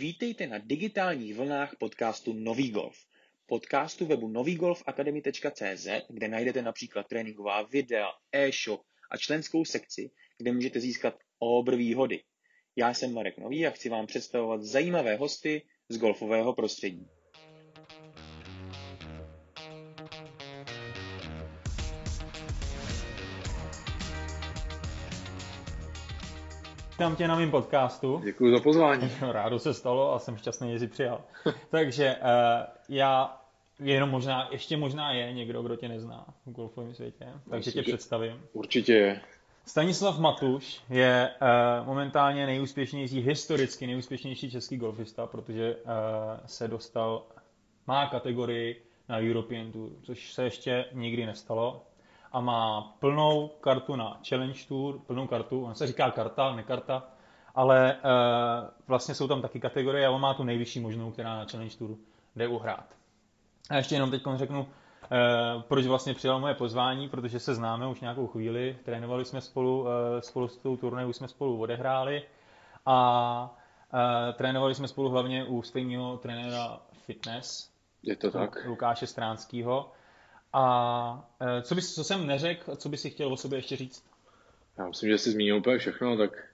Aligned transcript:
Vítejte 0.00 0.46
na 0.46 0.58
digitálních 0.58 1.34
vlnách 1.34 1.76
podcastu 1.78 2.32
Nový 2.32 2.70
golf. 2.70 2.96
Podcastu 3.46 4.06
webu 4.06 4.28
novýgolfakademy.cz, 4.28 5.86
kde 6.08 6.28
najdete 6.28 6.62
například 6.62 7.06
tréninková 7.06 7.62
videa, 7.62 8.08
e-shop 8.32 8.82
a 9.10 9.16
členskou 9.16 9.64
sekci, 9.64 10.10
kde 10.38 10.52
můžete 10.52 10.80
získat 10.80 11.18
obr 11.38 11.76
výhody. 11.76 12.22
Já 12.76 12.94
jsem 12.94 13.14
Marek 13.14 13.38
Nový 13.38 13.66
a 13.66 13.70
chci 13.70 13.88
vám 13.88 14.06
představovat 14.06 14.62
zajímavé 14.62 15.16
hosty 15.16 15.62
z 15.88 15.98
golfového 15.98 16.54
prostředí. 16.54 17.06
Vítám 27.00 27.16
tě 27.16 27.28
na 27.28 27.36
mém 27.36 27.50
podcastu. 27.50 28.20
Děkuji 28.24 28.56
za 28.56 28.62
pozvání. 28.62 29.10
Rádo 29.32 29.58
se 29.58 29.74
stalo 29.74 30.14
a 30.14 30.18
jsem 30.18 30.36
šťastný, 30.36 30.72
že 30.72 30.78
jsi 30.78 30.88
přijal. 30.88 31.20
Takže 31.70 32.16
uh, 32.16 32.26
já 32.88 33.40
jenom 33.78 34.10
možná, 34.10 34.48
ještě 34.50 34.76
možná 34.76 35.12
je 35.12 35.32
někdo, 35.32 35.62
kdo 35.62 35.76
tě 35.76 35.88
nezná 35.88 36.26
v 36.46 36.52
golfovém 36.52 36.94
světě, 36.94 37.26
takže 37.50 37.68
Myslím, 37.68 37.84
tě 37.84 37.90
představím. 37.92 38.40
Určitě 38.52 38.92
je. 38.92 39.20
Stanislav 39.66 40.18
Matuš 40.18 40.80
je 40.90 41.30
uh, 41.80 41.86
momentálně 41.86 42.46
nejúspěšnější, 42.46 43.20
historicky 43.20 43.86
nejúspěšnější 43.86 44.50
český 44.50 44.76
golfista, 44.76 45.26
protože 45.26 45.76
uh, 45.76 45.90
se 46.46 46.68
dostal, 46.68 47.22
má 47.86 48.06
kategorii 48.06 48.82
na 49.08 49.18
European 49.18 49.72
Tour, 49.72 49.90
což 50.02 50.32
se 50.32 50.44
ještě 50.44 50.84
nikdy 50.92 51.26
nestalo 51.26 51.86
a 52.32 52.40
má 52.40 52.82
plnou 52.98 53.48
kartu 53.60 53.96
na 53.96 54.20
Challenge 54.28 54.66
Tour, 54.68 54.98
plnou 54.98 55.26
kartu, 55.26 55.64
on 55.64 55.74
se 55.74 55.86
říká 55.86 56.10
karta, 56.10 56.54
ne 56.56 56.62
karta, 56.62 57.02
ale 57.54 57.96
uh, 57.96 58.68
vlastně 58.86 59.14
jsou 59.14 59.28
tam 59.28 59.42
taky 59.42 59.60
kategorie 59.60 60.06
a 60.06 60.10
on 60.10 60.20
má 60.20 60.34
tu 60.34 60.44
nejvyšší 60.44 60.80
možnou, 60.80 61.10
která 61.10 61.36
na 61.36 61.44
Challenge 61.44 61.76
Tour 61.76 61.96
jde 62.36 62.48
uhrát. 62.48 62.94
A 63.70 63.76
ještě 63.76 63.94
jenom 63.94 64.10
teď 64.10 64.22
řeknu, 64.34 64.60
uh, 64.60 65.62
proč 65.62 65.86
vlastně 65.86 66.14
přijal 66.14 66.40
moje 66.40 66.54
pozvání, 66.54 67.08
protože 67.08 67.38
se 67.38 67.54
známe 67.54 67.86
už 67.86 68.00
nějakou 68.00 68.26
chvíli, 68.26 68.78
trénovali 68.84 69.24
jsme 69.24 69.40
spolu, 69.40 69.80
uh, 69.80 69.88
spolu 70.20 70.48
s 70.48 70.56
tou 70.56 70.76
turné 70.76 71.06
už 71.06 71.16
jsme 71.16 71.28
spolu 71.28 71.60
odehráli 71.60 72.22
a 72.86 73.56
uh, 73.92 74.34
trénovali 74.34 74.74
jsme 74.74 74.88
spolu 74.88 75.08
hlavně 75.08 75.44
u 75.44 75.62
stejného 75.62 76.16
trenéra 76.16 76.80
fitness, 76.92 77.70
je 78.02 78.16
to 78.16 78.30
tak. 78.30 78.64
Lukáše 78.66 79.06
Stránského. 79.06 79.92
A 80.52 81.28
e, 81.40 81.62
co, 81.62 81.74
bys, 81.74 81.94
co 81.94 82.04
jsem 82.04 82.26
neřekl, 82.26 82.76
co 82.76 82.88
bys 82.88 83.00
si 83.00 83.10
chtěl 83.10 83.32
o 83.32 83.36
sobě 83.36 83.58
ještě 83.58 83.76
říct? 83.76 84.04
Já 84.78 84.88
myslím, 84.88 85.10
že 85.10 85.18
jsi 85.18 85.30
zmínil 85.30 85.56
úplně 85.56 85.78
všechno, 85.78 86.16
tak 86.16 86.44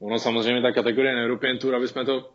ono 0.00 0.18
samozřejmě 0.18 0.62
ta 0.62 0.72
kategorie 0.72 1.24
European 1.24 1.58
Tour, 1.58 1.74
aby 1.74 1.88
jsme 1.88 2.04
to 2.04 2.30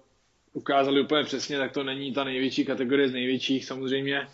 ukázali 0.53 1.01
úplně 1.01 1.23
přesně, 1.23 1.57
tak 1.57 1.71
to 1.71 1.83
není 1.83 2.13
ta 2.13 2.23
největší 2.23 2.65
kategorie 2.65 3.09
z 3.09 3.13
největších 3.13 3.65
samozřejmě, 3.65 4.27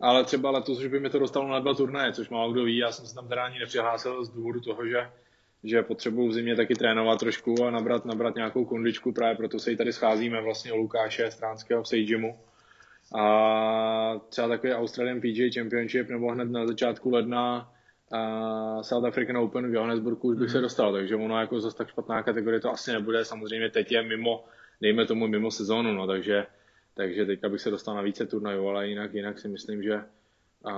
ale 0.00 0.24
třeba 0.24 0.50
letos 0.50 0.78
už 0.78 0.86
by 0.86 1.00
mi 1.00 1.10
to 1.10 1.18
dostalo 1.18 1.48
na 1.48 1.60
dva 1.60 1.74
turnaje, 1.74 2.12
což 2.12 2.28
málo 2.28 2.52
kdo 2.52 2.64
ví, 2.64 2.76
já 2.76 2.92
jsem 2.92 3.06
se 3.06 3.14
tam 3.14 3.28
teda 3.28 3.44
ani 3.44 3.58
nepřihlásil 3.58 4.24
z 4.24 4.30
důvodu 4.30 4.60
toho, 4.60 4.86
že 4.86 5.10
že 5.64 5.82
potřebuji 5.82 6.28
v 6.28 6.32
zimě 6.32 6.56
taky 6.56 6.74
trénovat 6.74 7.18
trošku 7.18 7.64
a 7.64 7.70
nabrat, 7.70 8.04
nabrat 8.04 8.34
nějakou 8.34 8.64
kondičku, 8.64 9.12
právě 9.12 9.36
proto 9.36 9.58
se 9.58 9.72
i 9.72 9.76
tady 9.76 9.92
scházíme 9.92 10.40
vlastně 10.40 10.72
u 10.72 10.76
Lukáše 10.76 11.30
Stránského 11.30 11.82
v 11.82 11.88
Sejžimu 11.88 12.38
a 13.14 14.20
třeba 14.28 14.48
takový 14.48 14.72
Australian 14.72 15.20
PGA 15.20 15.50
Championship 15.54 16.08
nebo 16.08 16.32
hned 16.32 16.50
na 16.50 16.66
začátku 16.66 17.10
ledna 17.10 17.72
a 18.12 18.82
South 18.82 19.04
African 19.04 19.36
Open 19.36 19.70
v 19.70 19.74
Johannesburgu 19.74 20.28
už 20.28 20.36
bych 20.36 20.48
mm. 20.48 20.52
se 20.52 20.58
mhm. 20.58 20.62
dostal, 20.62 20.92
takže 20.92 21.16
ono 21.16 21.40
jako 21.40 21.60
zase 21.60 21.76
tak 21.76 21.88
špatná 21.88 22.22
kategorie 22.22 22.60
to 22.60 22.70
asi 22.70 22.92
nebude, 22.92 23.24
samozřejmě 23.24 23.70
teď 23.70 23.92
je 23.92 24.02
mimo, 24.02 24.44
dejme 24.80 25.06
tomu 25.06 25.26
mimo 25.26 25.50
sezónu, 25.50 25.92
no, 25.92 26.06
takže, 26.06 26.46
takže 26.94 27.26
teďka 27.26 27.48
bych 27.48 27.60
se 27.60 27.70
dostal 27.70 27.94
na 27.94 28.02
více 28.02 28.26
turnajů, 28.26 28.68
ale 28.68 28.88
jinak, 28.88 29.14
jinak 29.14 29.38
si 29.38 29.48
myslím, 29.48 29.82
že 29.82 30.04
a 30.64 30.74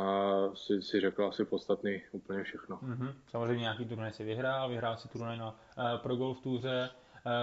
si, 0.55 0.83
si 0.83 1.01
řekl 1.01 1.25
asi 1.25 1.45
podstatný 1.45 2.03
úplně 2.12 2.43
všechno. 2.43 2.77
Mm-hmm. 2.77 3.12
Samozřejmě 3.31 3.61
nějaký 3.61 3.84
turnaj 3.84 4.12
si 4.12 4.25
vyhrál, 4.25 4.69
vyhrál 4.69 4.97
si 4.97 5.09
turnaj 5.09 5.39
na 5.39 5.51
uh, 5.51 6.01
Pro 6.03 6.16
Golf 6.16 6.41
Touře, 6.41 6.91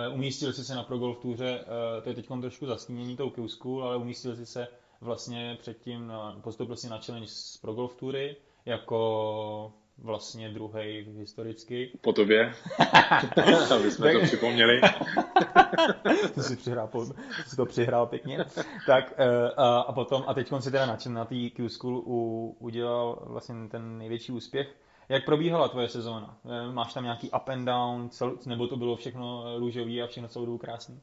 uh, 0.07 0.15
umístil 0.15 0.53
si 0.53 0.63
se 0.63 0.75
na 0.75 0.83
Pro 0.83 0.97
Golf 0.97 1.19
Touře, 1.19 1.59
uh, 1.59 2.03
to 2.03 2.09
je 2.09 2.15
teď 2.15 2.27
trošku 2.41 2.65
zastínění 2.65 3.17
tou 3.17 3.29
Q 3.29 3.47
School, 3.47 3.83
ale 3.83 3.97
umístil 3.97 4.35
si 4.35 4.45
se 4.45 4.67
vlastně 5.01 5.57
předtím 5.59 6.13
postoupil 6.41 6.75
si 6.75 6.89
na 6.89 6.97
challenge 6.97 7.27
z 7.27 7.57
Pro 7.57 7.73
Golf 7.73 7.95
Toury 7.95 8.35
jako 8.65 9.73
vlastně 9.97 10.49
druhý 10.49 11.05
historicky. 11.17 11.99
Po 12.01 12.13
tobě, 12.13 12.53
aby 13.75 13.91
jsme 13.91 14.13
to 14.13 14.19
připomněli. 14.19 14.81
to 16.35 16.43
si, 16.43 16.55
přihrál, 16.55 16.89
si 17.47 17.55
to 17.55 17.65
přihrál 17.65 18.05
pěkně. 18.05 18.45
tak 18.87 19.13
eh, 19.17 19.51
a, 19.57 19.79
a 19.79 19.93
potom, 19.93 20.23
a 20.27 20.33
teď 20.33 20.51
si 20.59 20.71
teda 20.71 20.85
na, 20.85 20.97
na 21.09 21.25
té 21.25 21.49
Q 21.49 21.69
School 21.69 21.97
u, 22.05 22.55
udělal 22.59 23.23
vlastně 23.25 23.55
ten 23.71 23.97
největší 23.97 24.31
úspěch. 24.31 24.75
Jak 25.09 25.25
probíhala 25.25 25.67
tvoje 25.67 25.89
sezóna? 25.89 26.37
Eh, 26.45 26.71
máš 26.71 26.93
tam 26.93 27.03
nějaký 27.03 27.27
up 27.27 27.49
and 27.49 27.65
down, 27.65 28.09
cel, 28.09 28.37
nebo 28.45 28.67
to 28.67 28.77
bylo 28.77 28.95
všechno 28.95 29.57
růžový 29.57 30.01
a 30.01 30.07
všechno 30.07 30.29
celou 30.29 30.45
dobu 30.45 30.57
krásný? 30.57 30.99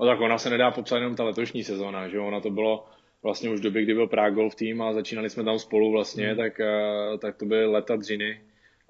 No 0.00 0.06
tak 0.06 0.20
ona 0.20 0.38
se 0.38 0.50
nedá 0.50 0.70
popsat 0.70 0.96
jenom 0.96 1.16
ta 1.16 1.24
letošní 1.24 1.64
sezóna, 1.64 2.08
že 2.08 2.20
ona 2.20 2.40
to 2.40 2.50
bylo 2.50 2.86
vlastně 3.26 3.50
už 3.50 3.60
v 3.60 3.62
době, 3.62 3.82
kdy 3.82 3.94
byl 3.94 4.06
Prague 4.06 4.34
Golf 4.34 4.54
Team 4.54 4.82
a 4.82 4.92
začínali 4.92 5.30
jsme 5.30 5.44
tam 5.44 5.58
spolu 5.58 5.90
vlastně, 5.90 6.30
mm. 6.30 6.36
tak, 6.36 6.60
eh, 6.60 7.18
tak 7.18 7.36
to 7.36 7.44
byly 7.44 7.66
leta 7.66 7.96
dřiny 7.96 8.40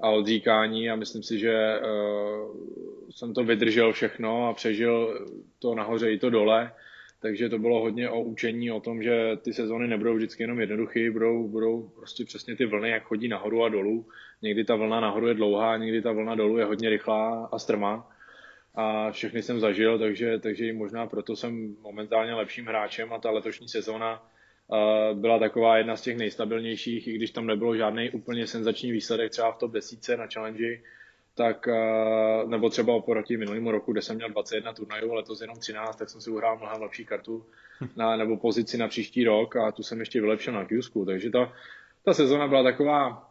a 0.01 0.11
odříkání 0.11 0.91
a 0.91 0.97
myslím 0.97 1.23
si, 1.23 1.39
že 1.39 1.81
uh, 1.81 2.57
jsem 3.11 3.35
to 3.35 3.45
vydržel 3.45 3.93
všechno 3.93 4.49
a 4.49 4.53
přežil 4.53 5.27
to 5.59 5.75
nahoře 5.75 6.13
i 6.13 6.19
to 6.19 6.31
dole, 6.31 6.73
takže 7.23 7.49
to 7.49 7.59
bylo 7.59 7.81
hodně 7.81 8.11
o 8.11 8.21
učení 8.21 8.71
o 8.71 8.81
tom, 8.81 9.03
že 9.03 9.37
ty 9.43 9.53
sezóny 9.53 9.89
nebudou 9.89 10.15
vždycky 10.15 10.43
jenom 10.43 10.61
jednoduché, 10.61 11.11
budou, 11.11 11.49
budou 11.49 11.89
prostě 11.97 12.25
přesně 12.25 12.57
ty 12.57 12.67
vlny, 12.67 12.91
jak 12.91 13.03
chodí 13.03 13.29
nahoru 13.29 13.65
a 13.65 13.69
dolů. 13.69 14.07
Někdy 14.43 14.65
ta 14.65 14.77
vlna 14.77 15.01
nahoru 15.01 15.29
je 15.29 15.35
dlouhá, 15.35 15.77
někdy 15.77 16.03
ta 16.03 16.13
vlna 16.13 16.35
dolů 16.35 16.59
je 16.59 16.65
hodně 16.65 16.91
rychlá 16.91 17.49
a 17.53 17.59
strmá 17.59 18.16
a 18.77 19.11
všechny 19.11 19.43
jsem 19.43 19.61
zažil, 19.61 19.99
takže, 19.99 20.39
takže 20.39 20.73
možná 20.73 21.07
proto 21.07 21.37
jsem 21.37 21.77
momentálně 21.83 22.35
lepším 22.35 22.67
hráčem 22.67 23.13
a 23.13 23.19
ta 23.19 23.31
letošní 23.31 23.69
sezóna 23.69 24.23
byla 25.15 25.39
taková 25.39 25.79
jedna 25.79 25.97
z 25.97 26.03
těch 26.03 26.17
nejstabilnějších, 26.17 27.09
i 27.09 27.13
když 27.13 27.31
tam 27.31 27.47
nebylo 27.47 27.77
žádný 27.77 28.11
úplně 28.11 28.47
senzační 28.47 28.93
výsledek 28.93 29.31
třeba 29.31 29.53
v 29.53 29.59
top 29.59 29.73
10 29.73 30.17
na 30.17 30.27
challenge, 30.35 30.81
tak, 31.35 31.69
nebo 32.47 32.71
třeba 32.71 32.95
oproti 32.95 33.37
minulému 33.37 33.71
roku, 33.71 33.93
kde 33.93 34.03
jsem 34.03 34.17
měl 34.17 34.31
21 34.31 34.73
turnajů, 34.73 35.15
letos 35.15 35.41
jenom 35.41 35.57
13, 35.57 35.97
tak 35.97 36.11
jsem 36.11 36.21
si 36.21 36.31
uhrál 36.31 36.57
mnohem 36.57 36.83
lepší 36.83 37.05
kartu 37.05 37.47
na, 37.97 38.17
nebo 38.17 38.37
pozici 38.37 38.79
na 38.79 38.89
příští 38.89 39.25
rok 39.25 39.57
a 39.57 39.73
tu 39.73 39.83
jsem 39.83 40.01
ještě 40.01 40.21
vylepšil 40.21 40.53
na 40.53 40.65
q 40.65 40.81
takže 41.07 41.31
ta, 41.31 41.53
ta 42.05 42.15
sezona 42.15 42.49
byla 42.49 42.63
taková 42.63 43.31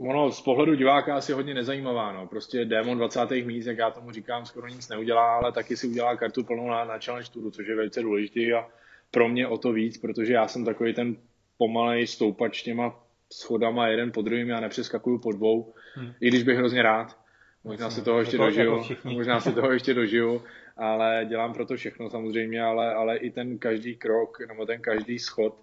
ono 0.00 0.32
z 0.32 0.40
pohledu 0.40 0.74
diváka 0.74 1.16
asi 1.16 1.32
hodně 1.32 1.54
nezajímavá. 1.54 2.12
No. 2.12 2.26
Prostě 2.26 2.64
démon 2.64 2.98
20. 2.98 3.30
míst, 3.30 3.66
jak 3.66 3.78
já 3.78 3.90
tomu 3.90 4.10
říkám, 4.10 4.46
skoro 4.46 4.68
nic 4.68 4.88
neudělá, 4.88 5.36
ale 5.36 5.52
taky 5.52 5.76
si 5.76 5.86
udělá 5.86 6.16
kartu 6.16 6.44
plnou 6.44 6.68
na, 6.68 6.84
na 6.84 6.98
Challenge 6.98 7.30
Touru, 7.32 7.50
což 7.50 7.66
je 7.66 7.76
velice 7.76 8.02
důležitý 8.02 8.52
a 8.52 8.68
pro 9.10 9.28
mě 9.28 9.46
o 9.46 9.58
to 9.58 9.72
víc, 9.72 9.98
protože 9.98 10.32
já 10.32 10.48
jsem 10.48 10.64
takový 10.64 10.94
ten 10.94 11.16
pomalej 11.58 12.06
stoupač 12.06 12.62
těma 12.62 13.02
schodama 13.32 13.88
jeden 13.88 14.12
po 14.12 14.22
druhým, 14.22 14.48
já 14.48 14.60
nepřeskakuju 14.60 15.18
po 15.18 15.32
dvou, 15.32 15.74
hmm. 15.94 16.12
i 16.20 16.28
když 16.28 16.42
bych 16.42 16.56
hrozně 16.56 16.82
rád. 16.82 17.16
Možná 17.64 17.90
si 17.90 18.02
toho 18.02 18.18
ještě 18.18 18.36
jako 18.36 18.44
dožiju, 18.44 18.84
možná 19.04 19.40
si 19.40 19.52
toho 19.52 19.72
ještě 19.72 19.94
dožiju, 19.94 20.42
ale 20.76 21.26
dělám 21.28 21.54
pro 21.54 21.66
to 21.66 21.76
všechno 21.76 22.10
samozřejmě, 22.10 22.62
ale, 22.62 22.94
ale 22.94 23.16
i 23.16 23.30
ten 23.30 23.58
každý 23.58 23.96
krok, 23.96 24.38
nebo 24.48 24.66
ten 24.66 24.80
každý 24.80 25.18
schod, 25.18 25.54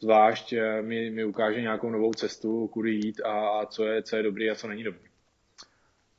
zvlášť 0.00 0.52
eh, 0.52 0.82
mi, 0.82 1.10
mi 1.10 1.24
ukáže 1.24 1.60
nějakou 1.60 1.90
novou 1.90 2.12
cestu, 2.12 2.68
kudy 2.68 2.90
jít 2.90 3.20
a, 3.20 3.48
a 3.48 3.66
co, 3.66 3.84
je, 3.84 4.02
co 4.02 4.16
je 4.16 4.22
dobrý 4.22 4.50
a 4.50 4.54
co 4.54 4.68
není 4.68 4.82
dobrý. 4.82 5.08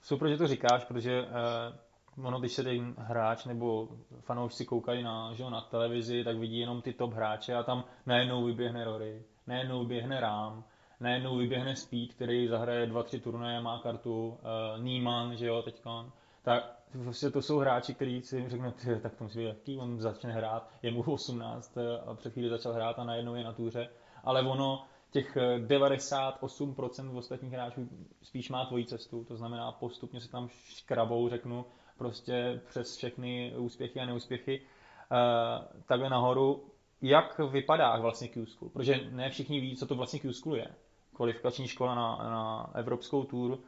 Super, 0.01 0.29
že 0.29 0.37
to 0.37 0.47
říkáš, 0.47 0.85
protože 0.85 1.21
uh, 1.21 2.25
ono, 2.25 2.39
když 2.39 2.51
se 2.51 2.63
ten 2.63 2.95
hráč 2.97 3.45
nebo 3.45 3.89
fanoušci 4.21 4.65
koukají 4.65 5.03
na, 5.03 5.33
že, 5.33 5.43
na 5.43 5.61
televizi, 5.61 6.23
tak 6.23 6.37
vidí 6.37 6.59
jenom 6.59 6.81
ty 6.81 6.93
top 6.93 7.13
hráče 7.13 7.53
a 7.53 7.63
tam 7.63 7.83
najednou 8.05 8.45
vyběhne 8.45 8.85
Rory, 8.85 9.21
najednou 9.47 9.79
vyběhne 9.79 10.19
Rám, 10.19 10.63
najednou 10.99 11.37
vyběhne 11.37 11.75
Speed, 11.75 12.13
který 12.13 12.47
zahraje 12.47 12.85
dva, 12.85 13.03
tři 13.03 13.19
turnaje, 13.19 13.61
má 13.61 13.79
kartu, 13.79 14.27
uh, 14.27 14.83
Niemann, 14.83 15.35
že 15.35 15.47
jo, 15.47 15.61
teďkon. 15.61 16.11
Tak 16.43 16.75
prostě 17.03 17.29
to 17.29 17.41
jsou 17.41 17.57
hráči, 17.57 17.93
kteří 17.93 18.21
si 18.21 18.49
řeknou, 18.49 18.73
tak 19.01 19.15
to 19.15 19.23
musí 19.23 19.39
být 19.39 19.47
lehký, 19.47 19.77
on 19.77 20.01
začne 20.01 20.31
hrát, 20.31 20.69
je 20.81 20.91
mu 20.91 21.01
18 21.01 21.77
a 22.05 22.13
před 22.13 22.33
chvíli 22.33 22.49
začal 22.49 22.73
hrát 22.73 22.99
a 22.99 23.03
najednou 23.03 23.35
je 23.35 23.43
na 23.43 23.53
túře, 23.53 23.89
ale 24.23 24.41
ono 24.41 24.85
těch 25.11 25.37
98% 25.67 27.17
ostatních 27.17 27.53
hráčů 27.53 27.89
spíš 28.21 28.49
má 28.49 28.65
tvoji 28.65 28.85
cestu, 28.85 29.23
to 29.23 29.35
znamená 29.35 29.71
postupně 29.71 30.21
se 30.21 30.31
tam 30.31 30.49
škrabou, 30.49 31.29
řeknu, 31.29 31.65
prostě 31.97 32.61
přes 32.67 32.97
všechny 32.97 33.53
úspěchy 33.57 33.99
a 33.99 34.05
neúspěchy, 34.05 34.61
uh, 34.61 35.65
takhle 35.85 36.09
nahoru. 36.09 36.63
Jak 37.01 37.39
vypadá 37.39 37.99
vlastně 37.99 38.27
Q-School? 38.27 38.69
Protože 38.69 39.09
ne 39.11 39.29
všichni 39.29 39.59
ví, 39.59 39.75
co 39.75 39.85
to 39.85 39.95
vlastně 39.95 40.19
Q-School 40.19 40.55
je. 40.55 40.67
Kvalifikační 41.13 41.67
škola 41.67 41.95
na, 41.95 42.17
na 42.17 42.71
evropskou 42.75 43.23
tour. 43.23 43.59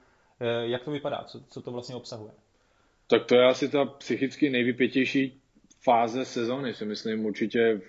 Jak 0.61 0.83
to 0.83 0.91
vypadá? 0.91 1.23
Co, 1.23 1.41
co 1.41 1.61
to 1.61 1.71
vlastně 1.71 1.95
obsahuje? 1.95 2.31
Tak 3.07 3.25
to 3.25 3.35
je 3.35 3.45
asi 3.45 3.69
ta 3.69 3.85
psychicky 3.85 4.49
nejvypětější 4.49 5.41
fáze 5.83 6.25
sezóny, 6.25 6.73
si 6.73 6.85
myslím 6.85 7.25
určitě, 7.25 7.81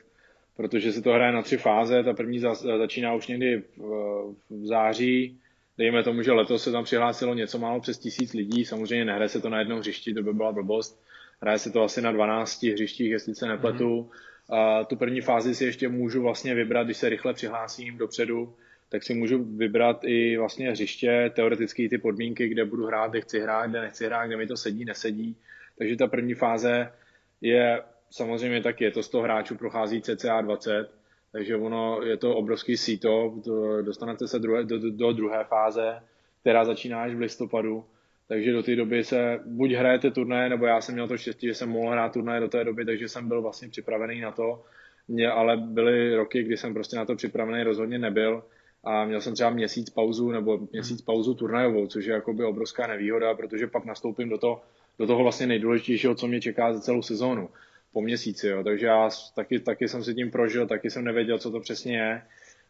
protože 0.57 0.93
se 0.93 1.03
to 1.03 1.13
hraje 1.13 1.33
na 1.33 1.43
tři 1.43 1.57
fáze. 1.57 2.05
Ta 2.05 2.13
první 2.13 2.39
začíná 2.79 3.15
už 3.15 3.27
někdy 3.27 3.63
v, 3.77 4.35
v 4.51 4.67
září, 4.67 5.39
dejme 5.79 6.03
tomu, 6.03 6.23
že 6.23 6.33
letos 6.33 6.63
se 6.63 6.73
tam 6.73 6.85
přihlásilo 6.85 7.35
něco 7.35 7.59
málo 7.59 7.81
přes 7.81 7.99
tisíc 7.99 8.33
lidí, 8.33 8.65
samozřejmě 8.65 9.05
nehraje 9.05 9.29
se 9.29 9.41
to 9.41 9.49
na 9.49 9.59
jednom 9.59 9.79
hřišti, 9.79 10.15
to 10.15 10.23
by 10.23 10.33
byla 10.33 10.53
blbost, 10.53 11.03
hraje 11.41 11.59
se 11.59 11.71
to 11.71 11.83
asi 11.83 12.03
na 12.03 12.13
12 12.13 12.63
hřištích, 12.63 13.11
jestli 13.11 13.35
se 13.35 13.47
nepletu. 13.47 14.03
Mm-hmm. 14.03 14.29
A 14.55 14.85
tu 14.85 14.97
první 14.97 15.21
fázi 15.21 15.55
si 15.55 15.65
ještě 15.65 15.89
můžu 15.89 16.23
vlastně 16.23 16.55
vybrat, 16.55 16.85
když 16.85 16.97
se 16.97 17.09
rychle 17.09 17.35
přihlásím 17.35 17.99
dopředu, 17.99 18.55
tak 18.89 19.03
si 19.03 19.15
můžu 19.15 19.45
vybrat 19.45 20.05
i 20.05 20.37
vlastně 20.37 20.71
hřiště, 20.71 21.31
teoreticky 21.35 21.89
ty 21.89 21.99
podmínky, 21.99 22.49
kde 22.49 22.65
budu 22.65 22.87
hrát, 22.87 23.11
kde 23.11 23.21
chci 23.21 23.41
hrát, 23.41 23.67
kde 23.67 23.81
nechci 23.81 24.07
hrát, 24.07 24.27
kde 24.27 24.37
mi 24.37 24.47
to 24.47 24.57
sedí, 24.57 24.85
nesedí. 24.85 25.37
Takže 25.79 25.97
ta 25.97 26.07
první 26.07 26.35
fáze 26.35 26.93
je 27.41 27.83
samozřejmě 28.11 28.63
taky, 28.63 28.85
je 28.85 28.91
to 28.91 29.03
100 29.03 29.21
hráčů, 29.21 29.57
prochází 29.57 30.03
cca 30.03 30.41
20, 30.41 30.91
takže 31.33 31.57
ono 31.57 32.03
je 32.03 32.17
to 32.17 32.37
obrovský 32.37 32.77
síto, 32.77 33.35
dostanete 33.83 34.29
se 34.29 34.39
druhé, 34.39 34.65
do, 34.65 34.91
do 34.91 35.13
druhé 35.13 35.45
fáze, 35.45 36.01
která 36.41 36.65
začíná 36.65 37.03
až 37.03 37.15
v 37.15 37.21
listopadu, 37.21 37.85
takže 38.29 38.53
do 38.53 38.63
té 38.63 38.77
doby 38.77 39.05
se 39.05 39.41
buď 39.47 39.73
hrajete 39.73 40.11
turné, 40.11 40.49
nebo 40.49 40.67
já 40.67 40.81
jsem 40.81 40.95
měl 40.95 41.09
to 41.09 41.17
štěstí, 41.17 41.47
že 41.47 41.55
jsem 41.55 41.69
mohl 41.69 41.91
hrát 41.91 42.13
turné 42.13 42.41
do 42.41 42.49
té 42.49 42.65
doby, 42.65 42.85
takže 42.85 43.09
jsem 43.09 43.29
byl 43.29 43.43
vlastně 43.43 43.69
připravený 43.69 44.21
na 44.21 44.33
to, 44.33 44.65
mě 45.09 45.31
ale 45.31 45.57
byly 45.57 46.17
roky, 46.17 46.43
kdy 46.43 46.57
jsem 46.57 46.75
prostě 46.75 46.97
na 46.97 47.05
to 47.05 47.17
připravený 47.17 47.63
rozhodně 47.63 47.99
nebyl 47.99 48.43
a 48.85 49.05
měl 49.05 49.21
jsem 49.21 49.35
třeba 49.35 49.51
měsíc 49.51 49.91
pauzu 49.91 50.31
nebo 50.31 50.59
měsíc 50.73 51.03
pauzu 51.03 51.35
turnajovou, 51.35 51.87
což 51.87 52.05
je 52.05 52.15
jakoby 52.15 52.45
obrovská 52.45 52.87
nevýhoda, 52.87 53.35
protože 53.35 53.67
pak 53.67 53.85
nastoupím 53.85 54.29
do 54.29 54.39
toho, 54.39 54.63
do 54.99 55.07
toho 55.07 55.23
vlastně 55.23 55.47
nejdůležitějšího, 55.47 56.15
co 56.15 56.27
mě 56.27 56.41
čeká 56.41 56.73
za 56.73 56.81
celou 56.81 57.03
sezónu 57.03 57.49
po 57.93 58.01
měsíci, 58.01 58.49
jo. 58.49 58.65
takže 58.65 58.87
já 58.87 59.11
taky, 59.35 59.61
taky 59.61 59.89
jsem 59.89 60.05
si 60.05 60.15
tím 60.15 60.31
prožil, 60.31 60.67
taky 60.67 60.91
jsem 60.91 61.05
nevěděl, 61.05 61.39
co 61.39 61.51
to 61.51 61.61
přesně 61.61 61.99
je 61.99 62.23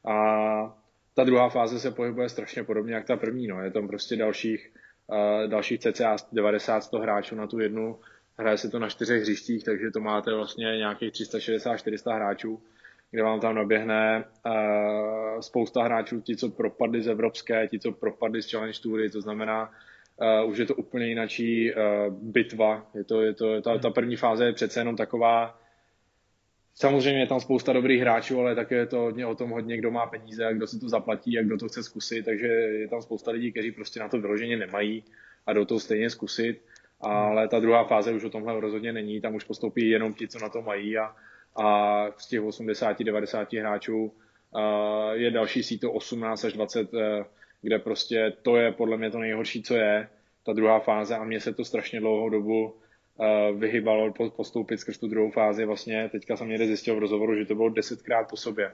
a 0.04 0.76
ta 1.14 1.24
druhá 1.24 1.48
fáze 1.48 1.80
se 1.80 1.90
pohybuje 1.90 2.28
strašně 2.28 2.64
podobně 2.64 2.94
jak 2.94 3.06
ta 3.06 3.16
první, 3.16 3.46
no. 3.46 3.62
je 3.62 3.70
tam 3.70 3.88
prostě 3.88 4.16
dalších, 4.16 4.72
uh, 5.06 5.50
dalších 5.50 5.80
cca 5.80 6.16
90-100 6.16 7.00
hráčů 7.00 7.34
na 7.34 7.46
tu 7.46 7.58
jednu, 7.58 7.98
hraje 8.38 8.58
se 8.58 8.70
to 8.70 8.78
na 8.78 8.88
čtyřech 8.88 9.22
hřištích, 9.22 9.64
takže 9.64 9.90
to 9.90 10.00
máte 10.00 10.34
vlastně 10.34 10.64
nějakých 10.64 11.12
360-400 11.12 12.14
hráčů, 12.14 12.62
kde 13.10 13.22
vám 13.22 13.40
tam 13.40 13.54
naběhne 13.54 14.24
uh, 14.46 15.40
spousta 15.40 15.82
hráčů, 15.82 16.20
ti, 16.20 16.36
co 16.36 16.48
propadli 16.48 17.02
z 17.02 17.08
Evropské, 17.08 17.68
ti, 17.68 17.78
co 17.78 17.92
propadli 17.92 18.42
z 18.42 18.50
Challenge 18.50 18.78
Toury, 18.82 19.10
to 19.10 19.20
znamená, 19.20 19.70
uh, 20.42 20.50
už 20.50 20.58
je 20.58 20.66
to 20.66 20.74
úplně 20.74 21.06
jinačí 21.06 21.72
uh, 21.72 21.80
bitva. 22.14 22.86
Je 22.94 23.04
to, 23.04 23.22
je 23.22 23.34
to, 23.34 23.62
ta, 23.62 23.78
ta 23.78 23.90
první 23.90 24.16
fáze 24.16 24.44
je 24.44 24.52
přece 24.52 24.80
jenom 24.80 24.96
taková, 24.96 25.58
Samozřejmě 26.80 27.20
je 27.20 27.26
tam 27.26 27.40
spousta 27.40 27.72
dobrých 27.72 28.00
hráčů, 28.00 28.40
ale 28.40 28.54
také 28.54 28.74
je 28.74 28.86
to 28.86 28.98
hodně 28.98 29.26
o 29.26 29.34
tom 29.34 29.50
hodně, 29.50 29.76
kdo 29.76 29.90
má 29.90 30.06
peníze 30.06 30.46
a 30.46 30.52
kdo 30.52 30.66
si 30.66 30.80
to 30.80 30.88
zaplatí 30.88 31.38
a 31.38 31.42
kdo 31.42 31.58
to 31.58 31.68
chce 31.68 31.82
zkusit, 31.82 32.24
takže 32.24 32.46
je 32.46 32.88
tam 32.88 33.02
spousta 33.02 33.30
lidí, 33.30 33.52
kteří 33.52 33.72
prostě 33.72 34.00
na 34.00 34.08
to 34.08 34.20
vyloženě 34.20 34.56
nemají 34.56 35.04
a 35.46 35.52
jdou 35.52 35.64
to 35.64 35.80
stejně 35.80 36.10
zkusit. 36.10 36.62
Ale 37.00 37.48
ta 37.48 37.60
druhá 37.60 37.84
fáze 37.84 38.12
už 38.12 38.24
o 38.24 38.30
tomhle 38.30 38.60
rozhodně 38.60 38.92
není, 38.92 39.20
tam 39.20 39.34
už 39.34 39.44
postoupí 39.44 39.90
jenom 39.90 40.14
ti, 40.14 40.28
co 40.28 40.38
na 40.38 40.48
to 40.48 40.62
mají 40.62 40.98
a, 40.98 41.16
a 41.58 42.06
z 42.16 42.28
těch 42.28 42.40
80-90 42.40 43.60
hráčů 43.60 44.12
je 45.12 45.30
další 45.30 45.62
síto 45.62 45.92
18 45.92 46.44
až 46.44 46.52
20 46.52 46.90
kde 47.62 47.78
prostě 47.78 48.32
to 48.42 48.56
je 48.56 48.72
podle 48.72 48.96
mě 48.96 49.10
to 49.10 49.18
nejhorší, 49.18 49.62
co 49.62 49.74
je, 49.74 50.08
ta 50.46 50.52
druhá 50.52 50.80
fáze 50.80 51.16
a 51.16 51.24
mně 51.24 51.40
se 51.40 51.54
to 51.54 51.64
strašně 51.64 52.00
dlouhou 52.00 52.28
dobu 52.28 52.64
uh, 52.64 53.58
vyhybalo 53.58 54.12
postoupit 54.36 54.78
skrz 54.78 54.98
tu 54.98 55.08
druhou 55.08 55.30
fázi. 55.30 55.64
Vlastně 55.64 56.08
teďka 56.12 56.36
jsem 56.36 56.48
někde 56.48 56.66
zjistil 56.66 56.96
v 56.96 56.98
rozhovoru, 56.98 57.36
že 57.36 57.44
to 57.44 57.54
bylo 57.54 57.68
desetkrát 57.68 58.30
po 58.30 58.36
sobě. 58.36 58.72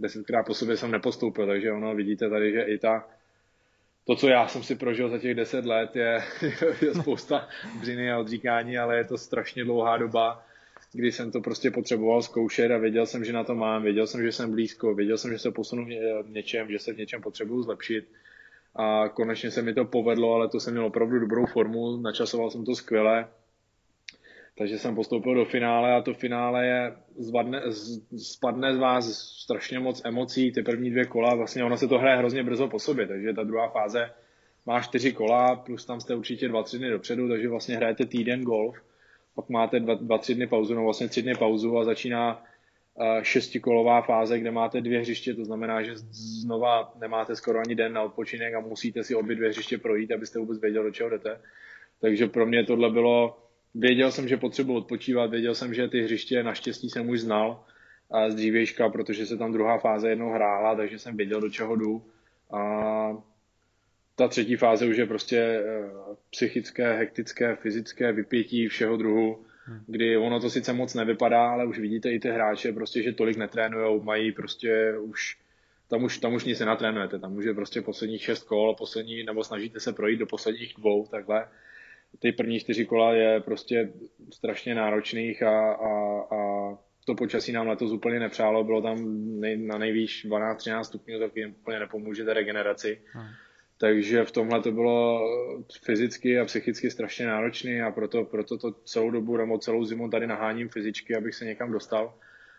Desetkrát 0.00 0.46
po 0.46 0.54
sobě 0.54 0.76
jsem 0.76 0.90
nepostoupil, 0.90 1.46
takže 1.46 1.72
ono 1.72 1.94
vidíte 1.94 2.30
tady, 2.30 2.52
že 2.52 2.62
i 2.62 2.78
ta 2.78 3.08
to, 4.04 4.16
co 4.16 4.28
já 4.28 4.48
jsem 4.48 4.62
si 4.62 4.74
prožil 4.74 5.08
za 5.08 5.18
těch 5.18 5.34
deset 5.34 5.64
let, 5.64 5.96
je, 5.96 6.20
je 6.82 6.94
spousta 6.94 7.48
břiny 7.80 8.12
a 8.12 8.18
odříkání, 8.18 8.78
ale 8.78 8.96
je 8.96 9.04
to 9.04 9.18
strašně 9.18 9.64
dlouhá 9.64 9.96
doba, 9.96 10.44
kdy 10.92 11.12
jsem 11.12 11.30
to 11.30 11.40
prostě 11.40 11.70
potřeboval 11.70 12.22
zkoušet 12.22 12.70
a 12.70 12.78
věděl 12.78 13.06
jsem, 13.06 13.24
že 13.24 13.32
na 13.32 13.44
to 13.44 13.54
mám, 13.54 13.82
věděl 13.82 14.06
jsem, 14.06 14.22
že 14.22 14.32
jsem 14.32 14.50
blízko, 14.50 14.94
věděl 14.94 15.18
jsem, 15.18 15.32
že 15.32 15.38
se 15.38 15.50
posunu 15.50 15.84
v 16.22 16.30
něčem, 16.30 16.70
že 16.70 16.78
se 16.78 16.92
v 16.92 16.98
něčem 16.98 17.22
potřebuju 17.22 17.62
zlepšit. 17.62 18.08
A 18.76 19.08
konečně 19.08 19.50
se 19.50 19.62
mi 19.62 19.74
to 19.74 19.84
povedlo, 19.84 20.34
ale 20.34 20.48
to 20.48 20.60
jsem 20.60 20.72
měl 20.72 20.86
opravdu 20.86 21.18
dobrou 21.18 21.46
formu, 21.46 21.96
načasoval 21.96 22.50
jsem 22.50 22.64
to 22.64 22.74
skvěle, 22.74 23.28
takže 24.58 24.78
jsem 24.78 24.94
postoupil 24.94 25.34
do 25.34 25.44
finále 25.44 25.94
a 25.94 26.02
to 26.02 26.14
finále 26.14 26.66
je, 26.66 26.92
zvadne, 27.18 27.62
spadne 28.16 28.74
z 28.74 28.78
vás 28.78 29.12
strašně 29.42 29.78
moc 29.78 30.02
emocí, 30.04 30.52
ty 30.52 30.62
první 30.62 30.90
dvě 30.90 31.04
kola, 31.04 31.34
vlastně 31.34 31.64
ono 31.64 31.76
se 31.76 31.88
to 31.88 31.98
hraje 31.98 32.16
hrozně 32.16 32.42
brzo 32.42 32.68
po 32.68 32.78
sobě, 32.78 33.06
takže 33.06 33.32
ta 33.32 33.44
druhá 33.44 33.68
fáze 33.68 34.10
má 34.66 34.80
čtyři 34.80 35.12
kola, 35.12 35.56
plus 35.56 35.84
tam 35.84 36.00
jste 36.00 36.14
určitě 36.14 36.48
dva, 36.48 36.62
tři 36.62 36.78
dny 36.78 36.90
dopředu, 36.90 37.28
takže 37.28 37.48
vlastně 37.48 37.76
hrajete 37.76 38.06
týden 38.06 38.42
golf, 38.42 38.76
pak 39.34 39.48
máte 39.48 39.80
dva, 39.80 39.94
dva 39.94 40.18
tři 40.18 40.34
dny 40.34 40.46
pauzu, 40.46 40.74
no 40.74 40.84
vlastně 40.84 41.08
tři 41.08 41.22
dny 41.22 41.34
pauzu 41.34 41.78
a 41.78 41.84
začíná 41.84 42.44
šestikolová 43.22 44.02
fáze, 44.02 44.38
kde 44.38 44.50
máte 44.50 44.80
dvě 44.80 45.00
hřiště, 45.00 45.34
to 45.34 45.44
znamená, 45.44 45.82
že 45.82 45.92
znova 45.96 46.92
nemáte 47.00 47.36
skoro 47.36 47.58
ani 47.58 47.74
den 47.74 47.92
na 47.92 48.02
odpočinek 48.02 48.54
a 48.54 48.60
musíte 48.60 49.04
si 49.04 49.14
obě 49.14 49.36
dvě 49.36 49.48
hřiště 49.48 49.78
projít, 49.78 50.12
abyste 50.12 50.38
vůbec 50.38 50.60
věděli, 50.60 50.84
do 50.84 50.90
čeho 50.90 51.10
jdete. 51.10 51.40
Takže 52.00 52.26
pro 52.26 52.46
mě 52.46 52.64
tohle 52.64 52.90
bylo, 52.90 53.38
věděl 53.74 54.10
jsem, 54.10 54.28
že 54.28 54.36
potřebuji 54.36 54.76
odpočívat, 54.76 55.30
věděl 55.30 55.54
jsem, 55.54 55.74
že 55.74 55.88
ty 55.88 56.02
hřiště 56.02 56.42
naštěstí 56.42 56.90
jsem 56.90 57.08
už 57.08 57.20
znal 57.20 57.64
z 58.28 58.34
dřívějška, 58.34 58.88
protože 58.88 59.26
se 59.26 59.36
tam 59.36 59.52
druhá 59.52 59.78
fáze 59.78 60.08
jednou 60.08 60.30
hrála, 60.30 60.74
takže 60.74 60.98
jsem 60.98 61.16
věděl, 61.16 61.40
do 61.40 61.50
čeho 61.50 61.76
jdu. 61.76 62.02
A 62.52 63.22
ta 64.14 64.28
třetí 64.28 64.56
fáze 64.56 64.86
už 64.86 64.96
je 64.96 65.06
prostě 65.06 65.38
eh, 65.38 65.90
psychické, 66.30 66.92
hektické, 66.92 67.56
fyzické 67.56 68.12
vypětí 68.12 68.68
všeho 68.68 68.96
druhu 68.96 69.44
kdy 69.86 70.16
ono 70.16 70.40
to 70.40 70.50
sice 70.50 70.72
moc 70.72 70.94
nevypadá, 70.94 71.50
ale 71.50 71.66
už 71.66 71.78
vidíte 71.78 72.12
i 72.12 72.18
ty 72.18 72.30
hráče, 72.30 72.72
prostě, 72.72 73.02
že 73.02 73.12
tolik 73.12 73.36
netrénujou, 73.36 74.02
mají 74.02 74.32
prostě 74.32 74.94
už 74.98 75.38
tam 75.88 76.04
už, 76.04 76.18
tam 76.18 76.34
už 76.34 76.44
nic 76.44 76.60
nenatrénujete, 76.60 77.18
tam 77.18 77.36
už 77.36 77.44
je 77.44 77.54
prostě 77.54 77.82
posledních 77.82 78.22
šest 78.22 78.42
kol, 78.42 78.74
poslední, 78.74 79.24
nebo 79.24 79.44
snažíte 79.44 79.80
se 79.80 79.92
projít 79.92 80.16
do 80.16 80.26
posledních 80.26 80.74
dvou, 80.78 81.06
takhle. 81.06 81.48
Ty 82.18 82.32
první 82.32 82.60
čtyři 82.60 82.86
kola 82.86 83.14
je 83.14 83.40
prostě 83.40 83.92
strašně 84.32 84.74
náročných 84.74 85.42
a, 85.42 85.72
a, 85.72 86.20
a 86.36 86.38
to 87.04 87.14
počasí 87.14 87.52
nám 87.52 87.68
letos 87.68 87.92
úplně 87.92 88.20
nepřálo, 88.20 88.64
bylo 88.64 88.82
tam 88.82 88.96
nej, 89.40 89.56
na 89.56 89.78
nejvýš 89.78 90.26
12-13 90.26 90.82
stupňů, 90.82 91.18
tak 91.18 91.36
jim 91.36 91.50
úplně 91.60 91.78
nepomůžete 91.78 92.34
regeneraci. 92.34 93.00
Hmm. 93.12 93.28
Takže 93.78 94.24
v 94.24 94.30
tomhle 94.30 94.62
to 94.62 94.72
bylo 94.72 95.28
fyzicky 95.82 96.38
a 96.38 96.44
psychicky 96.44 96.90
strašně 96.90 97.26
náročné 97.26 97.82
a 97.82 97.90
proto, 97.90 98.24
proto 98.24 98.58
to 98.58 98.72
celou 98.72 99.10
dobu 99.10 99.36
nebo 99.36 99.58
celou 99.58 99.84
zimu 99.84 100.10
tady 100.10 100.26
naháním 100.26 100.68
fyzičky, 100.68 101.16
abych 101.16 101.34
se 101.34 101.44
někam 101.44 101.72
dostal. 101.72 102.14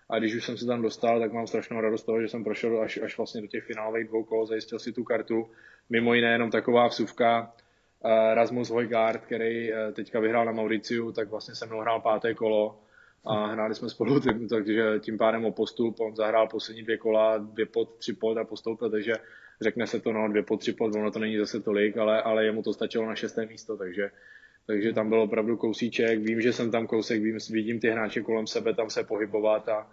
A 0.10 0.20
když 0.20 0.36
už 0.36 0.46
jsem 0.46 0.58
se 0.58 0.66
tam 0.66 0.82
dostal, 0.82 1.20
tak 1.20 1.34
mám 1.34 1.48
strašnou 1.48 1.82
radost 1.82 2.04
toho, 2.04 2.22
že 2.22 2.28
jsem 2.28 2.44
prošel 2.44 2.82
až, 2.82 2.98
až 2.98 3.18
vlastně 3.18 3.42
do 3.42 3.48
těch 3.48 3.64
finálových 3.64 4.08
dvou 4.08 4.24
kol, 4.24 4.46
zajistil 4.46 4.80
si 4.80 4.92
tu 4.92 5.04
kartu. 5.04 5.50
Mimo 5.90 6.14
jiné 6.14 6.32
jenom 6.32 6.52
taková 6.52 6.88
vsuvka, 6.88 7.54
uh, 8.04 8.12
Rasmus 8.34 8.70
Hojgaard, 8.70 9.26
který 9.26 9.74
uh, 9.74 9.78
teďka 9.94 10.20
vyhrál 10.20 10.46
na 10.46 10.52
Mauriciu, 10.52 11.12
tak 11.12 11.30
vlastně 11.30 11.56
se 11.56 11.66
mnou 11.66 11.80
hrál 11.80 12.02
páté 12.02 12.34
kolo 12.34 12.80
a 13.26 13.48
hráli 13.48 13.76
jsme 13.76 13.90
spolu, 13.90 14.20
takže 14.50 15.00
tím 15.00 15.18
pádem 15.18 15.46
o 15.46 15.52
postup, 15.52 16.00
on 16.00 16.16
zahrál 16.16 16.48
poslední 16.48 16.84
dvě 16.84 16.98
kola, 16.98 17.38
dvě 17.38 17.66
pod, 17.66 17.96
tři 17.98 18.14
pod 18.14 18.38
a 18.38 18.44
postoupil, 18.44 18.90
takže 18.90 19.14
řekne 19.62 19.88
se 19.88 20.00
to, 20.00 20.14
no 20.14 20.30
dvě 20.30 20.44
po 20.44 20.58
tři 20.58 20.74
pod, 20.74 20.96
ono 20.96 21.12
to 21.12 21.20
není 21.20 21.38
zase 21.38 21.60
tolik, 21.60 21.98
ale, 21.98 22.22
ale 22.22 22.46
jemu 22.46 22.64
to 22.64 22.74
stačilo 22.74 23.06
na 23.06 23.16
šesté 23.16 23.46
místo, 23.46 23.78
takže, 23.78 24.12
takže 24.68 24.94
tam 24.94 25.10
byl 25.10 25.22
opravdu 25.22 25.58
kousíček, 25.58 26.20
vím, 26.20 26.42
že 26.42 26.54
jsem 26.54 26.72
tam 26.72 26.88
kousek, 26.88 27.22
vím, 27.22 27.38
vidím 27.52 27.80
ty 27.80 27.90
hráče 27.90 28.22
kolem 28.22 28.48
sebe 28.48 28.74
tam 28.74 28.90
se 28.90 29.04
pohybovat 29.04 29.70
a, 29.70 29.88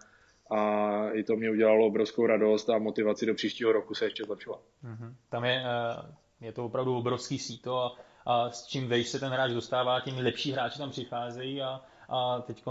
a 0.51 1.11
i 1.11 1.23
to 1.23 1.37
mě 1.37 1.51
udělalo 1.51 1.87
obrovskou 1.87 2.27
radost 2.27 2.71
a 2.71 2.79
motivaci 2.79 3.27
do 3.27 3.35
příštího 3.35 3.73
roku 3.73 3.95
se 3.95 4.05
ještě 4.05 4.25
zlepšovat. 4.25 4.61
Mm-hmm. 4.85 5.15
Tam 5.29 5.45
je, 5.45 5.63
eh, 5.65 6.47
je 6.47 6.53
to 6.53 6.65
opravdu 6.65 6.97
obrovský 6.97 7.39
síto 7.39 7.79
a, 7.79 7.97
a 8.27 8.51
s 8.51 8.67
čím 8.67 8.89
vejš 8.89 9.09
se 9.09 9.21
ten 9.21 9.33
hráč 9.33 9.53
dostává, 9.53 10.01
tím 10.01 10.19
lepší 10.19 10.53
hráči 10.53 10.79
tam 10.79 10.91
přicházejí 10.91 11.63
a, 11.63 11.81
a 12.11 12.41
teď, 12.41 12.65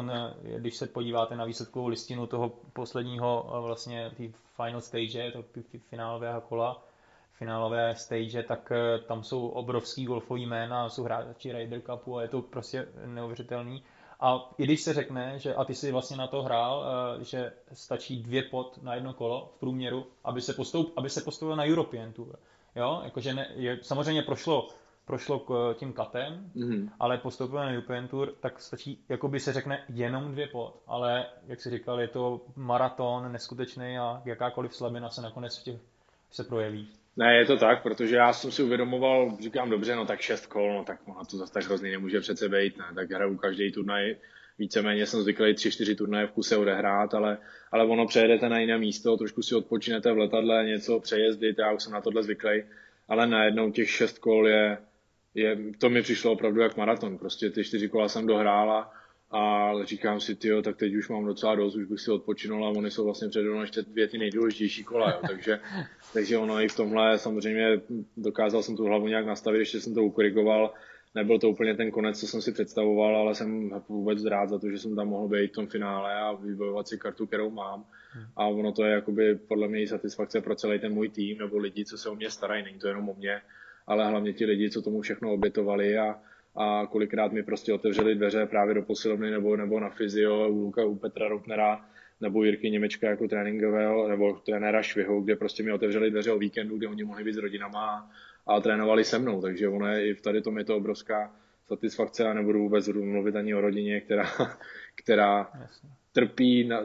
když 0.58 0.76
se 0.78 0.88
podíváte 0.88 1.36
na 1.36 1.46
výsledkovou 1.46 1.88
listinu 1.88 2.28
toho 2.28 2.52
posledního 2.74 3.52
eh, 3.58 3.62
vlastně 3.62 4.12
tý 4.18 4.34
final 4.56 4.82
stage, 4.82 5.32
to 5.32 5.44
finálového 5.90 6.42
kola, 6.42 6.84
finálové 7.32 7.96
stage, 7.96 8.44
tak 8.44 8.72
eh, 8.72 9.00
tam 9.00 9.24
jsou 9.24 9.48
obrovský 9.48 10.06
golfový 10.06 10.46
jména, 10.46 10.90
jsou 10.90 11.04
hráči 11.04 11.52
Ryder 11.52 11.82
Cupu 11.82 12.18
a 12.18 12.22
je 12.22 12.28
to 12.28 12.42
prostě 12.42 12.88
neuvěřitelný. 13.06 13.84
A 14.20 14.50
i 14.58 14.64
když 14.64 14.82
se 14.82 14.94
řekne, 14.94 15.40
že 15.40 15.56
a 15.56 15.66
ty 15.66 15.76
si 15.76 15.92
vlastně 15.92 16.18
na 16.18 16.28
to 16.28 16.44
hrál, 16.44 16.86
eh, 17.20 17.24
že 17.24 17.54
stačí 17.74 18.24
dvě 18.24 18.44
pot 18.44 18.80
na 18.84 18.96
jedno 18.96 19.14
kolo 19.14 19.52
v 19.56 19.60
průměru, 19.60 20.08
aby 20.24 20.42
se, 20.42 20.54
postoup, 20.54 20.94
aby 20.98 21.10
se 21.10 21.22
postoupil 21.22 21.56
na 21.56 21.66
European 21.66 22.14
Tour. 22.14 22.40
Jo, 22.76 23.02
jakože 23.04 23.34
ne, 23.34 23.52
je, 23.56 23.80
samozřejmě 23.82 24.22
prošlo 24.22 24.68
prošlo 25.10 25.40
k 25.40 25.80
tím 25.80 25.94
katem, 25.94 26.52
mm-hmm. 26.56 26.90
ale 27.00 27.18
postoupilo 27.18 27.60
na 27.60 27.72
European 27.72 28.08
Tour, 28.08 28.34
tak 28.40 28.60
stačí, 28.62 29.00
jako 29.10 29.28
by 29.28 29.40
se 29.40 29.54
řekne, 29.54 29.84
jenom 29.90 30.32
dvě 30.32 30.48
pod, 30.48 30.82
ale 30.88 31.26
jak 31.48 31.62
si 31.62 31.70
říkal, 31.70 32.02
je 32.02 32.08
to 32.08 32.42
maraton 32.56 33.32
neskutečný 33.32 33.98
a 33.98 34.22
jakákoliv 34.26 34.76
slabina 34.76 35.10
se 35.10 35.22
nakonec 35.22 35.58
v 35.58 35.64
těch 35.64 35.80
se 36.32 36.44
projeví. 36.44 36.88
Ne, 37.18 37.36
je 37.36 37.46
to 37.46 37.58
tak, 37.58 37.84
protože 37.84 38.16
já 38.16 38.34
jsem 38.34 38.52
si 38.52 38.64
uvědomoval, 38.64 39.38
říkám 39.42 39.70
dobře, 39.70 39.96
no 39.96 40.06
tak 40.06 40.20
šest 40.20 40.46
kol, 40.46 40.74
no 40.74 40.84
tak 40.84 41.00
ono 41.06 41.26
to 41.26 41.38
zase 41.38 41.54
tak 41.54 41.66
hrozný 41.66 41.92
nemůže 41.92 42.20
přece 42.20 42.50
být, 42.50 42.78
ne, 42.78 42.86
tak 42.96 43.12
hraju 43.12 43.38
každý 43.38 43.72
turnaj, 43.72 44.16
víceméně 44.60 45.06
jsem 45.06 45.22
zvyklý 45.22 45.54
tři, 45.54 45.72
čtyři 45.72 45.96
turnaje 45.96 46.28
v 46.28 46.32
kuse 46.32 46.58
odehrát, 46.58 47.14
ale, 47.14 47.38
ale 47.72 47.86
ono 47.86 48.08
přejedete 48.08 48.50
na 48.50 48.60
jiné 48.60 48.78
místo, 48.78 49.18
trošku 49.18 49.42
si 49.42 49.56
odpočinete 49.56 50.14
v 50.14 50.18
letadle, 50.18 50.66
něco 50.66 51.00
přejezdit, 51.00 51.60
já 51.60 51.72
už 51.72 51.84
jsem 51.84 51.94
na 51.94 52.02
tohle 52.02 52.24
zvyklý, 52.24 52.64
ale 53.08 53.28
najednou 53.28 53.72
těch 53.72 53.90
šest 53.90 54.20
kol 54.20 54.48
je, 54.48 54.78
je, 55.36 55.58
to 55.78 55.90
mi 55.90 56.02
přišlo 56.02 56.32
opravdu 56.32 56.62
jak 56.62 56.78
maraton, 56.78 57.18
prostě 57.18 57.50
ty 57.50 57.64
čtyři 57.64 57.90
kola 57.90 58.10
jsem 58.10 58.28
dohrála 58.28 58.92
a 59.32 59.72
říkám 59.84 60.20
si, 60.20 60.36
tyjo, 60.36 60.62
tak 60.62 60.78
teď 60.78 60.96
už 60.96 61.10
mám 61.10 61.26
docela 61.26 61.56
dost, 61.56 61.76
už 61.76 61.86
bych 61.86 62.00
si 62.00 62.12
odpočinul 62.12 62.66
a 62.66 62.70
oni 62.70 62.92
jsou 62.92 63.06
vlastně 63.06 63.30
přede 63.30 63.50
mnou 63.50 63.62
ještě 63.62 63.82
dvě 63.82 64.08
ty 64.08 64.18
nejdůležitější 64.18 64.84
kola, 64.84 65.12
jo. 65.12 65.20
Takže, 65.28 65.60
takže 66.14 66.38
ono 66.38 66.62
i 66.62 66.68
v 66.68 66.76
tomhle 66.76 67.18
samozřejmě 67.18 67.82
dokázal 68.18 68.64
jsem 68.64 68.76
tu 68.76 68.86
hlavu 68.86 69.08
nějak 69.08 69.26
nastavit, 69.26 69.60
ještě 69.60 69.82
jsem 69.82 69.94
to 69.94 70.04
ukorigoval, 70.04 70.74
nebyl 71.16 71.40
to 71.40 71.50
úplně 71.50 71.76
ten 71.76 71.92
konec, 71.92 72.20
co 72.20 72.28
jsem 72.28 72.42
si 72.42 72.52
představoval, 72.52 73.18
ale 73.18 73.36
jsem 73.36 73.70
vůbec 73.90 74.26
rád 74.26 74.50
za 74.50 74.60
to, 74.60 74.70
že 74.70 74.78
jsem 74.78 74.96
tam 74.96 75.08
mohl 75.08 75.28
být 75.28 75.52
v 75.52 75.56
tom 75.56 75.68
finále 75.68 76.14
a 76.14 76.34
vybojovat 76.34 76.88
si 76.88 76.98
kartu, 76.98 77.28
kterou 77.28 77.50
mám. 77.50 77.86
A 78.36 78.46
ono 78.48 78.72
to 78.72 78.84
je 78.84 78.92
jakoby 78.92 79.36
podle 79.36 79.68
mě 79.68 79.88
satisfakce 79.88 80.42
pro 80.42 80.56
celý 80.56 80.80
ten 80.80 80.94
můj 80.94 81.10
tým 81.10 81.38
nebo 81.38 81.58
lidi, 81.58 81.86
co 81.86 81.98
se 81.98 82.10
o 82.10 82.16
mě 82.16 82.30
starají. 82.30 82.64
Není 82.64 82.80
to 82.80 82.88
jenom 82.88 83.10
o 83.10 83.16
mě, 83.16 83.42
ale 83.90 84.10
hlavně 84.10 84.34
ti 84.34 84.46
lidi, 84.46 84.70
co 84.70 84.82
tomu 84.82 85.02
všechno 85.02 85.34
obětovali 85.34 85.98
a, 85.98 86.20
a 86.56 86.88
kolikrát 86.92 87.32
mi 87.32 87.44
prostě 87.44 87.74
otevřeli 87.74 88.16
dveře 88.16 88.46
právě 88.46 88.74
do 88.74 88.82
posilovny 88.82 89.32
nebo, 89.32 89.58
nebo 89.58 89.80
na 89.80 89.90
fyzio 89.90 90.50
u, 90.50 90.62
Luka, 90.62 90.86
u 90.86 90.96
Petra 90.96 91.28
Rupnera 91.28 91.86
nebo 92.22 92.44
Jirky 92.44 92.70
Němečka 92.70 93.10
jako 93.10 93.28
tréninkového 93.28 94.08
nebo 94.08 94.34
trenéra 94.34 94.82
Švihu, 94.82 95.22
kde 95.22 95.36
prostě 95.36 95.64
mi 95.64 95.72
otevřeli 95.72 96.12
dveře 96.12 96.32
o 96.32 96.38
víkendu, 96.38 96.78
kde 96.78 96.88
oni 96.88 97.04
mohli 97.04 97.24
být 97.24 97.34
s 97.34 97.38
rodinama 97.38 98.10
a, 98.48 98.56
a 98.56 98.60
trénovali 98.60 99.04
se 99.04 99.20
mnou, 99.20 99.42
takže 99.42 99.68
ono 99.68 99.88
je, 99.88 100.08
i 100.10 100.14
v 100.14 100.22
tady 100.22 100.42
tom 100.42 100.58
je 100.58 100.64
to 100.64 100.78
obrovská 100.78 101.36
satisfakce 101.68 102.28
a 102.28 102.34
nebudu 102.34 102.60
vůbec 102.60 102.88
mluvit 102.88 103.36
ani 103.36 103.56
o 103.56 103.62
rodině, 103.62 104.02
která, 104.02 104.26
která 104.96 105.52
trpí, 106.12 106.68
na, 106.68 106.82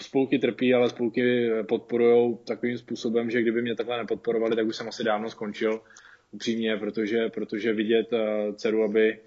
spolky 0.00 0.38
trpí, 0.38 0.74
ale 0.74 0.90
spolky 0.90 1.50
podporují 1.68 2.38
takovým 2.46 2.78
způsobem, 2.78 3.30
že 3.30 3.42
kdyby 3.42 3.62
mě 3.62 3.74
takhle 3.74 3.96
nepodporovali, 3.96 4.56
tak 4.56 4.66
už 4.66 4.76
jsem 4.76 4.88
asi 4.88 5.04
dávno 5.04 5.30
skončil 5.30 5.80
upřímně, 6.30 6.76
protože, 6.76 7.28
protože 7.28 7.72
vidět 7.72 8.12
uh, 8.12 8.54
dceru, 8.54 8.84
aby 8.84 9.20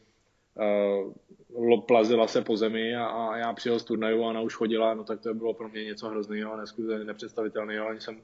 uh, 1.54 1.86
plazila 1.86 2.28
se 2.28 2.42
po 2.42 2.58
zemi 2.58 2.96
a, 2.96 3.06
a 3.06 3.38
já 3.38 3.54
přijel 3.54 3.80
z 3.80 3.84
turnaju 3.84 4.24
a 4.24 4.28
ona 4.28 4.42
už 4.42 4.56
chodila, 4.56 4.94
no 4.94 5.04
tak 5.04 5.22
to 5.22 5.34
bylo 5.34 5.54
pro 5.54 5.70
mě 5.70 5.84
něco 5.84 6.10
hrozného, 6.10 6.58
neskutečně 6.58 7.06
nepředstavitelného, 7.06 7.88
ani 7.88 8.02
jsem 8.02 8.22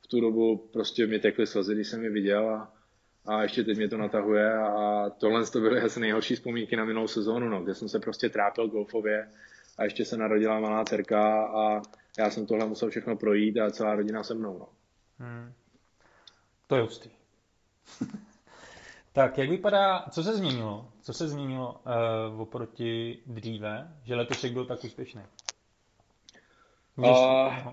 v 0.00 0.06
tu 0.06 0.20
dobu 0.20 0.56
prostě 0.72 1.06
mi 1.06 1.18
tekly 1.18 1.46
slzy, 1.46 1.74
když 1.74 1.88
jsem 1.88 2.02
ji 2.02 2.10
viděl 2.10 2.50
a, 2.50 2.72
a 3.26 3.42
ještě 3.42 3.64
teď 3.64 3.76
mě 3.76 3.88
to 3.88 3.96
natahuje 3.96 4.54
a 4.54 5.10
tohle 5.10 5.46
to 5.46 5.60
byly 5.60 5.80
asi 5.80 6.00
nejhorší 6.00 6.34
vzpomínky 6.34 6.76
na 6.76 6.84
minulou 6.84 7.08
sezónu, 7.08 7.48
no, 7.48 7.62
kde 7.62 7.74
jsem 7.74 7.88
se 7.88 7.98
prostě 7.98 8.28
trápil 8.28 8.68
golfově 8.68 9.28
a 9.78 9.84
ještě 9.84 10.04
se 10.04 10.16
narodila 10.16 10.60
malá 10.60 10.84
dcerka 10.84 11.46
a 11.46 11.82
já 12.18 12.30
jsem 12.30 12.46
tohle 12.46 12.66
musel 12.66 12.90
všechno 12.90 13.16
projít 13.16 13.58
a 13.58 13.70
celá 13.70 13.94
rodina 13.94 14.22
se 14.22 14.34
mnou. 14.34 14.58
No. 14.58 14.68
Hmm. 15.18 15.52
To 16.66 16.76
je 16.76 16.82
hustý. 16.82 17.10
tak, 19.12 19.38
jak 19.38 19.50
vypadá, 19.50 20.06
co 20.10 20.22
se 20.22 20.36
změnilo? 20.36 20.88
Co 21.02 21.12
se 21.12 21.28
změnilo 21.28 21.80
uh, 22.34 22.40
oproti 22.40 23.18
dříve, 23.26 23.96
že 24.04 24.14
letošek 24.14 24.52
byl 24.52 24.66
tak 24.66 24.84
úspěšný? 24.84 25.22
Můžeš... 26.96 27.16
Uh, 27.16 27.72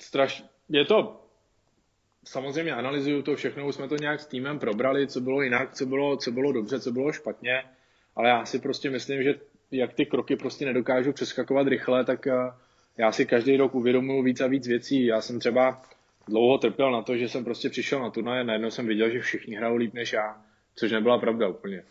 straš... 0.00 0.44
Je 0.68 0.84
to 0.84 1.24
samozřejmě 2.24 2.74
analyzuju 2.74 3.22
to 3.22 3.36
všechno, 3.36 3.66
už 3.66 3.74
jsme 3.74 3.88
to 3.88 3.96
nějak 3.96 4.20
s 4.20 4.26
týmem 4.26 4.58
probrali, 4.58 5.06
co 5.06 5.20
bylo 5.20 5.42
jinak, 5.42 5.74
co 5.74 5.86
bylo, 5.86 6.16
co 6.16 6.30
bylo 6.30 6.52
dobře, 6.52 6.80
co 6.80 6.92
bylo 6.92 7.12
špatně, 7.12 7.64
ale 8.16 8.28
já 8.28 8.44
si 8.44 8.58
prostě 8.58 8.90
myslím, 8.90 9.22
že 9.22 9.34
jak 9.70 9.92
ty 9.92 10.06
kroky 10.06 10.36
prostě 10.36 10.64
nedokážu 10.64 11.12
přeskakovat 11.12 11.68
rychle, 11.68 12.04
tak 12.04 12.26
eh, 12.26 12.32
já 12.96 13.12
si 13.12 13.26
každý 13.26 13.56
rok 13.56 13.74
uvědomuji 13.74 14.22
víc 14.22 14.40
a 14.40 14.46
víc 14.46 14.66
věcí. 14.66 15.06
Já 15.06 15.20
jsem 15.20 15.40
třeba 15.40 15.82
dlouho 16.28 16.58
trpěl 16.58 16.92
na 16.92 17.02
to, 17.02 17.16
že 17.16 17.28
jsem 17.28 17.44
prostě 17.44 17.68
přišel 17.68 18.00
na 18.00 18.10
turnaj 18.10 18.40
a 18.40 18.44
najednou 18.44 18.70
jsem 18.70 18.86
viděl, 18.86 19.10
že 19.10 19.20
všichni 19.20 19.56
hrajou 19.56 19.76
líp 19.76 19.94
než 19.94 20.12
já, 20.12 20.36
což 20.74 20.92
nebyla 20.92 21.18
pravda 21.18 21.48
úplně. 21.48 21.82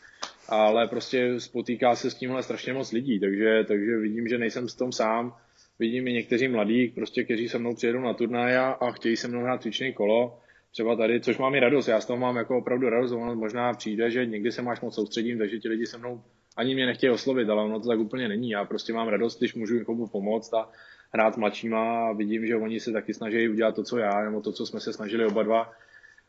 Ale 0.50 0.88
prostě 0.88 1.40
spotýká 1.40 1.96
se 1.96 2.12
s 2.12 2.16
tímhle 2.16 2.44
strašně 2.44 2.74
moc 2.74 2.92
lidí, 2.92 3.20
takže, 3.20 3.64
takže 3.68 3.98
vidím, 3.98 4.28
že 4.28 4.38
nejsem 4.38 4.70
s 4.70 4.76
tom 4.76 4.92
sám. 4.92 5.36
Vidím 5.80 6.08
i 6.08 6.14
někteří 6.14 6.48
mladí, 6.48 6.88
prostě, 6.88 7.24
kteří 7.24 7.50
se 7.50 7.58
mnou 7.58 7.76
přijedou 7.76 8.00
na 8.00 8.14
turnaj 8.14 8.58
a 8.58 8.92
chtějí 8.92 9.16
se 9.16 9.28
mnou 9.28 9.42
hrát 9.42 9.62
cvičný 9.62 9.94
kolo. 9.94 10.40
Třeba 10.72 10.96
tady, 10.96 11.22
což 11.22 11.38
mám 11.38 11.56
i 11.56 11.60
radost, 11.60 11.88
já 11.88 12.02
z 12.02 12.06
toho 12.06 12.18
mám 12.18 12.36
jako 12.36 12.58
opravdu 12.58 12.90
radost, 12.90 13.12
ono 13.12 13.36
možná 13.36 13.74
přijde, 13.74 14.12
že 14.12 14.26
někdy 14.26 14.52
se 14.52 14.62
máš 14.62 14.82
moc 14.82 14.96
soustředím, 14.96 15.38
takže 15.38 15.60
ti 15.60 15.70
lidi 15.70 15.86
se 15.86 15.98
mnou 15.98 16.22
ani 16.58 16.74
mě 16.76 16.86
nechtějí 16.86 17.12
oslovit, 17.12 17.50
ale 17.50 17.64
ono 17.64 17.80
to 17.80 17.88
tak 17.88 18.00
úplně 18.00 18.28
není. 18.28 18.50
Já 18.50 18.66
prostě 18.66 18.94
mám 18.94 19.08
radost, 19.08 19.40
když 19.40 19.54
můžu 19.54 19.76
někomu 19.76 20.08
pomoct 20.08 20.54
a 20.54 20.70
hrát 21.14 21.34
s 21.34 21.38
mladšíma 21.38 22.10
a 22.10 22.14
vidím, 22.14 22.48
že 22.48 22.56
oni 22.56 22.80
se 22.80 22.92
taky 22.92 23.14
snaží 23.14 23.50
udělat 23.50 23.76
to, 23.76 23.84
co 23.84 23.98
já, 23.98 24.24
nebo 24.24 24.42
to, 24.42 24.52
co 24.52 24.66
jsme 24.66 24.80
se 24.80 24.94
snažili 24.94 25.26
oba 25.26 25.44
dva. 25.44 25.72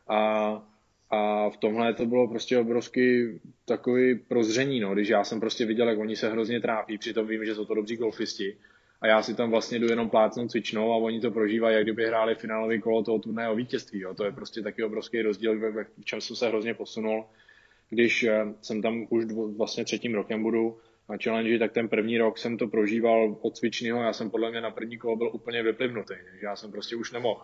A, 0.07 0.19
a 1.09 1.49
v 1.49 1.57
tomhle 1.57 1.93
to 1.93 2.05
bylo 2.05 2.27
prostě 2.27 2.57
obrovský 2.57 3.39
takový 3.65 4.15
prozření, 4.15 4.79
no, 4.79 4.93
když 4.93 5.09
já 5.09 5.23
jsem 5.23 5.39
prostě 5.39 5.65
viděl, 5.65 5.89
jak 5.89 5.99
oni 5.99 6.15
se 6.15 6.29
hrozně 6.29 6.61
trápí, 6.61 6.97
přitom 6.97 7.27
vím, 7.27 7.45
že 7.45 7.55
jsou 7.55 7.65
to 7.65 7.73
dobří 7.73 7.97
golfisti. 7.97 8.57
A 9.01 9.07
já 9.07 9.21
si 9.21 9.35
tam 9.35 9.49
vlastně 9.49 9.79
jdu 9.79 9.87
jenom 9.87 10.09
plácnout 10.09 10.51
cvičnou 10.51 10.93
a 10.93 10.95
oni 10.97 11.21
to 11.21 11.31
prožívají, 11.31 11.75
jak 11.75 11.83
kdyby 11.83 12.05
hráli 12.05 12.35
finálový 12.35 12.81
kolo 12.81 13.03
toho 13.03 13.19
turného 13.19 13.55
vítězství. 13.55 13.99
Jo. 13.99 14.13
To 14.13 14.23
je 14.23 14.31
prostě 14.31 14.61
taky 14.61 14.83
obrovský 14.83 15.21
rozdíl, 15.21 15.59
v 15.99 16.05
čem 16.05 16.21
jsem 16.21 16.35
se 16.35 16.47
hrozně 16.47 16.73
posunul 16.73 17.25
když 17.89 18.23
eh, 18.23 18.45
jsem 18.61 18.81
tam 18.81 19.07
už 19.09 19.25
dvo, 19.25 19.47
vlastně 19.47 19.85
třetím 19.85 20.15
rokem 20.15 20.43
budu 20.43 20.77
na 21.09 21.17
challenge, 21.23 21.59
tak 21.59 21.71
ten 21.71 21.89
první 21.89 22.17
rok 22.17 22.37
jsem 22.37 22.57
to 22.57 22.67
prožíval 22.67 23.37
od 23.41 23.57
cvičného, 23.57 24.03
já 24.03 24.13
jsem 24.13 24.29
podle 24.29 24.51
mě 24.51 24.61
na 24.61 24.71
první 24.71 24.97
kolo 24.97 25.15
byl 25.15 25.29
úplně 25.33 25.63
vyplivnutý, 25.63 26.13
takže 26.31 26.45
já 26.45 26.55
jsem 26.55 26.71
prostě 26.71 26.95
už 26.95 27.11
nemohl. 27.11 27.41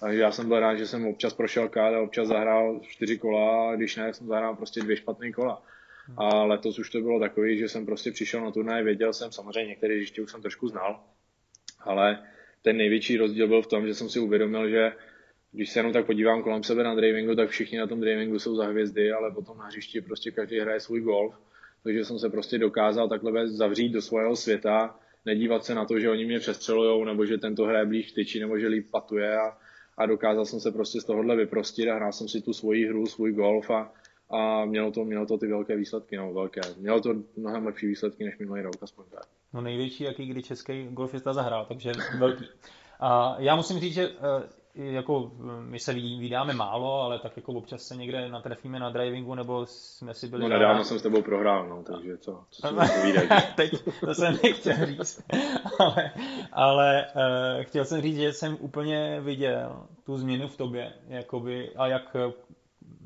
Takže 0.00 0.20
já 0.20 0.32
jsem 0.32 0.48
byl 0.48 0.60
rád, 0.60 0.76
že 0.76 0.86
jsem 0.86 1.06
občas 1.06 1.34
prošel 1.34 1.68
kád 1.68 1.94
a 1.94 2.00
občas 2.00 2.28
zahrál 2.28 2.80
čtyři 2.82 3.18
kola, 3.18 3.70
a 3.70 3.76
když 3.76 3.96
ne, 3.96 4.14
jsem 4.14 4.26
zahrál 4.26 4.56
prostě 4.56 4.80
dvě 4.80 4.96
špatné 4.96 5.32
kola. 5.32 5.62
A 6.16 6.44
letos 6.44 6.78
už 6.78 6.90
to 6.90 7.00
bylo 7.00 7.20
takový, 7.20 7.58
že 7.58 7.68
jsem 7.68 7.86
prostě 7.86 8.10
přišel 8.12 8.40
na 8.40 8.50
turnaj, 8.50 8.84
věděl 8.84 9.12
jsem, 9.12 9.32
samozřejmě 9.32 9.68
některé 9.68 9.94
ještě 9.94 10.22
už 10.22 10.30
jsem 10.30 10.42
trošku 10.42 10.68
znal, 10.68 11.00
ale 11.80 12.22
ten 12.62 12.76
největší 12.76 13.16
rozdíl 13.16 13.48
byl 13.48 13.62
v 13.62 13.66
tom, 13.66 13.86
že 13.86 13.94
jsem 13.94 14.08
si 14.08 14.18
uvědomil, 14.18 14.68
že 14.68 14.92
když 15.52 15.70
se 15.70 15.78
jenom 15.78 15.92
tak 15.92 16.06
podívám 16.06 16.42
kolem 16.42 16.62
sebe 16.62 16.82
na 16.82 16.94
drivingu, 16.94 17.34
tak 17.34 17.48
všichni 17.48 17.78
na 17.78 17.86
tom 17.86 18.00
drivingu 18.00 18.38
jsou 18.38 18.56
za 18.56 18.66
hvězdy, 18.66 19.12
ale 19.12 19.30
potom 19.30 19.58
na 19.58 19.66
hřišti 19.66 20.00
prostě 20.00 20.30
každý 20.30 20.60
hraje 20.60 20.80
svůj 20.80 21.00
golf. 21.00 21.34
Takže 21.84 22.04
jsem 22.04 22.18
se 22.18 22.30
prostě 22.30 22.58
dokázal 22.58 23.08
takhle 23.08 23.48
zavřít 23.48 23.88
do 23.88 24.02
svého 24.02 24.36
světa, 24.36 24.96
nedívat 25.24 25.64
se 25.64 25.74
na 25.74 25.84
to, 25.84 25.98
že 25.98 26.10
oni 26.10 26.24
mě 26.24 26.38
přestřelujou, 26.38 27.04
nebo 27.04 27.26
že 27.26 27.38
tento 27.38 27.64
hraje 27.64 27.86
blíž 27.86 28.12
tyči, 28.12 28.40
nebo 28.40 28.58
že 28.58 28.68
líp 28.68 28.90
patuje 28.90 29.38
a, 29.38 29.56
a 29.98 30.06
dokázal 30.06 30.44
jsem 30.44 30.60
se 30.60 30.70
prostě 30.70 31.00
z 31.00 31.04
tohohle 31.04 31.36
vyprostit 31.36 31.88
a 31.88 31.94
hrál 31.94 32.12
jsem 32.12 32.28
si 32.28 32.40
tu 32.40 32.52
svoji 32.52 32.86
hru, 32.86 33.06
svůj 33.06 33.32
golf 33.32 33.70
a, 33.70 33.92
a 34.30 34.64
mělo 34.64 34.90
to, 34.90 35.04
mělo 35.04 35.26
to 35.26 35.38
ty 35.38 35.46
velké 35.46 35.76
výsledky, 35.76 36.16
no 36.16 36.32
velké. 36.32 36.60
Mělo 36.78 37.00
to 37.00 37.14
mnohem 37.36 37.66
lepší 37.66 37.86
výsledky 37.86 38.24
než 38.24 38.38
minulý 38.38 38.62
rok, 38.62 38.76
aspoň 38.82 39.04
tak. 39.10 39.24
No 39.54 39.60
největší, 39.60 40.04
jaký 40.04 40.26
kdy 40.26 40.42
český 40.42 40.88
golfista 40.90 41.32
zahrál, 41.32 41.64
takže 41.68 41.92
velký. 42.18 42.44
A 43.00 43.36
já 43.38 43.56
musím 43.56 43.78
říct, 43.78 43.94
že 43.94 44.08
eh, 44.08 44.63
jako 44.74 45.30
my 45.60 45.78
se 45.78 45.92
vydáme 45.92 46.54
málo, 46.54 47.02
ale 47.02 47.18
tak 47.18 47.36
jako 47.36 47.52
občas 47.52 47.82
se 47.82 47.96
někde 47.96 48.28
natrefíme 48.28 48.78
na 48.78 48.90
drivingu, 48.90 49.34
nebo 49.34 49.66
jsme 49.66 50.14
si 50.14 50.28
byli... 50.28 50.42
No 50.42 50.48
nedávno 50.48 50.84
jsem 50.84 50.98
s 50.98 51.02
tebou 51.02 51.22
prohrál, 51.22 51.68
no, 51.68 51.82
takže 51.82 52.18
co, 52.18 52.44
co 52.50 52.68
si 52.68 53.14
Teď 53.56 53.84
to 54.00 54.14
jsem 54.14 54.38
nechtěl 54.42 54.86
říct, 54.86 55.22
ale, 55.78 56.10
ale 56.52 57.06
uh, 57.14 57.62
chtěl 57.62 57.84
jsem 57.84 58.02
říct, 58.02 58.16
že 58.16 58.32
jsem 58.32 58.56
úplně 58.60 59.20
viděl 59.20 59.86
tu 60.06 60.16
změnu 60.16 60.48
v 60.48 60.56
tobě, 60.56 60.92
jakoby, 61.08 61.70
a 61.76 61.86
jak, 61.86 62.16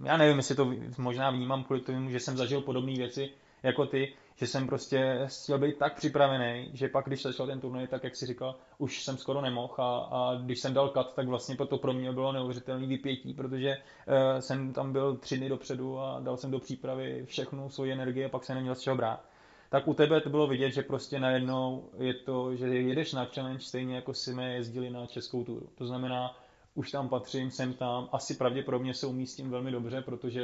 já 0.04 0.16
nevím, 0.16 0.37
jestli 0.37 0.54
to 0.54 0.72
možná 0.98 1.30
vnímám 1.30 1.64
kvůli 1.64 1.80
tomu, 1.80 2.10
že 2.10 2.20
jsem 2.20 2.37
zažil 2.37 2.60
podobné 2.60 2.92
věci 2.92 3.30
jako 3.62 3.87
ty, 3.87 4.12
že 4.38 4.47
jsem 4.47 4.66
prostě 4.66 5.26
chtěl 5.26 5.59
být 5.59 5.78
tak 5.78 5.95
připravený, 5.95 6.71
že 6.73 6.88
pak, 6.88 7.07
když 7.07 7.23
začal 7.23 7.47
ten 7.47 7.61
turnaj, 7.61 7.87
tak 7.87 8.04
jak 8.04 8.16
si 8.16 8.26
říkal, 8.26 8.57
už 8.78 9.02
jsem 9.02 9.16
skoro 9.16 9.40
nemohl 9.40 9.75
a, 9.78 9.99
a 9.99 10.35
když 10.35 10.61
jsem 10.61 10.75
dal 10.75 10.88
kat, 10.88 11.14
tak 11.14 11.28
vlastně 11.28 11.57
to 11.57 11.78
pro 11.78 11.92
mě 11.92 12.12
bylo 12.12 12.33
neuvěřitelné 12.33 12.87
vypětí, 12.87 13.35
protože 13.35 13.76
uh, 13.76 14.40
jsem 14.40 14.73
tam 14.73 14.92
byl 14.92 15.16
tři 15.16 15.38
dny 15.38 15.49
dopředu 15.49 15.99
a 16.00 16.21
dal 16.21 16.37
jsem 16.37 16.50
do 16.50 16.59
přípravy 16.59 17.25
všechnu 17.26 17.71
svoji 17.71 17.92
energii 17.92 18.25
a 18.25 18.28
pak 18.28 18.45
jsem 18.45 18.57
neměl 18.57 18.75
z 18.75 18.80
čeho 18.80 18.97
brát. 18.97 19.25
Tak 19.71 19.88
u 19.88 19.95
tebe 19.95 20.21
to 20.21 20.30
bylo 20.30 20.47
vidět, 20.47 20.71
že 20.71 20.83
prostě 20.83 21.21
najednou 21.21 21.90
je 21.99 22.14
to, 22.14 22.57
že 22.57 22.66
jedeš 22.66 23.12
na 23.12 23.25
challenge 23.25 23.61
stejně 23.64 23.95
jako 23.95 24.14
jsme 24.14 24.54
jezdili 24.54 24.90
na 24.90 25.07
českou 25.07 25.45
turu. 25.45 25.68
To 25.75 25.87
znamená, 25.87 26.37
už 26.75 26.90
tam 26.90 27.09
patřím, 27.09 27.50
jsem 27.50 27.75
tam, 27.75 28.09
asi 28.12 28.35
pravděpodobně 28.35 28.95
se 28.95 29.07
umístím 29.07 29.50
velmi 29.50 29.71
dobře, 29.71 30.02
protože 30.02 30.42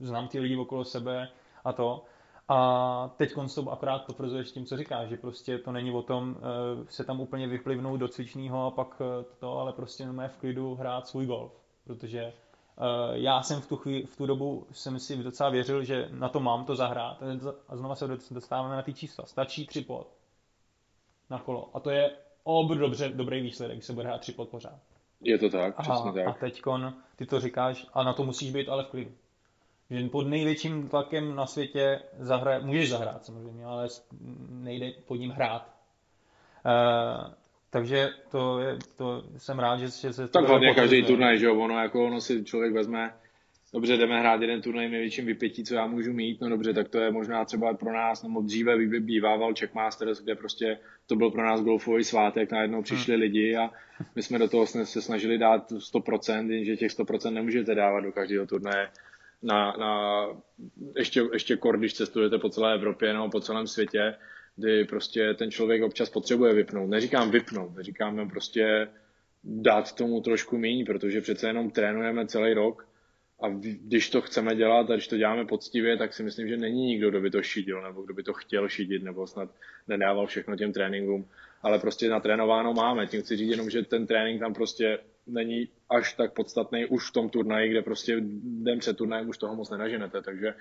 znám 0.00 0.28
ty 0.28 0.40
lidi 0.40 0.56
okolo 0.56 0.84
sebe 0.84 1.28
a 1.64 1.72
to. 1.72 2.04
A 2.48 3.10
teď 3.16 3.34
to 3.54 3.70
akorát 3.70 4.06
potvrzuješ 4.06 4.52
tím, 4.52 4.66
co 4.66 4.76
říkáš, 4.76 5.08
že 5.08 5.16
prostě 5.16 5.58
to 5.58 5.72
není 5.72 5.90
o 5.90 6.02
tom 6.02 6.30
uh, 6.30 6.86
se 6.88 7.04
tam 7.04 7.20
úplně 7.20 7.46
vyplivnout 7.46 8.00
do 8.00 8.08
cvičního 8.08 8.66
a 8.66 8.70
pak 8.70 9.00
uh, 9.00 9.06
to, 9.38 9.58
ale 9.58 9.72
prostě 9.72 10.02
jenom 10.02 10.28
v 10.28 10.36
klidu 10.36 10.74
hrát 10.74 11.08
svůj 11.08 11.26
golf. 11.26 11.52
Protože 11.84 12.24
uh, 12.24 12.84
já 13.12 13.42
jsem 13.42 13.60
v 13.60 13.68
tu, 13.68 13.76
chvíli, 13.76 14.06
v 14.06 14.16
tu 14.16 14.26
dobu 14.26 14.66
jsem 14.72 14.98
si 14.98 15.16
docela 15.16 15.50
věřil, 15.50 15.84
že 15.84 16.08
na 16.12 16.28
to 16.28 16.40
mám 16.40 16.64
to 16.64 16.76
zahrát. 16.76 17.22
A 17.68 17.76
znova 17.76 17.94
se 17.94 18.08
dostáváme 18.30 18.76
na 18.76 18.82
ty 18.82 18.94
čísla. 18.94 19.26
Stačí 19.26 19.66
tři 19.66 19.82
pod 19.82 20.06
na 21.30 21.38
kolo. 21.38 21.70
A 21.74 21.80
to 21.80 21.90
je 21.90 22.10
obr 22.42 22.78
dobře, 22.78 23.08
dobrý 23.08 23.40
výsledek, 23.40 23.76
když 23.76 23.86
se 23.86 23.92
bude 23.92 24.06
hrát 24.06 24.20
tři 24.20 24.32
pod 24.32 24.48
pořád. 24.48 24.78
Je 25.20 25.38
to 25.38 25.50
tak, 25.50 25.80
přesně 25.80 26.12
tak. 26.12 26.26
A 26.26 26.32
teďkon, 26.32 26.94
ty 27.16 27.26
to 27.26 27.40
říkáš, 27.40 27.86
a 27.94 28.02
na 28.02 28.12
to 28.12 28.24
musíš 28.24 28.52
být 28.52 28.68
ale 28.68 28.84
v 28.84 28.88
klidu. 28.88 29.10
Že 29.94 30.08
pod 30.08 30.26
největším 30.26 30.88
tlakem 30.88 31.34
na 31.34 31.46
světě 31.46 32.00
zahraje, 32.18 32.60
můžeš 32.60 32.90
zahrát 32.90 33.24
samozřejmě, 33.24 33.64
ale 33.64 33.88
nejde 34.48 34.92
pod 35.06 35.14
ním 35.14 35.30
hrát. 35.30 35.74
Uh, 36.64 37.34
takže 37.70 38.08
to, 38.30 38.60
je, 38.60 38.78
to 38.96 39.24
jsem 39.36 39.58
rád, 39.58 39.76
že, 39.76 39.86
že 39.86 40.12
se 40.12 40.28
Tak 40.28 40.48
hlavně 40.48 40.74
každý 40.74 41.02
turnaj, 41.02 41.38
že 41.38 41.46
jo, 41.46 41.56
ono 41.56 41.78
jako 41.78 42.06
ono 42.06 42.20
si 42.20 42.44
člověk 42.44 42.72
vezme, 42.72 43.14
dobře, 43.72 43.96
jdeme 43.96 44.20
hrát 44.20 44.40
jeden 44.40 44.62
turnaj 44.62 44.88
největším 44.88 45.26
vypětí, 45.26 45.64
co 45.64 45.74
já 45.74 45.86
můžu 45.86 46.12
mít, 46.12 46.40
no 46.40 46.48
dobře, 46.48 46.74
tak 46.74 46.88
to 46.88 46.98
je 46.98 47.10
možná 47.10 47.44
třeba 47.44 47.74
pro 47.74 47.92
nás, 47.92 48.22
nebo 48.22 48.40
dříve 48.40 48.76
bývával 49.00 49.54
Checkmasters, 49.58 50.22
kde 50.22 50.34
prostě 50.34 50.78
to 51.06 51.16
byl 51.16 51.30
pro 51.30 51.42
nás 51.46 51.60
golfový 51.60 52.04
svátek, 52.04 52.52
najednou 52.52 52.82
přišli 52.82 53.14
hmm. 53.14 53.20
lidi 53.20 53.56
a 53.56 53.70
my 54.14 54.22
jsme 54.22 54.38
do 54.38 54.48
toho 54.48 54.66
se 54.66 55.02
snažili 55.02 55.38
dát 55.38 55.70
100%, 55.70 56.50
jenže 56.50 56.76
těch 56.76 56.90
100% 56.90 57.32
nemůžete 57.32 57.74
dávat 57.74 58.00
do 58.00 58.12
každého 58.12 58.46
turnaje 58.46 58.88
na, 59.44 59.76
na 59.78 60.26
ještě, 60.96 61.22
ještě 61.32 61.56
kor, 61.56 61.78
když 61.78 61.94
cestujete 61.94 62.38
po 62.38 62.48
celé 62.48 62.74
Evropě 62.74 63.12
nebo 63.12 63.30
po 63.30 63.40
celém 63.40 63.66
světě, 63.66 64.14
kdy 64.56 64.84
prostě 64.84 65.34
ten 65.34 65.50
člověk 65.50 65.82
občas 65.82 66.10
potřebuje 66.10 66.54
vypnout. 66.54 66.90
Neříkám 66.90 67.30
vypnout, 67.30 67.76
neříkám 67.76 68.30
prostě 68.30 68.88
dát 69.44 69.92
tomu 69.92 70.20
trošku 70.20 70.58
méně, 70.58 70.84
protože 70.84 71.20
přece 71.20 71.46
jenom 71.46 71.70
trénujeme 71.70 72.26
celý 72.26 72.54
rok 72.54 72.86
a 73.40 73.48
když 73.62 74.10
to 74.10 74.20
chceme 74.20 74.54
dělat 74.54 74.90
a 74.90 74.94
když 74.94 75.08
to 75.08 75.16
děláme 75.16 75.44
poctivě, 75.44 75.96
tak 75.96 76.12
si 76.12 76.22
myslím, 76.22 76.48
že 76.48 76.56
není 76.56 76.86
nikdo, 76.86 77.10
kdo 77.10 77.20
by 77.20 77.30
to 77.30 77.42
šidil, 77.42 77.82
nebo 77.82 78.02
kdo 78.02 78.14
by 78.14 78.22
to 78.22 78.32
chtěl 78.32 78.68
šidit, 78.68 79.02
nebo 79.02 79.26
snad 79.26 79.50
nedával 79.88 80.26
všechno 80.26 80.56
těm 80.56 80.72
tréninkům. 80.72 81.28
Ale 81.62 81.78
prostě 81.78 82.08
natrénováno 82.08 82.74
máme. 82.74 83.06
Tím 83.06 83.22
chci 83.22 83.36
říct 83.36 83.50
jenom, 83.50 83.70
že 83.70 83.82
ten 83.82 84.06
trénink 84.06 84.40
tam 84.40 84.54
prostě 84.54 84.98
není 85.26 85.68
až 85.94 86.12
tak 86.12 86.32
podstatný 86.32 86.86
už 86.86 87.10
v 87.10 87.12
tom 87.12 87.30
turnaji, 87.30 87.70
kde 87.70 87.82
prostě 87.82 88.16
den 88.44 88.78
před 88.78 88.96
turnajem 88.96 89.28
už 89.28 89.38
toho 89.38 89.56
moc 89.56 89.70
nenaženete, 89.70 90.22
takže 90.22 90.54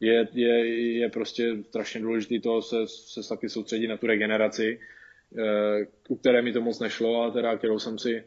je, 0.00 0.28
je, 0.32 0.66
je 0.98 1.08
prostě 1.10 1.56
strašně 1.68 2.00
důležité 2.00 2.40
to 2.40 2.62
se, 2.62 2.76
se 2.86 3.28
taky 3.28 3.48
soustředit 3.48 3.88
na 3.88 3.96
tu 3.96 4.06
regeneraci, 4.06 4.80
eh, 5.38 5.86
u 6.08 6.16
které 6.16 6.42
mi 6.42 6.52
to 6.52 6.60
moc 6.60 6.80
nešlo 6.80 7.22
a 7.22 7.30
teda, 7.30 7.56
kterou 7.56 7.78
jsem 7.78 7.98
si 7.98 8.24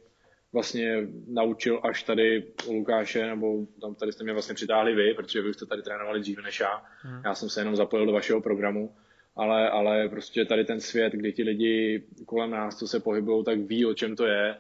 vlastně 0.53 1.07
naučil 1.27 1.79
až 1.83 2.03
tady 2.03 2.43
u 2.65 2.73
Lukáše, 2.73 3.27
nebo 3.27 3.65
tam 3.81 3.95
tady 3.95 4.11
jste 4.11 4.23
mě 4.23 4.33
vlastně 4.33 4.55
přitáhli 4.55 4.95
vy, 4.95 5.13
protože 5.13 5.41
vy 5.41 5.53
jste 5.53 5.65
tady 5.65 5.81
trénovali 5.81 6.19
dříve 6.19 6.41
než 6.41 6.59
já. 6.59 6.83
Hmm. 7.01 7.21
Já 7.25 7.35
jsem 7.35 7.49
se 7.49 7.61
jenom 7.61 7.75
zapojil 7.75 8.05
do 8.05 8.11
vašeho 8.11 8.41
programu, 8.41 8.95
ale, 9.35 9.69
ale 9.69 10.09
prostě 10.09 10.45
tady 10.45 10.65
ten 10.65 10.81
svět, 10.81 11.13
kdy 11.13 11.33
ti 11.33 11.43
lidi 11.43 12.03
kolem 12.25 12.51
nás, 12.51 12.77
co 12.77 12.87
se 12.87 12.99
pohybují, 12.99 13.43
tak 13.43 13.59
ví, 13.59 13.85
o 13.85 13.93
čem 13.93 14.15
to 14.15 14.25
je. 14.25 14.55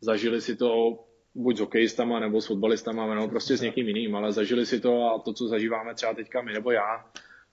Zažili 0.00 0.40
si 0.40 0.56
to 0.56 1.04
buď 1.36 1.56
s 1.56 1.60
hokejistama, 1.60 2.20
nebo 2.20 2.40
s 2.40 2.46
fotbalistama, 2.46 3.14
nebo 3.14 3.28
prostě 3.28 3.56
s 3.56 3.60
někým 3.60 3.88
jiným, 3.88 4.16
ale 4.16 4.32
zažili 4.32 4.66
si 4.66 4.80
to 4.80 5.02
a 5.04 5.18
to, 5.18 5.32
co 5.32 5.48
zažíváme 5.48 5.94
třeba 5.94 6.14
teďka 6.14 6.42
my 6.42 6.52
nebo 6.52 6.70
já, 6.70 7.06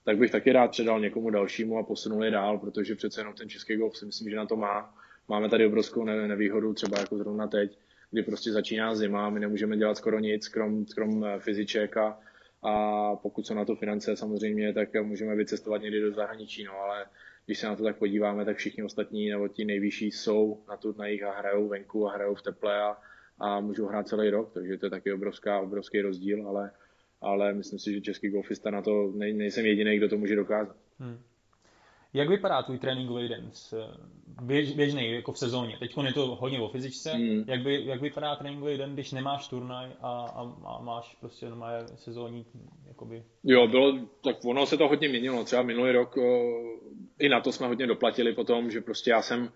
tak 0.04 0.18
bych 0.18 0.30
taky 0.30 0.52
rád 0.52 0.70
předal 0.70 1.00
někomu 1.00 1.30
dalšímu 1.30 1.78
a 1.78 1.82
posunul 1.82 2.24
je 2.24 2.30
dál, 2.30 2.58
protože 2.58 2.94
přece 2.94 3.20
jenom 3.20 3.34
ten 3.34 3.48
český 3.48 3.76
golf 3.76 3.96
si 3.96 4.06
myslím, 4.06 4.30
že 4.30 4.36
na 4.36 4.46
to 4.46 4.56
má. 4.56 4.94
Máme 5.28 5.48
tady 5.48 5.66
obrovskou 5.66 6.04
nevýhodu, 6.04 6.74
třeba 6.74 7.00
jako 7.00 7.16
zrovna 7.16 7.46
teď, 7.46 7.78
kdy 8.10 8.22
prostě 8.22 8.52
začíná 8.52 8.94
zima, 8.94 9.30
my 9.30 9.40
nemůžeme 9.40 9.76
dělat 9.76 9.96
skoro 9.96 10.18
nic, 10.18 10.48
krom, 10.48 10.84
krom 10.94 11.24
eh, 11.24 11.40
fyziček 11.40 11.96
a, 11.96 12.18
a 12.62 13.16
pokud 13.16 13.46
jsou 13.46 13.54
na 13.54 13.64
to 13.64 13.76
finance 13.76 14.16
samozřejmě, 14.16 14.72
tak 14.72 14.88
můžeme 15.02 15.36
vycestovat 15.36 15.82
někdy 15.82 16.00
do 16.00 16.12
zahraničí, 16.12 16.64
no 16.64 16.72
ale 16.72 17.06
když 17.46 17.58
se 17.58 17.66
na 17.66 17.76
to 17.76 17.82
tak 17.82 17.96
podíváme, 17.96 18.44
tak 18.44 18.56
všichni 18.56 18.82
ostatní 18.82 19.30
nebo 19.30 19.48
ti 19.48 19.64
nejvyšší 19.64 20.10
jsou 20.10 20.64
na 20.68 20.76
turnajích 20.76 21.22
a 21.22 21.38
hrajou 21.38 21.68
venku 21.68 22.08
a 22.08 22.12
hrajou 22.12 22.34
v 22.34 22.42
teple 22.42 22.82
a, 22.82 22.96
a 23.38 23.60
můžou 23.60 23.86
hrát 23.86 24.08
celý 24.08 24.30
rok, 24.30 24.52
takže 24.52 24.76
to 24.76 24.86
je 24.86 24.90
taky 24.90 25.12
obrovská, 25.12 25.60
obrovský 25.60 26.00
rozdíl, 26.00 26.48
ale, 26.48 26.70
ale 27.20 27.52
myslím 27.52 27.78
si, 27.78 27.92
že 27.92 28.00
český 28.00 28.28
golfista 28.28 28.70
na 28.70 28.82
to 28.82 29.12
nej, 29.14 29.32
nejsem 29.32 29.66
jediný, 29.66 29.96
kdo 29.96 30.08
to 30.08 30.18
může 30.18 30.36
dokázat. 30.36 30.76
Hmm. 30.98 31.18
Jak 32.14 32.28
vypadá 32.28 32.62
tvůj 32.62 32.78
tréninkový 32.78 33.28
den? 33.28 33.50
Běž, 34.42 34.72
běžný, 34.72 35.12
jako 35.12 35.32
v 35.32 35.38
sezóně. 35.38 35.76
Teď 35.78 35.96
je 36.06 36.12
to 36.12 36.36
hodně 36.40 36.60
o 36.60 36.68
fyzičce. 36.68 37.10
Hmm. 37.10 37.44
Jak, 37.46 37.62
by, 37.62 37.86
jak 37.86 38.00
vypadá 38.00 38.36
tréninkový 38.36 38.78
den, 38.78 38.94
když 38.94 39.12
nemáš 39.12 39.48
turnaj 39.48 39.90
a, 40.00 40.10
a, 40.10 40.42
a 40.64 40.82
máš 40.82 41.16
prostě 41.20 41.46
normálně 41.46 41.88
sezónní, 41.88 42.46
jakoby... 42.88 43.24
Jo, 43.44 43.66
bylo, 43.66 43.98
tak 44.24 44.44
ono 44.44 44.66
se 44.66 44.76
to 44.76 44.88
hodně 44.88 45.08
měnilo. 45.08 45.44
Třeba 45.44 45.62
minulý 45.62 45.92
rok 45.92 46.16
i 47.18 47.28
na 47.28 47.40
to 47.40 47.52
jsme 47.52 47.66
hodně 47.66 47.86
doplatili 47.86 48.32
potom, 48.32 48.70
že 48.70 48.80
prostě 48.80 49.10
já 49.10 49.22
jsem 49.22 49.48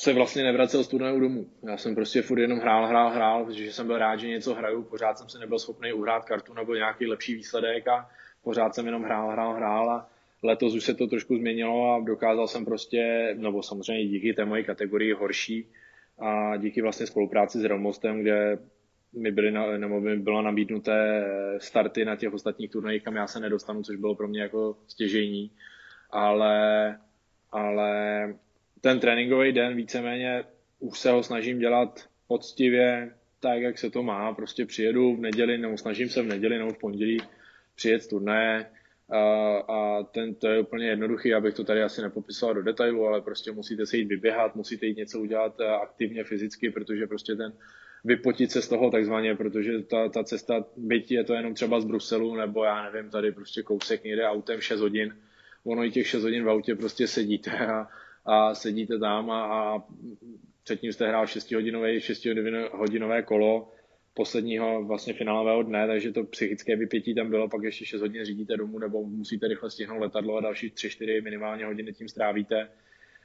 se 0.00 0.12
vlastně 0.12 0.42
nevracel 0.42 0.84
z 0.84 0.88
turnaju 0.88 1.20
domů. 1.20 1.46
Já 1.62 1.76
jsem 1.76 1.94
prostě 1.94 2.22
furt 2.22 2.38
jenom 2.38 2.58
hrál, 2.58 2.86
hrál, 2.86 3.10
hrál, 3.10 3.44
protože 3.44 3.72
jsem 3.72 3.86
byl 3.86 3.98
rád, 3.98 4.16
že 4.16 4.28
něco 4.28 4.54
hraju, 4.54 4.82
pořád 4.82 5.18
jsem 5.18 5.28
se 5.28 5.38
nebyl 5.38 5.58
schopný 5.58 5.92
uhrát 5.92 6.24
kartu 6.24 6.54
nebo 6.54 6.74
nějaký 6.74 7.06
lepší 7.06 7.34
výsledek 7.34 7.88
a 7.88 8.10
pořád 8.44 8.74
jsem 8.74 8.86
jenom 8.86 9.02
hrál, 9.02 9.30
hrál, 9.30 9.54
hrál 9.54 9.90
a 9.90 10.10
Letos 10.42 10.74
už 10.74 10.84
se 10.84 10.94
to 10.94 11.06
trošku 11.06 11.36
změnilo 11.36 11.94
a 11.94 12.00
dokázal 12.00 12.48
jsem 12.48 12.64
prostě, 12.64 13.34
nebo 13.38 13.62
samozřejmě 13.62 14.06
díky 14.06 14.34
té 14.34 14.44
mojí 14.44 14.64
kategorii 14.64 15.12
horší 15.12 15.68
a 16.18 16.56
díky 16.56 16.82
vlastně 16.82 17.06
spolupráci 17.06 17.58
s 17.58 17.64
Realmostem, 17.64 18.20
kde 18.20 18.58
mi, 19.12 19.30
byly 19.30 19.78
nebo 19.78 20.00
mi 20.00 20.16
bylo 20.16 20.42
nabídnuté 20.42 21.24
starty 21.58 22.04
na 22.04 22.16
těch 22.16 22.34
ostatních 22.34 22.70
turnajích, 22.70 23.02
kam 23.02 23.16
já 23.16 23.26
se 23.26 23.40
nedostanu, 23.40 23.82
což 23.82 23.96
bylo 23.96 24.14
pro 24.14 24.28
mě 24.28 24.42
jako 24.42 24.76
stěžení. 24.86 25.50
Ale, 26.10 26.98
ale 27.52 28.34
ten 28.80 29.00
tréninkový 29.00 29.52
den 29.52 29.76
víceméně 29.76 30.44
už 30.78 30.98
se 30.98 31.10
ho 31.10 31.22
snažím 31.22 31.58
dělat 31.58 32.08
poctivě, 32.28 33.14
tak, 33.40 33.62
jak 33.62 33.78
se 33.78 33.90
to 33.90 34.02
má. 34.02 34.34
Prostě 34.34 34.66
přijedu 34.66 35.16
v 35.16 35.20
neděli, 35.20 35.58
nebo 35.58 35.78
snažím 35.78 36.08
se 36.08 36.22
v 36.22 36.26
neděli 36.26 36.58
nebo 36.58 36.70
v 36.70 36.78
pondělí 36.78 37.18
přijet 37.74 38.08
turnaje, 38.08 38.66
a, 39.10 39.56
a 39.56 40.02
ten, 40.02 40.34
to 40.34 40.48
je 40.48 40.60
úplně 40.60 40.86
jednoduchý, 40.86 41.34
abych 41.34 41.54
to 41.54 41.64
tady 41.64 41.82
asi 41.82 42.02
nepopisoval 42.02 42.54
do 42.54 42.62
detailu, 42.62 43.06
ale 43.06 43.20
prostě 43.20 43.52
musíte 43.52 43.86
se 43.86 43.96
jít 43.96 44.08
vyběhat, 44.08 44.56
musíte 44.56 44.86
jít 44.86 44.96
něco 44.96 45.20
udělat 45.20 45.60
eh, 45.60 45.66
aktivně 45.66 46.24
fyzicky, 46.24 46.70
protože 46.70 47.06
prostě 47.06 47.34
ten 47.34 47.52
vypotit 48.04 48.50
se 48.50 48.62
z 48.62 48.68
toho 48.68 48.90
takzvaně, 48.90 49.34
protože 49.34 49.82
ta, 49.82 50.08
ta 50.08 50.24
cesta, 50.24 50.64
byť 50.76 51.10
je 51.10 51.24
to 51.24 51.34
jenom 51.34 51.54
třeba 51.54 51.80
z 51.80 51.84
Bruselu, 51.84 52.34
nebo 52.34 52.64
já 52.64 52.90
nevím, 52.90 53.10
tady 53.10 53.32
prostě 53.32 53.62
kousek 53.62 54.04
někde 54.04 54.26
autem 54.26 54.60
6 54.60 54.80
hodin, 54.80 55.16
ono 55.64 55.84
i 55.84 55.90
těch 55.90 56.06
6 56.06 56.22
hodin 56.22 56.44
v 56.44 56.50
autě 56.50 56.74
prostě 56.74 57.06
sedíte 57.06 57.50
a, 57.50 57.88
a 58.28 58.54
sedíte 58.54 58.98
tam 58.98 59.30
a, 59.30 59.44
a 59.44 59.82
předtím 60.64 60.92
jste 60.92 61.08
hrál 61.08 61.26
6 61.26 61.52
hodinové, 61.52 62.00
6 62.00 62.26
hodinové 62.72 63.22
kolo, 63.22 63.72
posledního 64.14 64.84
vlastně 64.84 65.14
finálového 65.14 65.62
dne, 65.62 65.86
takže 65.86 66.12
to 66.12 66.24
psychické 66.24 66.76
vypětí 66.76 67.14
tam 67.14 67.30
bylo, 67.30 67.48
pak 67.48 67.62
ještě 67.62 67.84
6 67.84 68.00
hodin 68.00 68.24
řídíte 68.24 68.56
domů 68.56 68.78
nebo 68.78 69.04
musíte 69.04 69.48
rychle 69.48 69.70
stihnout 69.70 70.00
letadlo 70.00 70.36
a 70.36 70.40
další 70.40 70.70
3-4 70.70 71.22
minimálně 71.22 71.64
hodiny 71.64 71.92
tím 71.92 72.08
strávíte. 72.08 72.68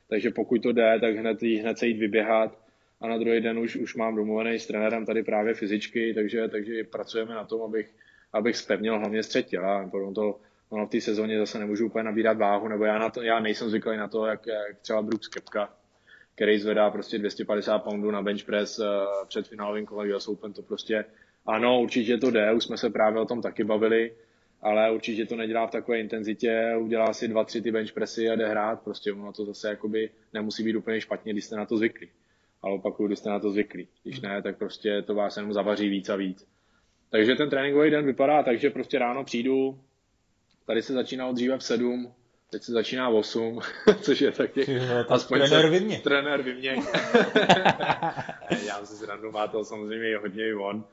Takže 0.10 0.32
pokud 0.32 0.64
to 0.64 0.72
jde, 0.72 0.98
tak 1.02 1.16
hned, 1.16 1.42
hned 1.42 1.78
se 1.78 1.88
jít 1.88 1.98
vyběhat 1.98 2.60
a 3.02 3.08
na 3.08 3.18
druhý 3.18 3.42
den 3.42 3.60
už, 3.60 3.76
už 3.76 3.96
mám 3.96 4.16
domluvený 4.16 4.60
s 4.60 4.68
trenérem 4.68 5.06
tady 5.06 5.24
právě 5.24 5.54
fyzičky, 5.54 6.14
takže, 6.14 6.48
takže 6.48 6.84
pracujeme 6.84 7.36
na 7.36 7.44
tom, 7.44 7.62
abych, 7.62 7.96
abych 8.34 8.58
spevnil 8.58 9.00
hlavně 9.00 9.24
střed 9.24 9.48
těla. 9.48 9.90
Potom 9.90 10.14
to, 10.14 10.40
ono 10.74 10.86
v 10.86 10.90
té 10.90 11.02
sezóně 11.02 11.40
zase 11.40 11.60
nemůžu 11.60 11.86
úplně 11.86 12.04
nabírat 12.04 12.38
váhu, 12.38 12.68
nebo 12.68 12.86
já, 12.86 13.00
na 13.00 13.10
to, 13.10 13.22
já 13.22 13.40
nejsem 13.40 13.70
zvyklý 13.70 13.98
na 13.98 14.08
to, 14.08 14.26
jak, 14.26 14.48
jak 14.48 14.80
třeba 14.82 15.02
Brooks 15.02 15.28
Kepka, 15.28 15.74
který 16.36 16.60
zvedá 16.60 16.90
prostě 16.90 17.18
250 17.18 17.80
poundů 17.80 18.12
na 18.12 18.22
bench 18.22 18.44
press 18.44 18.80
uh, 18.80 18.86
před 19.28 19.48
finálovým 19.48 19.86
kolem 19.86 20.16
US 20.16 20.28
Open, 20.28 20.54
to 20.54 20.62
prostě 20.62 21.06
ano, 21.46 21.82
určitě 21.82 22.18
to 22.18 22.32
jde, 22.32 22.54
už 22.54 22.64
jsme 22.64 22.78
se 22.78 22.90
právě 22.90 23.22
o 23.22 23.26
tom 23.26 23.42
taky 23.42 23.64
bavili, 23.64 24.14
ale 24.62 24.92
určitě 24.92 25.26
to 25.26 25.36
nedělá 25.36 25.68
v 25.68 25.72
takové 25.72 26.00
intenzitě, 26.00 26.74
udělá 26.80 27.14
si 27.14 27.28
dva, 27.28 27.44
tři 27.44 27.62
ty 27.62 27.72
bench 27.72 27.92
pressy 27.92 28.30
a 28.30 28.36
jde 28.36 28.48
hrát, 28.48 28.82
prostě 28.82 29.14
ono 29.14 29.34
to 29.34 29.46
zase 29.46 29.70
jakoby 29.70 30.10
nemusí 30.34 30.64
být 30.64 30.76
úplně 30.76 31.02
špatně, 31.02 31.34
když 31.34 31.46
jste 31.46 31.56
na 31.56 31.66
to 31.66 31.78
zvyklí. 31.78 32.10
Ale 32.62 32.74
opakuju, 32.74 33.08
když 33.08 33.20
jste 33.20 33.30
na 33.30 33.40
to 33.40 33.50
zvyklí. 33.50 33.88
Když 34.04 34.22
ne, 34.22 34.42
tak 34.42 34.58
prostě 34.58 35.02
to 35.02 35.16
vás 35.16 35.38
jenom 35.38 35.54
zavaří 35.54 35.90
víc 35.90 36.10
a 36.10 36.16
víc. 36.16 36.48
Takže 37.10 37.36
ten 37.36 37.50
tréninkový 37.50 37.92
den 37.92 38.06
vypadá 38.06 38.44
tak, 38.44 38.60
že 38.60 38.70
prostě 38.70 39.00
ráno 39.00 39.24
přijdu, 39.24 39.80
tady 40.66 40.82
se 40.82 40.94
začíná 40.94 41.28
od 41.28 41.34
dříve 41.34 41.58
v 41.58 41.64
sedm, 41.64 42.14
teď 42.52 42.64
se 42.64 42.72
začíná 42.72 43.10
8, 43.10 43.60
což 44.02 44.22
je 44.22 44.32
taky 44.32 44.80
no, 44.80 45.14
aspoň 45.14 45.40
trenér 45.40 45.70
Vimě. 45.70 46.02
Trenér 46.04 46.42
Vimě. 46.42 46.76
Já 48.66 48.86
si 48.86 48.96
srandu, 48.96 49.32
má 49.32 49.48
to 49.48 49.66
samozřejmě 49.66 50.18
hodně 50.18 50.48
i 50.48 50.54
on. 50.54 50.86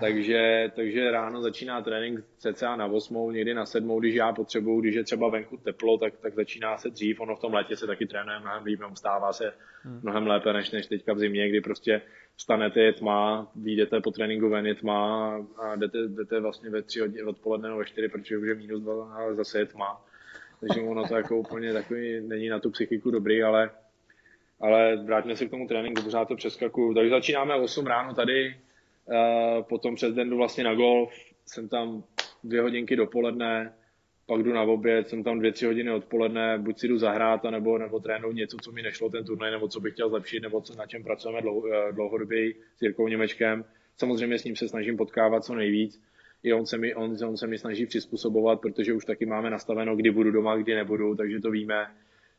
Takže, 0.00 0.72
takže 0.76 1.10
ráno 1.10 1.42
začíná 1.42 1.82
trénink 1.82 2.24
cca 2.38 2.76
na 2.76 2.86
8, 2.86 3.32
někdy 3.32 3.54
na 3.54 3.66
7, 3.66 3.98
když 3.98 4.14
já 4.14 4.32
potřebuju, 4.32 4.80
když 4.80 4.94
je 4.94 5.04
třeba 5.04 5.28
venku 5.28 5.56
teplo, 5.56 5.98
tak, 5.98 6.16
tak 6.16 6.34
začíná 6.34 6.78
se 6.78 6.90
dřív. 6.90 7.20
Ono 7.20 7.36
v 7.36 7.40
tom 7.40 7.54
létě 7.54 7.76
se 7.76 7.86
taky 7.86 8.06
trénuje 8.06 8.38
mnohem 8.38 8.64
líp, 8.64 8.80
stává 8.94 9.32
se 9.32 9.52
hmm. 9.82 10.00
mnohem 10.02 10.26
lépe 10.26 10.52
než, 10.52 10.70
než 10.70 10.86
teďka 10.86 11.12
v 11.12 11.18
zimě, 11.18 11.48
kdy 11.48 11.60
prostě 11.60 12.02
vstanete, 12.36 12.80
je 12.80 12.92
tma, 12.92 13.50
vyjdete 13.56 14.00
po 14.00 14.10
tréninku 14.10 14.48
ven, 14.48 14.66
je 14.66 14.74
tma 14.74 15.30
a 15.58 15.76
jdete, 15.76 15.98
jdete 16.08 16.40
vlastně 16.40 16.70
ve 16.70 16.82
3 16.82 17.00
hodiny 17.00 17.22
odpoledne 17.22 17.68
nebo 17.68 17.78
ve 17.78 17.84
4, 17.84 18.08
protože 18.08 18.38
už 18.38 18.48
je 18.48 18.54
minus 18.54 18.82
2, 18.82 19.14
ale 19.14 19.34
zase 19.34 19.58
je 19.58 19.66
tma. 19.66 20.04
Takže 20.60 20.80
ono 20.80 21.08
to 21.08 21.16
jako 21.16 21.36
úplně 21.36 21.72
takový 21.72 22.20
není 22.20 22.48
na 22.48 22.58
tu 22.58 22.70
psychiku 22.70 23.10
dobrý, 23.10 23.42
ale, 23.42 23.70
ale 24.60 24.96
vrátíme 24.96 25.36
se 25.36 25.46
k 25.46 25.50
tomu 25.50 25.68
tréninku, 25.68 26.02
pořád 26.02 26.28
to 26.28 26.36
přeskakuju. 26.36 26.94
Takže 26.94 27.10
začínáme 27.10 27.54
8 27.54 27.86
ráno 27.86 28.14
tady, 28.14 28.56
potom 29.68 29.94
přes 29.94 30.14
den 30.14 30.30
jdu 30.30 30.36
vlastně 30.36 30.64
na 30.64 30.74
golf, 30.74 31.12
jsem 31.46 31.68
tam 31.68 32.04
dvě 32.44 32.60
hodinky 32.60 32.96
dopoledne, 32.96 33.72
pak 34.26 34.42
jdu 34.42 34.52
na 34.52 34.62
oběd, 34.62 35.08
jsem 35.08 35.24
tam 35.24 35.38
dvě, 35.38 35.52
tři 35.52 35.66
hodiny 35.66 35.90
odpoledne, 35.90 36.58
buď 36.58 36.78
si 36.78 36.88
jdu 36.88 36.98
zahrát, 36.98 37.44
nebo, 37.44 37.78
nebo 37.78 38.00
trénuju 38.00 38.32
něco, 38.32 38.56
co 38.56 38.72
mi 38.72 38.82
nešlo 38.82 39.10
ten 39.10 39.24
turnaj, 39.24 39.50
nebo 39.50 39.68
co 39.68 39.80
bych 39.80 39.92
chtěl 39.92 40.08
zlepšit, 40.08 40.40
nebo 40.40 40.60
co, 40.60 40.74
na 40.74 40.86
čem 40.86 41.02
pracujeme 41.02 41.38
eh, 41.38 41.92
dlouhodobě 41.92 42.52
s 42.76 42.82
Jirkou 42.82 43.08
Němečkem. 43.08 43.64
Samozřejmě 43.96 44.38
s 44.38 44.44
ním 44.44 44.56
se 44.56 44.68
snažím 44.68 44.96
potkávat 44.96 45.44
co 45.44 45.54
nejvíc. 45.54 46.02
I 46.42 46.52
on 46.52 46.66
se, 46.66 46.78
mi, 46.78 46.94
on, 46.94 47.16
on 47.26 47.36
se 47.36 47.46
mi 47.46 47.58
snaží 47.58 47.86
přizpůsobovat, 47.86 48.60
protože 48.60 48.92
už 48.92 49.04
taky 49.04 49.26
máme 49.26 49.50
nastaveno, 49.50 49.96
kdy 49.96 50.10
budu 50.10 50.30
doma, 50.30 50.56
kdy 50.56 50.74
nebudu, 50.74 51.14
takže 51.14 51.40
to 51.40 51.50
víme 51.50 51.86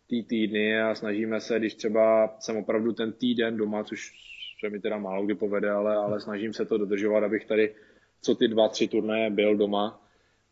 ty 0.10 0.24
týdny 0.24 0.82
a 0.82 0.96
snažíme 0.96 1.40
se, 1.40 1.60
když 1.60 1.74
třeba 1.74 2.36
jsem 2.40 2.58
opravdu 2.58 2.94
ten 2.94 3.14
týden 3.14 3.58
doma, 3.58 3.84
což 3.84 4.12
se 4.60 4.70
mi 4.70 4.80
teda 4.80 4.98
málo 4.98 5.26
kdy 5.26 5.36
povede, 5.36 5.72
ale, 5.72 5.96
ale 5.96 6.22
snažím 6.22 6.54
se 6.54 6.66
to 6.66 6.78
dodržovat, 6.78 7.24
abych 7.24 7.46
tady 7.46 7.76
co 8.22 8.36
ty 8.36 8.48
dva, 8.48 8.70
tři 8.70 8.88
turnaje 8.88 9.30
byl 9.30 9.56
doma 9.56 10.02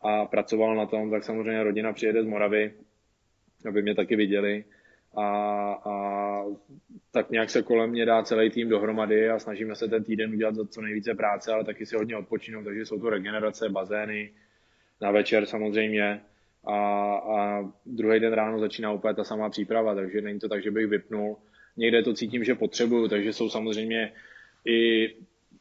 a 0.00 0.24
pracoval 0.24 0.76
na 0.76 0.86
tom, 0.86 1.10
tak 1.10 1.24
samozřejmě 1.24 1.62
rodina 1.62 1.92
přijede 1.92 2.22
z 2.22 2.26
Moravy, 2.26 2.72
aby 3.68 3.82
mě 3.82 3.94
taky 3.94 4.16
viděli 4.16 4.64
a, 5.16 5.26
a 5.84 6.44
tak 7.10 7.30
nějak 7.30 7.50
se 7.50 7.62
kolem 7.62 7.90
mě 7.90 8.06
dá 8.06 8.22
celý 8.22 8.50
tým 8.50 8.68
dohromady 8.68 9.30
a 9.30 9.38
snažíme 9.38 9.74
se 9.74 9.88
ten 9.88 10.04
týden 10.04 10.34
udělat 10.34 10.54
za 10.54 10.66
co 10.66 10.80
nejvíce 10.80 11.14
práce, 11.14 11.52
ale 11.52 11.64
taky 11.64 11.86
si 11.86 11.96
hodně 11.96 12.16
odpočinout, 12.16 12.64
takže 12.64 12.86
jsou 12.86 13.00
to 13.00 13.10
regenerace, 13.10 13.68
bazény, 13.68 14.32
na 15.00 15.10
večer 15.10 15.46
samozřejmě 15.46 16.20
a, 16.64 16.76
a 17.14 17.64
druhý 17.86 18.20
den 18.20 18.32
ráno 18.32 18.58
začíná 18.58 18.92
úplně 18.92 19.14
ta 19.14 19.24
samá 19.24 19.50
příprava, 19.50 19.94
takže 19.94 20.20
není 20.20 20.38
to 20.38 20.48
tak, 20.48 20.62
že 20.62 20.70
bych 20.70 20.86
vypnul. 20.86 21.36
Někde 21.76 22.02
to 22.02 22.14
cítím, 22.14 22.44
že 22.44 22.54
potřebuju, 22.54 23.08
takže 23.08 23.32
jsou 23.32 23.48
samozřejmě 23.48 24.12
i 24.64 25.10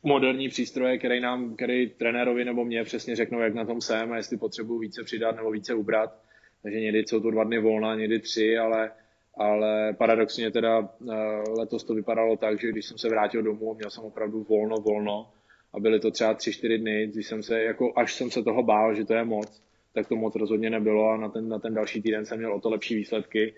moderní 0.03 0.49
přístroje, 0.49 0.97
který 0.97 1.19
nám, 1.19 1.55
který 1.55 1.89
trenérovi 1.89 2.45
nebo 2.45 2.65
mě 2.65 2.83
přesně 2.83 3.15
řeknou, 3.15 3.39
jak 3.39 3.53
na 3.53 3.65
tom 3.65 3.81
jsem 3.81 4.11
a 4.11 4.17
jestli 4.17 4.37
potřebuji 4.37 4.79
více 4.79 5.03
přidat 5.03 5.35
nebo 5.35 5.51
více 5.51 5.73
ubrat. 5.73 6.19
Takže 6.63 6.79
někdy 6.79 6.99
jsou 6.99 7.19
to 7.19 7.31
dva 7.31 7.43
dny 7.43 7.59
volna, 7.59 7.95
někdy 7.95 8.19
tři, 8.19 8.57
ale, 8.57 8.91
ale 9.37 9.93
paradoxně 9.93 10.51
teda 10.51 10.89
eh, 11.11 11.15
letos 11.49 11.83
to 11.83 11.93
vypadalo 11.93 12.37
tak, 12.37 12.61
že 12.61 12.69
když 12.69 12.85
jsem 12.85 12.97
se 12.97 13.09
vrátil 13.09 13.43
domů, 13.43 13.73
měl 13.73 13.89
jsem 13.89 14.03
opravdu 14.03 14.43
volno, 14.43 14.75
volno 14.75 15.29
a 15.73 15.79
byly 15.79 15.99
to 15.99 16.11
třeba 16.11 16.33
tři, 16.33 16.53
čtyři 16.53 16.77
dny, 16.77 17.07
když 17.07 17.27
jsem 17.27 17.43
se, 17.43 17.61
jako 17.61 17.93
až 17.95 18.13
jsem 18.13 18.31
se 18.31 18.43
toho 18.43 18.63
bál, 18.63 18.95
že 18.95 19.05
to 19.05 19.13
je 19.13 19.23
moc, 19.23 19.61
tak 19.93 20.07
to 20.07 20.15
moc 20.15 20.35
rozhodně 20.35 20.69
nebylo 20.69 21.09
a 21.09 21.17
na 21.17 21.29
ten, 21.29 21.49
na 21.49 21.59
ten 21.59 21.73
další 21.73 22.01
týden 22.01 22.25
jsem 22.25 22.37
měl 22.37 22.53
o 22.53 22.61
to 22.61 22.69
lepší 22.69 22.95
výsledky, 22.95 23.53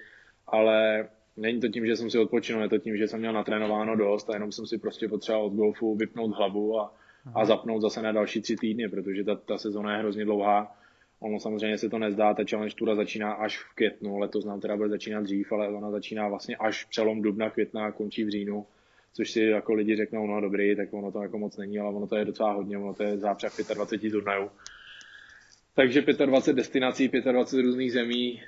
ale 0.48 1.08
Není 1.38 1.60
to 1.60 1.68
tím, 1.68 1.86
že 1.86 1.96
jsem 1.96 2.10
si 2.10 2.18
odpočinul, 2.18 2.62
je 2.62 2.70
to 2.70 2.78
tím, 2.78 2.98
že 2.98 3.08
jsem 3.08 3.20
měl 3.20 3.34
natrénováno 3.34 3.96
dost 3.96 4.30
a 4.30 4.34
jenom 4.34 4.52
jsem 4.52 4.68
si 4.68 4.78
prostě 4.78 5.08
potřeboval 5.08 5.46
od 5.46 5.54
golfu 5.54 5.96
vypnout 5.96 6.36
hlavu 6.36 6.80
a, 6.80 6.94
a 7.36 7.46
zapnout 7.46 7.82
zase 7.82 8.02
na 8.02 8.12
další 8.12 8.42
tři 8.42 8.56
týdny, 8.56 8.90
protože 8.90 9.24
ta, 9.24 9.36
ta 9.36 9.58
sezona 9.58 9.94
je 9.94 10.00
hrozně 10.00 10.26
dlouhá. 10.26 10.76
Ono 11.20 11.40
samozřejmě 11.40 11.78
se 11.78 11.90
to 11.90 11.98
nezdá, 11.98 12.34
ta 12.34 12.44
challenge 12.50 12.76
tour 12.76 12.96
začíná 12.96 13.34
až 13.34 13.58
v 13.58 13.76
květnu, 13.76 14.18
letos 14.18 14.46
nám 14.46 14.60
teda 14.60 14.78
bude 14.78 14.90
začínat 14.90 15.24
dřív, 15.24 15.52
ale 15.52 15.70
ona 15.70 15.92
začíná 15.92 16.28
vlastně 16.28 16.56
až 16.56 16.86
přelom 16.86 17.22
dubna, 17.22 17.50
května 17.50 17.86
a 17.86 17.92
končí 17.92 18.24
v 18.24 18.30
říjnu, 18.30 18.66
což 19.14 19.32
si 19.32 19.42
jako 19.42 19.74
lidi 19.74 19.96
řeknou, 19.96 20.28
no 20.28 20.42
dobrý, 20.42 20.76
tak 20.76 20.94
ono 20.94 21.12
to 21.12 21.22
jako 21.22 21.38
moc 21.38 21.58
není, 21.58 21.80
ale 21.80 21.96
ono 21.96 22.08
to 22.08 22.16
je 22.16 22.26
docela 22.26 22.52
hodně, 22.52 22.78
ono 22.78 22.94
to 22.94 23.04
je 23.04 23.18
zápřah 23.18 23.52
25 23.74 24.12
turnajů. 24.12 24.50
Takže 25.76 26.02
25 26.02 26.56
destinací, 26.56 27.08
25 27.08 27.66
různých 27.66 27.92
zemí, 27.92 28.42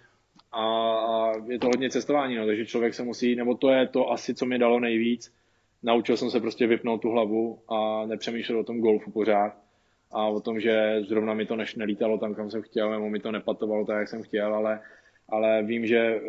a 0.51 1.31
je 1.47 1.59
to 1.59 1.67
hodně 1.67 1.89
cestování, 1.89 2.35
no, 2.35 2.45
takže 2.45 2.65
člověk 2.65 2.93
se 2.93 3.03
musí, 3.03 3.35
nebo 3.35 3.55
to 3.55 3.69
je 3.69 3.87
to 3.87 4.11
asi, 4.11 4.35
co 4.35 4.45
mi 4.45 4.59
dalo 4.59 4.79
nejvíc, 4.79 5.33
naučil 5.83 6.17
jsem 6.17 6.29
se 6.29 6.39
prostě 6.39 6.67
vypnout 6.67 7.01
tu 7.01 7.09
hlavu 7.09 7.59
a 7.67 8.05
nepřemýšlet 8.05 8.55
o 8.55 8.63
tom 8.63 8.79
golfu 8.79 9.11
pořád. 9.11 9.53
A 10.11 10.27
o 10.27 10.39
tom, 10.39 10.59
že 10.59 11.01
zrovna 11.07 11.33
mi 11.33 11.45
to 11.45 11.55
než 11.55 11.75
nelítalo 11.75 12.17
tam, 12.17 12.35
kam 12.35 12.51
jsem 12.51 12.61
chtěl, 12.61 12.91
nebo 12.91 13.09
mi 13.09 13.19
to 13.19 13.31
nepatovalo 13.31 13.85
tak, 13.85 13.97
jak 13.99 14.07
jsem 14.07 14.23
chtěl, 14.23 14.55
ale, 14.55 14.79
ale 15.29 15.63
vím, 15.63 15.85
že 15.85 15.97
eh, 15.97 16.21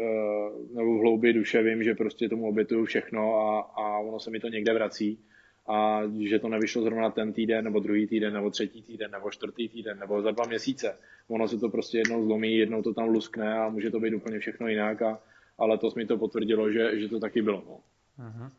nebo 0.74 0.98
v 0.98 1.00
hloubi 1.00 1.32
duše 1.32 1.62
vím, 1.62 1.82
že 1.82 1.94
prostě 1.94 2.28
tomu 2.28 2.48
obětuju 2.48 2.84
všechno 2.84 3.34
a, 3.34 3.60
a 3.60 3.98
ono 3.98 4.20
se 4.20 4.30
mi 4.30 4.40
to 4.40 4.48
někde 4.48 4.74
vrací 4.74 5.18
a 5.70 6.02
že 6.28 6.38
to 6.38 6.48
nevyšlo 6.48 6.82
zrovna 6.82 7.10
ten 7.10 7.32
týden, 7.32 7.64
nebo 7.64 7.80
druhý 7.80 8.06
týden, 8.06 8.34
nebo 8.34 8.50
třetí 8.50 8.82
týden, 8.82 9.10
nebo 9.10 9.30
čtvrtý 9.30 9.68
týden, 9.68 9.98
nebo 9.98 10.22
za 10.22 10.30
dva 10.30 10.44
měsíce. 10.46 10.98
Ono 11.28 11.48
se 11.48 11.58
to 11.58 11.68
prostě 11.68 11.98
jednou 11.98 12.24
zlomí, 12.24 12.56
jednou 12.56 12.82
to 12.82 12.94
tam 12.94 13.08
luskne 13.08 13.58
a 13.58 13.68
může 13.68 13.90
to 13.90 14.00
být 14.00 14.14
úplně 14.14 14.38
všechno 14.38 14.68
jinak, 14.68 15.02
a, 15.02 15.18
ale 15.58 15.78
to 15.78 15.90
mi 15.96 16.06
to 16.06 16.18
potvrdilo, 16.18 16.72
že, 16.72 17.00
že 17.00 17.08
to 17.08 17.20
taky 17.20 17.42
bylo. 17.42 17.62
No. 17.66 17.80
Uh-huh. 18.26 18.50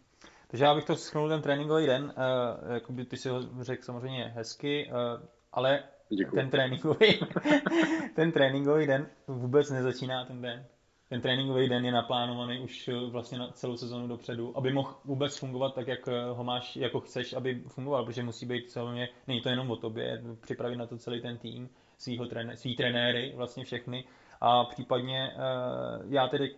Takže 0.47 0.65
já 0.65 0.75
bych 0.75 0.85
to 0.85 0.95
schnul 0.95 1.29
ten 1.29 1.41
tréninkový 1.41 1.85
den, 1.85 2.03
uh, 2.03 2.73
jakoby 2.73 3.05
ty 3.05 3.17
si 3.17 3.29
ho 3.29 3.41
řekl 3.61 3.83
samozřejmě 3.83 4.23
hezky, 4.35 4.89
uh, 4.91 5.25
ale 5.51 5.83
Děkuji. 6.09 6.35
ten 6.35 6.49
tréninkový, 6.49 7.19
ten 8.15 8.31
tréninkový 8.31 8.87
den 8.87 9.07
vůbec 9.27 9.71
nezačíná 9.71 10.25
ten 10.25 10.41
den 10.41 10.65
ten 11.11 11.21
tréninkový 11.21 11.69
den 11.69 11.85
je 11.85 11.91
naplánovaný 11.91 12.59
už 12.59 12.87
eh, 12.87 12.93
vlastně 13.09 13.39
na 13.39 13.51
celou 13.51 13.77
sezonu 13.77 14.07
dopředu, 14.07 14.57
aby 14.57 14.73
mohl 14.73 14.95
vůbec 15.05 15.37
fungovat 15.37 15.75
tak, 15.75 15.87
jak 15.87 16.07
eh, 16.07 16.25
ho 16.29 16.43
máš, 16.43 16.75
jako 16.75 16.99
chceš, 16.99 17.33
aby 17.33 17.63
fungoval, 17.67 18.05
protože 18.05 18.23
musí 18.23 18.45
být 18.45 18.71
samozřejmě, 18.71 19.09
není 19.27 19.41
to 19.41 19.49
jenom 19.49 19.71
o 19.71 19.75
tobě, 19.75 20.23
připravit 20.41 20.75
na 20.75 20.87
to 20.87 20.97
celý 20.97 21.21
ten 21.21 21.37
tým, 21.37 21.69
svýho 21.97 22.25
trené, 22.25 22.57
svý 22.57 22.75
trenéry, 22.75 23.33
vlastně 23.35 23.65
všechny 23.65 24.03
a 24.41 24.63
případně 24.63 25.31
uh, 25.35 26.13
já 26.13 26.27
tedy 26.27 26.55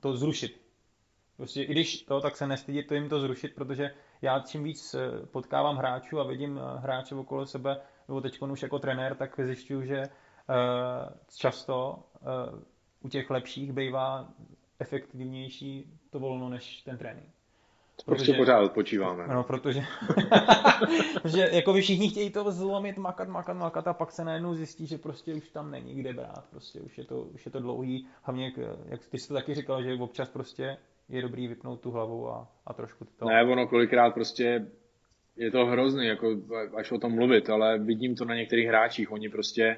to 0.00 0.16
zrušit. 0.16 0.60
Prostě 1.36 1.62
i 1.62 1.66
když 1.72 2.02
to, 2.02 2.20
tak 2.20 2.36
se 2.36 2.46
nestydit 2.46 2.86
to 2.86 2.94
jim 2.94 3.08
to 3.08 3.20
zrušit, 3.20 3.54
protože 3.54 3.90
já 4.22 4.40
čím 4.40 4.64
víc 4.64 4.96
potkávám 5.30 5.76
hráčů 5.76 6.20
a 6.20 6.24
vidím 6.26 6.60
hráče 6.76 7.14
okolo 7.14 7.46
sebe, 7.46 7.80
nebo 8.08 8.20
teď 8.20 8.42
už 8.42 8.62
jako 8.62 8.78
trenér, 8.78 9.14
tak 9.14 9.40
zjišťuju, 9.40 9.82
že 9.82 10.02
uh, 10.02 10.06
často 11.36 12.02
uh, 12.20 12.60
u 13.02 13.08
těch 13.08 13.30
lepších 13.30 13.72
bývá 13.72 14.28
efektivnější 14.78 15.98
to 16.10 16.18
volno 16.18 16.48
než 16.48 16.82
ten 16.82 16.98
trénink. 16.98 17.28
Prostě 18.04 18.32
pořád 18.32 18.60
odpočíváme. 18.60 19.26
No, 19.26 19.44
protože, 19.44 19.80
protože 21.22 21.48
jako 21.52 21.72
vy 21.72 21.80
všichni 21.80 22.08
chtějí 22.08 22.30
to 22.30 22.52
zlomit, 22.52 22.98
makat, 22.98 23.28
makat, 23.28 23.56
makat 23.56 23.88
a 23.88 23.92
pak 23.92 24.12
se 24.12 24.24
najednou 24.24 24.54
zjistí, 24.54 24.86
že 24.86 24.98
prostě 24.98 25.34
už 25.34 25.50
tam 25.50 25.70
není 25.70 25.94
kde 25.94 26.12
brát, 26.12 26.44
prostě 26.50 26.80
už 26.80 26.98
je 26.98 27.04
to, 27.04 27.20
už 27.20 27.46
je 27.46 27.52
to 27.52 27.60
dlouhý, 27.60 28.06
hlavně, 28.22 28.52
jak 28.86 29.06
ty 29.06 29.18
jsi 29.18 29.28
to 29.28 29.34
taky 29.34 29.54
říkal, 29.54 29.82
že 29.82 29.94
občas 29.94 30.28
prostě 30.28 30.76
je 31.08 31.22
dobrý 31.22 31.48
vypnout 31.48 31.80
tu 31.80 31.90
hlavu 31.90 32.30
a, 32.30 32.48
a 32.66 32.72
trošku 32.72 33.04
to... 33.18 33.24
Ne, 33.24 33.44
ono 33.44 33.66
kolikrát 33.66 34.14
prostě 34.14 34.66
je 35.36 35.50
to 35.50 35.66
hrozný, 35.66 36.06
jako 36.06 36.36
až 36.76 36.92
o 36.92 36.98
tom 36.98 37.14
mluvit, 37.14 37.50
ale 37.50 37.78
vidím 37.78 38.14
to 38.14 38.24
na 38.24 38.34
některých 38.34 38.68
hráčích, 38.68 39.12
oni 39.12 39.28
prostě 39.28 39.76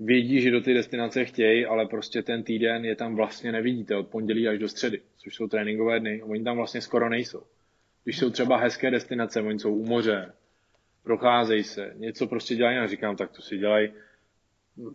vědí, 0.00 0.40
že 0.40 0.50
do 0.50 0.60
ty 0.60 0.74
destinace 0.74 1.24
chtějí, 1.24 1.66
ale 1.66 1.86
prostě 1.86 2.22
ten 2.22 2.42
týden 2.42 2.84
je 2.84 2.96
tam 2.96 3.16
vlastně 3.16 3.52
nevidíte 3.52 3.96
od 3.96 4.08
pondělí 4.08 4.48
až 4.48 4.58
do 4.58 4.68
středy, 4.68 5.00
což 5.16 5.34
jsou 5.34 5.48
tréninkové 5.48 6.00
dny. 6.00 6.22
Oni 6.22 6.44
tam 6.44 6.56
vlastně 6.56 6.80
skoro 6.80 7.08
nejsou. 7.08 7.42
Když 8.04 8.18
jsou 8.18 8.30
třeba 8.30 8.56
hezké 8.56 8.90
destinace, 8.90 9.40
oni 9.40 9.58
jsou 9.58 9.74
u 9.74 9.86
moře, 9.86 10.32
procházejí 11.02 11.64
se, 11.64 11.92
něco 11.96 12.26
prostě 12.26 12.54
dělají 12.54 12.78
a 12.78 12.86
říkám, 12.86 13.16
tak 13.16 13.30
to 13.30 13.42
si 13.42 13.58
dělají 13.58 13.92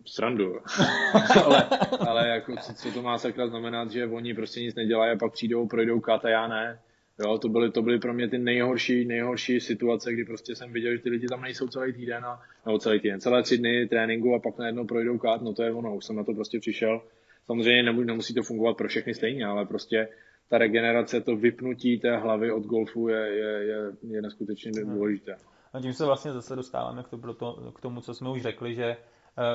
srandu. 0.06 0.60
ale, 1.44 1.68
ale 2.08 2.28
jako, 2.28 2.56
co, 2.56 2.74
co, 2.74 2.92
to 2.92 3.02
má 3.02 3.18
sakra 3.18 3.46
znamenat, 3.46 3.90
že 3.90 4.06
oni 4.06 4.34
prostě 4.34 4.60
nic 4.60 4.74
nedělají 4.74 5.12
a 5.12 5.18
pak 5.18 5.32
přijdou, 5.32 5.68
projdou 5.68 6.00
kat 6.00 6.24
a 6.24 6.28
já 6.28 6.48
ne. 6.48 6.78
Jo, 7.18 7.38
to 7.38 7.48
byly, 7.48 7.70
to 7.70 7.82
byly 7.82 7.98
pro 7.98 8.14
mě 8.14 8.28
ty 8.28 8.38
nejhorší, 8.38 9.04
nejhorší 9.04 9.60
situace, 9.60 10.12
kdy 10.12 10.24
prostě 10.24 10.54
jsem 10.54 10.72
viděl, 10.72 10.92
že 10.92 11.02
ty 11.02 11.10
lidi 11.10 11.26
tam 11.26 11.42
nejsou 11.42 11.68
celý 11.68 11.92
týden, 11.92 12.24
a, 12.24 12.42
nebo 12.66 12.78
celý 12.78 13.00
týden, 13.00 13.20
celé 13.20 13.42
tři 13.42 13.58
dny 13.58 13.86
tréninku 13.88 14.34
a 14.34 14.38
pak 14.38 14.58
najednou 14.58 14.84
projdou 14.84 15.18
kát, 15.18 15.42
no 15.42 15.52
to 15.52 15.62
je 15.62 15.72
ono, 15.72 15.96
už 15.96 16.04
jsem 16.04 16.16
na 16.16 16.24
to 16.24 16.34
prostě 16.34 16.58
přišel. 16.60 17.02
Samozřejmě 17.46 17.92
nemusí 17.92 18.34
to 18.34 18.42
fungovat 18.42 18.76
pro 18.76 18.88
všechny 18.88 19.14
stejně, 19.14 19.46
ale 19.46 19.66
prostě 19.66 20.08
ta 20.48 20.58
regenerace, 20.58 21.20
to 21.20 21.36
vypnutí 21.36 21.98
té 21.98 22.16
hlavy 22.16 22.52
od 22.52 22.62
golfu 22.62 23.08
je, 23.08 23.18
je, 23.18 23.64
je, 23.64 23.92
je 24.02 24.22
neskutečně 24.22 24.70
hmm. 24.70 24.94
důležité. 24.94 25.36
A 25.72 25.80
tím 25.80 25.92
se 25.92 26.04
vlastně 26.04 26.32
zase 26.32 26.56
dostáváme 26.56 27.02
k, 27.02 27.08
to, 27.38 27.72
k 27.74 27.80
tomu, 27.80 28.00
co 28.00 28.14
jsme 28.14 28.30
už 28.30 28.42
řekli, 28.42 28.74
že 28.74 28.84
eh, 28.84 28.96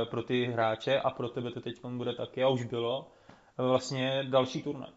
pro 0.09 0.23
ty 0.23 0.45
hráče 0.45 0.99
a 0.99 1.09
pro 1.09 1.29
tebe 1.29 1.51
to 1.51 1.61
teď 1.61 1.75
bude 1.97 2.13
taky 2.13 2.43
a 2.43 2.49
už 2.49 2.63
bylo, 2.63 3.11
vlastně 3.57 4.23
další 4.29 4.63
turnaj. 4.63 4.89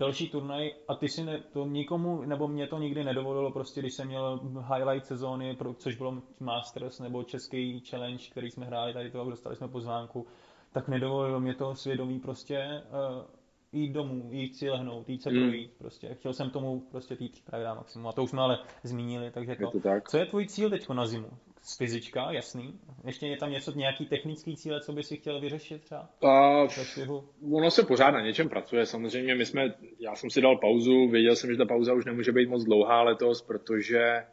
Další 0.00 0.28
turnaj 0.28 0.74
a 0.88 0.94
ty 0.94 1.08
si 1.08 1.24
ne, 1.24 1.40
to 1.52 1.66
nikomu, 1.66 2.22
nebo 2.22 2.48
mě 2.48 2.66
to 2.66 2.78
nikdy 2.78 3.04
nedovolilo, 3.04 3.50
prostě 3.50 3.80
když 3.80 3.94
jsem 3.94 4.06
měl 4.08 4.40
highlight 4.74 5.06
sezóny, 5.06 5.56
což 5.76 5.96
bylo 5.96 6.22
Masters 6.40 7.00
nebo 7.00 7.22
Český 7.22 7.80
challenge, 7.80 8.24
který 8.30 8.50
jsme 8.50 8.66
hráli 8.66 8.92
tady 8.92 9.10
to 9.10 9.20
a 9.20 9.30
dostali 9.30 9.56
jsme 9.56 9.68
pozvánku, 9.68 10.26
tak 10.72 10.88
nedovolilo 10.88 11.40
mě 11.40 11.54
to 11.54 11.74
svědomí 11.74 12.20
prostě 12.20 12.82
uh, 12.90 13.24
jít 13.72 13.92
domů, 13.92 14.28
jít 14.32 14.56
si 14.56 14.70
lehnout, 14.70 15.08
jít 15.08 15.22
se 15.22 15.30
projít. 15.30 15.72
Prostě. 15.78 16.14
Chtěl 16.14 16.32
jsem 16.32 16.50
tomu 16.50 16.80
prostě 16.90 17.16
té 17.16 17.28
přípravy 17.28 17.64
dát 17.64 17.74
maximum. 17.74 18.08
A 18.08 18.12
to 18.12 18.22
už 18.22 18.30
jsme 18.30 18.42
ale 18.42 18.58
zmínili, 18.82 19.30
takže 19.30 19.56
to. 19.56 19.62
Je 19.62 19.70
to 19.70 19.80
tak. 19.80 20.08
Co 20.08 20.18
je 20.18 20.26
tvůj 20.26 20.46
cíl 20.46 20.70
teď 20.70 20.88
na 20.88 21.06
zimu? 21.06 21.28
Z 21.62 21.76
fyzička, 21.76 22.32
jasný. 22.32 22.80
Ještě 23.04 23.26
je 23.26 23.36
tam 23.36 23.50
něco, 23.50 23.72
nějaký 23.72 24.06
technický 24.06 24.56
cíle, 24.56 24.80
co 24.80 24.92
by 24.92 25.02
si 25.02 25.16
chtěl 25.16 25.40
vyřešit 25.40 25.82
třeba? 25.82 26.08
Uh, 26.22 27.24
ono 27.52 27.70
se 27.70 27.82
pořád 27.82 28.10
na 28.10 28.20
něčem 28.20 28.48
pracuje. 28.48 28.86
Samozřejmě 28.86 29.34
my 29.34 29.46
jsme, 29.46 29.74
já 29.98 30.14
jsem 30.14 30.30
si 30.30 30.40
dal 30.40 30.56
pauzu, 30.56 31.08
věděl 31.08 31.36
jsem, 31.36 31.50
že 31.50 31.56
ta 31.56 31.64
pauza 31.64 31.94
už 31.94 32.04
nemůže 32.04 32.32
být 32.32 32.48
moc 32.48 32.64
dlouhá 32.64 33.02
letos, 33.02 33.42
protože 33.42 34.24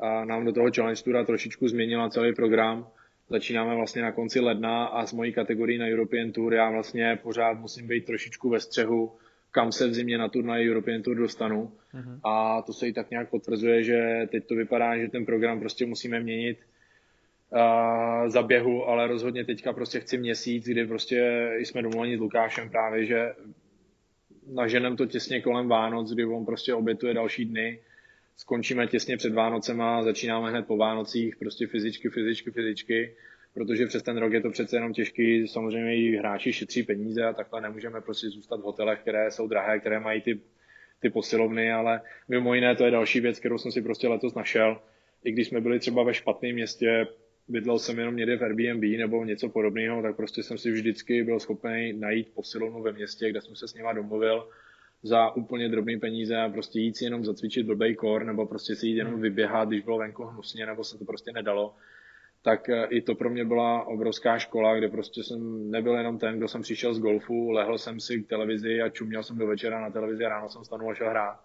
uh, 0.00 0.24
nám 0.24 0.44
do 0.44 0.52
toho 0.52 0.70
Challenge 0.76 1.02
Toura 1.02 1.24
trošičku 1.24 1.68
změnila 1.68 2.10
celý 2.10 2.34
program 2.34 2.90
Začínáme 3.28 3.74
vlastně 3.74 4.02
na 4.02 4.12
konci 4.12 4.40
ledna 4.40 4.86
a 4.86 5.06
s 5.06 5.12
mojí 5.12 5.32
kategorií 5.32 5.78
na 5.78 5.86
European 5.86 6.32
Tour 6.32 6.54
já 6.54 6.70
vlastně 6.70 7.18
pořád 7.22 7.58
musím 7.58 7.86
být 7.86 8.04
trošičku 8.04 8.50
ve 8.50 8.60
střehu, 8.60 9.12
kam 9.56 9.72
se 9.72 9.88
v 9.88 9.94
zimě 9.94 10.18
na 10.18 10.28
turnaj 10.28 10.68
European 10.68 11.02
Tour 11.02 11.16
dostanu. 11.16 11.72
Mm-hmm. 11.94 12.20
A 12.24 12.62
to 12.62 12.72
se 12.72 12.88
i 12.88 12.92
tak 12.92 13.10
nějak 13.10 13.30
potvrzuje, 13.30 13.82
že 13.82 14.28
teď 14.30 14.46
to 14.46 14.54
vypadá, 14.54 14.98
že 14.98 15.08
ten 15.08 15.26
program 15.26 15.60
prostě 15.60 15.86
musíme 15.86 16.20
měnit 16.20 16.58
uh, 16.60 18.28
za 18.28 18.42
běhu, 18.42 18.84
ale 18.84 19.06
rozhodně 19.06 19.44
teďka 19.44 19.72
prostě 19.72 20.00
chci 20.00 20.18
měsíc, 20.18 20.64
kdy 20.64 20.86
prostě 20.86 21.50
jsme 21.58 21.82
domluveni 21.82 22.16
s 22.16 22.20
Lukášem 22.20 22.70
právě, 22.70 23.04
že 23.06 23.32
naženem 24.52 24.96
to 24.96 25.06
těsně 25.06 25.40
kolem 25.40 25.68
Vánoc, 25.68 26.12
kdy 26.12 26.24
on 26.24 26.44
prostě 26.44 26.74
obětuje 26.74 27.14
další 27.14 27.44
dny, 27.44 27.78
skončíme 28.36 28.86
těsně 28.86 29.16
před 29.16 29.32
Vánocema, 29.32 30.02
začínáme 30.02 30.50
hned 30.50 30.66
po 30.66 30.76
Vánocích, 30.76 31.36
prostě 31.36 31.66
fyzičky, 31.66 32.08
fyzičky, 32.08 32.50
fyzičky, 32.50 33.16
protože 33.56 33.86
přes 33.86 34.02
ten 34.02 34.16
rok 34.16 34.32
je 34.32 34.40
to 34.40 34.50
přece 34.50 34.76
jenom 34.76 34.92
těžký, 34.92 35.48
samozřejmě 35.48 35.96
i 35.96 36.16
hráči 36.16 36.52
šetří 36.52 36.82
peníze 36.82 37.24
a 37.24 37.32
takhle 37.32 37.60
nemůžeme 37.60 38.00
prostě 38.00 38.28
zůstat 38.28 38.60
v 38.60 38.62
hotelech, 38.62 39.00
které 39.00 39.30
jsou 39.30 39.48
drahé, 39.48 39.78
které 39.80 40.00
mají 40.00 40.20
ty, 40.20 40.40
ty 41.00 41.10
posilovny, 41.10 41.72
ale 41.72 42.00
mimo 42.28 42.54
jiné 42.54 42.76
to 42.76 42.84
je 42.84 42.90
další 42.90 43.20
věc, 43.20 43.38
kterou 43.38 43.58
jsem 43.58 43.72
si 43.72 43.82
prostě 43.82 44.08
letos 44.08 44.34
našel. 44.34 44.80
I 45.24 45.32
když 45.32 45.48
jsme 45.48 45.60
byli 45.60 45.78
třeba 45.78 46.02
ve 46.02 46.14
špatném 46.14 46.54
městě, 46.54 47.06
bydlel 47.48 47.78
jsem 47.78 47.98
jenom 47.98 48.16
někde 48.16 48.36
v 48.36 48.42
Airbnb 48.42 48.98
nebo 48.98 49.24
něco 49.24 49.48
podobného, 49.48 50.02
tak 50.02 50.16
prostě 50.16 50.42
jsem 50.42 50.58
si 50.58 50.70
vždycky 50.70 51.24
byl 51.24 51.40
schopný 51.40 51.92
najít 51.92 52.34
posilovnu 52.34 52.82
ve 52.82 52.92
městě, 52.92 53.30
kde 53.30 53.40
jsem 53.40 53.56
se 53.56 53.68
s 53.68 53.74
nima 53.74 53.92
domluvil 53.92 54.48
za 55.02 55.30
úplně 55.30 55.68
drobné 55.68 55.98
peníze 55.98 56.36
a 56.36 56.48
prostě 56.48 56.80
jít 56.80 56.96
si 56.96 57.04
jenom 57.04 57.24
zacvičit 57.24 57.66
blbej 57.66 57.94
kor 57.94 58.24
nebo 58.24 58.46
prostě 58.46 58.76
si 58.76 58.86
jít 58.86 58.96
jenom 58.96 59.12
hmm. 59.12 59.22
vyběhat, 59.22 59.68
když 59.68 59.80
bylo 59.80 59.98
venku 59.98 60.24
hnusně 60.24 60.66
nebo 60.66 60.84
se 60.84 60.98
to 60.98 61.04
prostě 61.04 61.32
nedalo, 61.32 61.74
tak 62.46 62.68
eh, 62.68 62.86
i 62.90 63.00
to 63.02 63.14
pro 63.14 63.30
mě 63.30 63.44
byla 63.44 63.86
obrovská 63.86 64.38
škola, 64.38 64.78
kde 64.78 64.88
prostě 64.88 65.22
jsem 65.22 65.70
nebyl 65.70 65.94
jenom 65.94 66.18
ten, 66.18 66.36
kdo 66.38 66.48
jsem 66.48 66.62
přišel 66.62 66.94
z 66.94 66.98
golfu, 66.98 67.50
lehl 67.50 67.78
jsem 67.78 68.00
si 68.00 68.22
k 68.22 68.28
televizi 68.28 68.82
a 68.82 68.88
čuměl 68.88 69.22
jsem 69.22 69.38
do 69.38 69.46
večera 69.46 69.80
na 69.80 69.90
televizi 69.90 70.24
a 70.24 70.28
ráno 70.28 70.48
jsem 70.48 70.64
stanul 70.64 70.90
a 70.90 70.94
šel 70.94 71.10
hrát. 71.10 71.40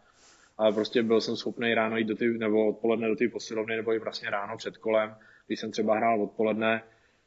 Ale 0.57 0.73
prostě 0.73 1.03
byl 1.03 1.21
jsem 1.21 1.35
schopný 1.35 1.73
ráno 1.73 1.97
jít 1.97 2.07
do 2.07 2.15
ty, 2.15 2.27
nebo 2.37 2.67
odpoledne 2.67 3.07
do 3.07 3.15
té 3.15 3.27
posilovny, 3.27 3.75
nebo 3.75 3.93
i 3.93 3.99
vlastně 3.99 4.29
ráno 4.29 4.57
před 4.57 4.77
kolem, 4.77 5.15
když 5.47 5.59
jsem 5.59 5.71
třeba 5.71 5.97
hrál 5.97 6.23
odpoledne, 6.23 6.83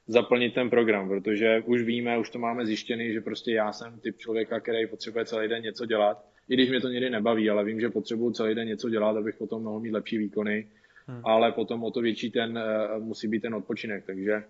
zaplnit 0.06 0.54
ten 0.54 0.70
program, 0.70 1.08
protože 1.08 1.62
už 1.66 1.82
víme, 1.82 2.18
už 2.18 2.30
to 2.30 2.38
máme 2.38 2.66
zjištěný, 2.66 3.12
že 3.12 3.20
prostě 3.20 3.52
já 3.52 3.72
jsem 3.72 4.00
typ 4.00 4.18
člověka, 4.18 4.60
který 4.60 4.86
potřebuje 4.86 5.24
celý 5.24 5.48
den 5.48 5.62
něco 5.62 5.86
dělat, 5.86 6.24
i 6.48 6.54
když 6.54 6.70
mě 6.70 6.80
to 6.80 6.88
někdy 6.88 7.10
nebaví, 7.10 7.50
ale 7.50 7.64
vím, 7.64 7.80
že 7.80 7.88
potřebuji 7.88 8.30
celý 8.30 8.54
den 8.54 8.68
něco 8.68 8.90
dělat, 8.90 9.16
abych 9.16 9.34
potom 9.34 9.62
mohl 9.62 9.80
mít 9.80 9.92
lepší 9.92 10.18
výkony, 10.18 10.66
hmm. 11.06 11.20
ale 11.24 11.52
potom 11.52 11.84
o 11.84 11.90
to 11.90 12.00
větší 12.00 12.30
ten 12.30 12.58
uh, 12.58 13.04
musí 13.04 13.28
být 13.28 13.40
ten 13.40 13.54
odpočinek, 13.54 14.04
takže 14.06 14.44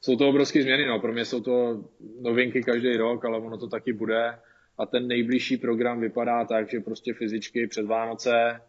jsou 0.00 0.16
to 0.16 0.28
obrovské 0.28 0.62
změny, 0.62 0.86
no, 0.86 1.00
pro 1.00 1.12
mě 1.12 1.24
jsou 1.24 1.40
to 1.40 1.84
novinky 2.20 2.62
každý 2.62 2.96
rok, 2.96 3.24
ale 3.24 3.38
ono 3.38 3.58
to 3.58 3.66
taky 3.66 3.92
bude. 3.92 4.38
A 4.78 4.86
ten 4.86 5.08
nejbližší 5.08 5.56
program 5.56 6.00
vypadá 6.00 6.44
tak, 6.44 6.70
že 6.70 6.80
prostě 6.80 7.14
fyzičky 7.14 7.66
před 7.66 7.86
Vánoce, 7.86 8.60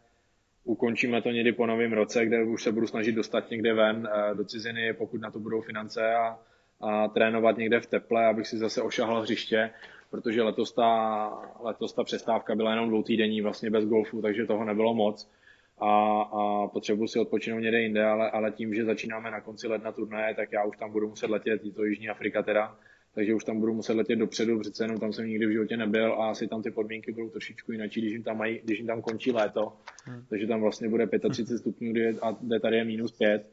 ukončíme 0.63 1.21
to 1.21 1.31
někdy 1.31 1.51
po 1.51 1.65
novém 1.65 1.93
roce, 1.93 2.25
kde 2.25 2.43
už 2.43 2.63
se 2.63 2.71
budu 2.71 2.87
snažit 2.87 3.11
dostat 3.11 3.49
někde 3.49 3.73
ven 3.73 4.09
eh, 4.11 4.35
do 4.35 4.43
ciziny, 4.45 4.93
pokud 4.93 5.21
na 5.21 5.31
to 5.31 5.39
budou 5.39 5.61
finance 5.61 6.13
a, 6.13 6.39
a 6.81 7.07
trénovat 7.07 7.57
někde 7.57 7.79
v 7.79 7.85
teple, 7.85 8.25
abych 8.25 8.47
si 8.47 8.57
zase 8.57 8.81
ošahal 8.81 9.21
hřiště, 9.21 9.69
protože 10.09 10.41
letos 10.41 10.71
ta, 10.71 11.29
letos 11.59 11.93
ta 11.93 12.03
přestávka 12.03 12.55
byla 12.55 12.71
jenom 12.71 12.89
dvoutýdenní 12.89 13.41
vlastně 13.41 13.69
bez 13.69 13.85
golfu, 13.85 14.21
takže 14.21 14.45
toho 14.45 14.65
nebylo 14.65 14.93
moc 14.93 15.29
a, 15.79 16.21
a 16.21 16.67
potřebuji 16.67 17.07
si 17.07 17.19
odpočinout 17.19 17.59
někde 17.59 17.81
jinde, 17.81 18.05
ale, 18.05 18.31
ale 18.31 18.51
tím, 18.51 18.73
že 18.73 18.85
začínáme 18.85 19.31
na 19.31 19.41
konci 19.41 19.67
ledna 19.67 19.91
turnaje, 19.91 20.35
tak 20.35 20.51
já 20.51 20.63
už 20.63 20.77
tam 20.77 20.91
budu 20.91 21.09
muset 21.09 21.29
letět, 21.29 21.65
je 21.65 21.71
to 21.71 21.85
Jižní 21.85 22.09
Afrika 22.09 22.43
teda, 22.43 22.75
takže 23.15 23.33
už 23.33 23.43
tam 23.43 23.59
budu 23.59 23.73
muset 23.73 23.93
letět 23.93 24.19
dopředu, 24.19 24.59
přece 24.59 24.83
jenom 24.83 24.97
tam 24.97 25.13
jsem 25.13 25.27
nikdy 25.27 25.45
v 25.45 25.51
životě 25.51 25.77
nebyl 25.77 26.13
a 26.13 26.29
asi 26.29 26.47
tam 26.47 26.63
ty 26.63 26.71
podmínky 26.71 27.11
budou 27.11 27.29
trošičku 27.29 27.71
jinak, 27.71 27.89
když 27.91 28.11
jim 28.11 28.23
tam, 28.23 28.37
mají, 28.37 28.61
když 28.63 28.77
jim 28.77 28.87
tam 28.87 29.01
končí 29.01 29.31
léto, 29.31 29.73
hmm. 30.05 30.25
takže 30.29 30.47
tam 30.47 30.61
vlastně 30.61 30.89
bude 30.89 31.07
35 31.29 31.57
stupňů 31.57 31.91
kdy, 31.91 32.15
a 32.21 32.31
kde 32.31 32.59
tady 32.59 32.77
je 32.77 32.83
minus 32.83 33.11
5. 33.11 33.49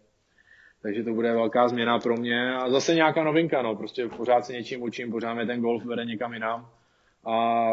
Takže 0.83 1.03
to 1.03 1.15
bude 1.15 1.33
velká 1.33 1.69
změna 1.69 1.99
pro 1.99 2.17
mě 2.17 2.55
a 2.55 2.71
zase 2.71 2.95
nějaká 2.95 3.25
novinka, 3.25 3.63
no, 3.63 3.77
prostě 3.77 4.09
pořád 4.09 4.45
se 4.45 4.53
něčím 4.53 4.83
učím, 4.83 5.11
pořád 5.11 5.35
mě 5.35 5.47
ten 5.47 5.61
golf 5.61 5.85
vede 5.85 6.05
někam 6.05 6.33
jinam 6.33 6.71
a 7.27 7.69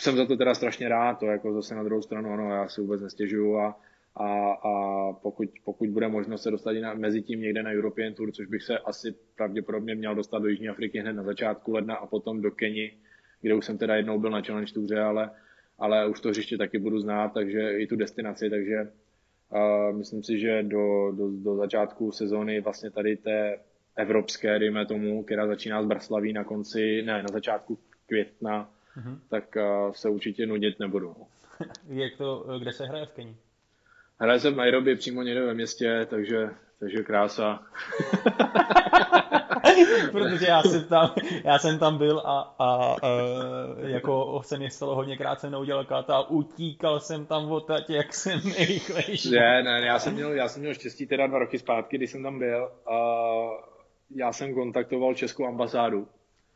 jsem 0.00 0.16
za 0.16 0.26
to 0.26 0.36
teda 0.36 0.54
strašně 0.54 0.88
rád, 0.88 1.18
to 1.18 1.26
jako 1.26 1.52
zase 1.52 1.74
na 1.74 1.82
druhou 1.82 2.02
stranu, 2.02 2.32
ano, 2.32 2.50
já 2.50 2.68
si 2.68 2.80
vůbec 2.80 3.00
nestěžuju 3.00 3.58
a 3.58 3.80
a, 4.16 4.52
a 4.52 4.72
pokud, 5.12 5.48
pokud 5.64 5.88
bude 5.88 6.08
možnost 6.08 6.42
se 6.42 6.50
dostat 6.50 6.72
na, 6.72 6.94
mezi 6.94 7.22
tím 7.22 7.40
někde 7.40 7.62
na 7.62 7.70
European 7.70 8.14
Tour, 8.14 8.32
což 8.32 8.46
bych 8.46 8.62
se 8.62 8.78
asi 8.78 9.14
pravděpodobně 9.36 9.94
měl 9.94 10.14
dostat 10.14 10.38
do 10.38 10.48
Jižní 10.48 10.68
Afriky 10.68 10.98
hned 10.98 11.12
na 11.12 11.22
začátku 11.22 11.72
ledna 11.72 11.94
a 11.94 12.06
potom 12.06 12.42
do 12.42 12.50
Keni, 12.50 12.92
kde 13.40 13.54
už 13.54 13.66
jsem 13.66 13.78
teda 13.78 13.96
jednou 13.96 14.18
byl 14.18 14.30
na 14.30 14.42
Challenge 14.42 14.72
Touře, 14.72 15.00
ale, 15.00 15.30
ale 15.78 16.06
už 16.06 16.20
to 16.20 16.28
hřiště 16.28 16.58
taky 16.58 16.78
budu 16.78 17.00
znát, 17.00 17.28
takže 17.28 17.78
i 17.78 17.86
tu 17.86 17.96
destinaci, 17.96 18.50
takže 18.50 18.90
uh, 19.50 19.96
myslím 19.96 20.22
si, 20.22 20.38
že 20.38 20.62
do, 20.62 21.12
do, 21.16 21.30
do 21.30 21.56
začátku 21.56 22.12
sezóny 22.12 22.60
vlastně 22.60 22.90
tady 22.90 23.16
té 23.16 23.58
evropské, 23.96 24.58
dejme 24.58 24.86
tomu, 24.86 25.22
která 25.22 25.46
začíná 25.46 25.82
z 25.82 25.86
Braslaví 25.86 26.32
na 26.32 26.44
konci, 26.44 27.02
ne, 27.02 27.22
na 27.22 27.28
začátku 27.32 27.78
května, 28.06 28.70
mm-hmm. 28.96 29.18
tak 29.28 29.56
uh, 29.56 29.92
se 29.92 30.08
určitě 30.08 30.46
nudit 30.46 30.80
nebudu. 30.80 31.16
Jak 31.88 32.16
to, 32.16 32.58
kde 32.58 32.72
se 32.72 32.86
hraje 32.86 33.06
v 33.06 33.12
Keni? 33.12 33.36
Hraje 34.20 34.40
se 34.40 34.50
v 34.50 34.56
Nairobi 34.56 34.96
přímo 34.96 35.22
někde 35.22 35.46
ve 35.46 35.54
městě, 35.54 36.06
takže, 36.10 36.50
takže 36.80 37.02
krása. 37.02 37.62
Protože 40.12 40.46
já 40.46 40.62
jsem 40.62 40.84
tam, 40.84 41.14
já 41.44 41.58
jsem 41.58 41.78
tam 41.78 41.98
byl 41.98 42.18
a, 42.18 42.54
a, 42.58 42.96
a 43.02 43.08
jako 43.86 44.42
se 44.44 44.58
mi 44.58 44.70
stalo 44.70 44.94
hodněkrát 44.94 45.40
jsem 45.40 45.50
neudělal 45.50 45.84
kata 45.84 46.16
a 46.16 46.30
utíkal 46.30 47.00
jsem 47.00 47.26
tam 47.26 47.50
od 47.50 47.66
tati, 47.66 47.94
jak 47.94 48.14
jsem 48.14 48.40
nejrychlejší. 48.44 49.30
Ne, 49.30 49.62
ne, 49.62 49.86
já 49.86 49.98
jsem, 49.98 50.14
měl, 50.14 50.32
já 50.32 50.48
jsem 50.48 50.62
měl 50.62 50.74
štěstí 50.74 51.06
teda 51.06 51.26
dva 51.26 51.38
roky 51.38 51.58
zpátky, 51.58 51.96
když 51.96 52.10
jsem 52.10 52.22
tam 52.22 52.38
byl 52.38 52.70
a 52.86 52.96
já 54.16 54.32
jsem 54.32 54.54
kontaktoval 54.54 55.14
českou 55.14 55.46
ambasádu 55.46 56.08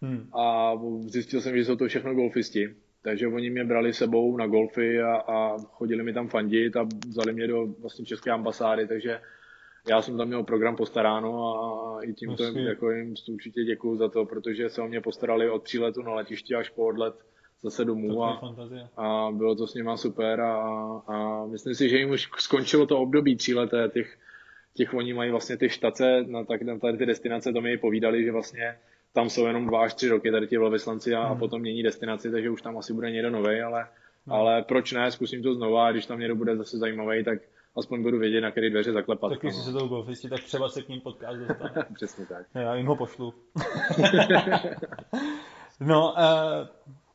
hmm. 0.02 0.30
a 0.34 0.72
zjistil 1.00 1.40
jsem, 1.40 1.56
že 1.56 1.64
jsou 1.64 1.76
to 1.76 1.88
všechno 1.88 2.14
golfisti 2.14 2.74
takže 3.04 3.28
oni 3.28 3.50
mě 3.50 3.64
brali 3.64 3.92
sebou 3.92 4.36
na 4.36 4.46
golfy 4.46 5.02
a, 5.02 5.16
a 5.16 5.56
chodili 5.58 6.02
mi 6.02 6.12
tam 6.12 6.28
fandit 6.28 6.76
a 6.76 6.88
vzali 7.08 7.32
mě 7.32 7.46
do 7.46 7.66
vlastně 7.80 8.04
české 8.04 8.30
ambasády, 8.30 8.86
takže 8.88 9.20
já 9.88 10.02
jsem 10.02 10.16
tam 10.16 10.28
měl 10.28 10.42
program 10.42 10.76
postaráno 10.76 11.54
a, 11.64 12.02
i 12.02 12.12
tímto 12.12 12.42
vlastně. 12.42 12.62
jako 12.62 12.90
jim 12.90 13.14
určitě 13.32 13.64
děkuju 13.64 13.96
za 13.96 14.08
to, 14.08 14.24
protože 14.24 14.68
se 14.68 14.82
o 14.82 14.88
mě 14.88 15.00
postarali 15.00 15.50
od 15.50 15.62
příletu 15.62 16.02
na 16.02 16.14
letišti 16.14 16.54
až 16.54 16.70
po 16.70 16.86
odlet 16.86 17.14
zase 17.62 17.84
domů 17.84 18.24
a, 18.24 18.40
a 18.96 19.30
bylo 19.32 19.54
to 19.54 19.66
s 19.66 19.74
nima 19.74 19.96
super 19.96 20.40
a, 20.40 20.56
a 21.06 21.46
myslím 21.46 21.74
si, 21.74 21.88
že 21.88 21.98
jim 21.98 22.10
už 22.10 22.28
skončilo 22.38 22.86
to 22.86 22.98
období 22.98 23.36
tříleté 23.36 23.90
těch, 23.92 24.18
těch 24.74 24.94
oni 24.94 25.14
mají 25.14 25.30
vlastně 25.30 25.56
ty 25.56 25.68
štace 25.68 26.24
na, 26.26 26.44
tak, 26.44 26.62
na 26.62 26.78
tady 26.78 26.98
ty 26.98 27.06
destinace, 27.06 27.52
to 27.52 27.60
mi 27.60 27.78
povídali, 27.78 28.24
že 28.24 28.32
vlastně 28.32 28.76
tam 29.14 29.30
jsou 29.30 29.46
jenom 29.46 29.66
dva 29.66 29.84
až 29.84 29.94
tři 29.94 30.08
roky 30.08 30.30
tady 30.30 30.46
ti 30.46 30.58
velvyslanci 30.58 31.14
a, 31.14 31.22
hmm. 31.22 31.32
a 31.32 31.34
potom 31.34 31.60
mění 31.60 31.82
destinaci, 31.82 32.30
takže 32.30 32.50
už 32.50 32.62
tam 32.62 32.78
asi 32.78 32.92
bude 32.92 33.10
někdo 33.10 33.30
nový, 33.30 33.60
ale, 33.60 33.86
hmm. 34.26 34.36
ale 34.36 34.62
proč 34.62 34.92
ne, 34.92 35.10
zkusím 35.10 35.42
to 35.42 35.54
znova 35.54 35.86
a 35.86 35.92
když 35.92 36.06
tam 36.06 36.18
někdo 36.18 36.36
bude 36.36 36.56
zase 36.56 36.78
zajímavý, 36.78 37.24
tak 37.24 37.38
aspoň 37.76 38.02
budu 38.02 38.18
vědět, 38.18 38.40
na 38.40 38.50
který 38.50 38.70
dveře 38.70 38.92
zaklepat. 38.92 39.30
Tak 39.30 39.40
když 39.40 39.54
se 39.54 39.72
to 39.72 39.88
golfisti, 39.88 40.28
tak 40.28 40.40
třeba 40.40 40.68
se 40.68 40.82
k 40.82 40.88
ním 40.88 41.00
podcast 41.00 41.38
dostane. 41.38 41.86
Přesně 41.94 42.26
tak. 42.26 42.46
Já 42.54 42.74
jim 42.74 42.86
ho 42.86 42.96
pošlu. 42.96 43.34
no, 45.80 46.12
uh, 46.12 46.68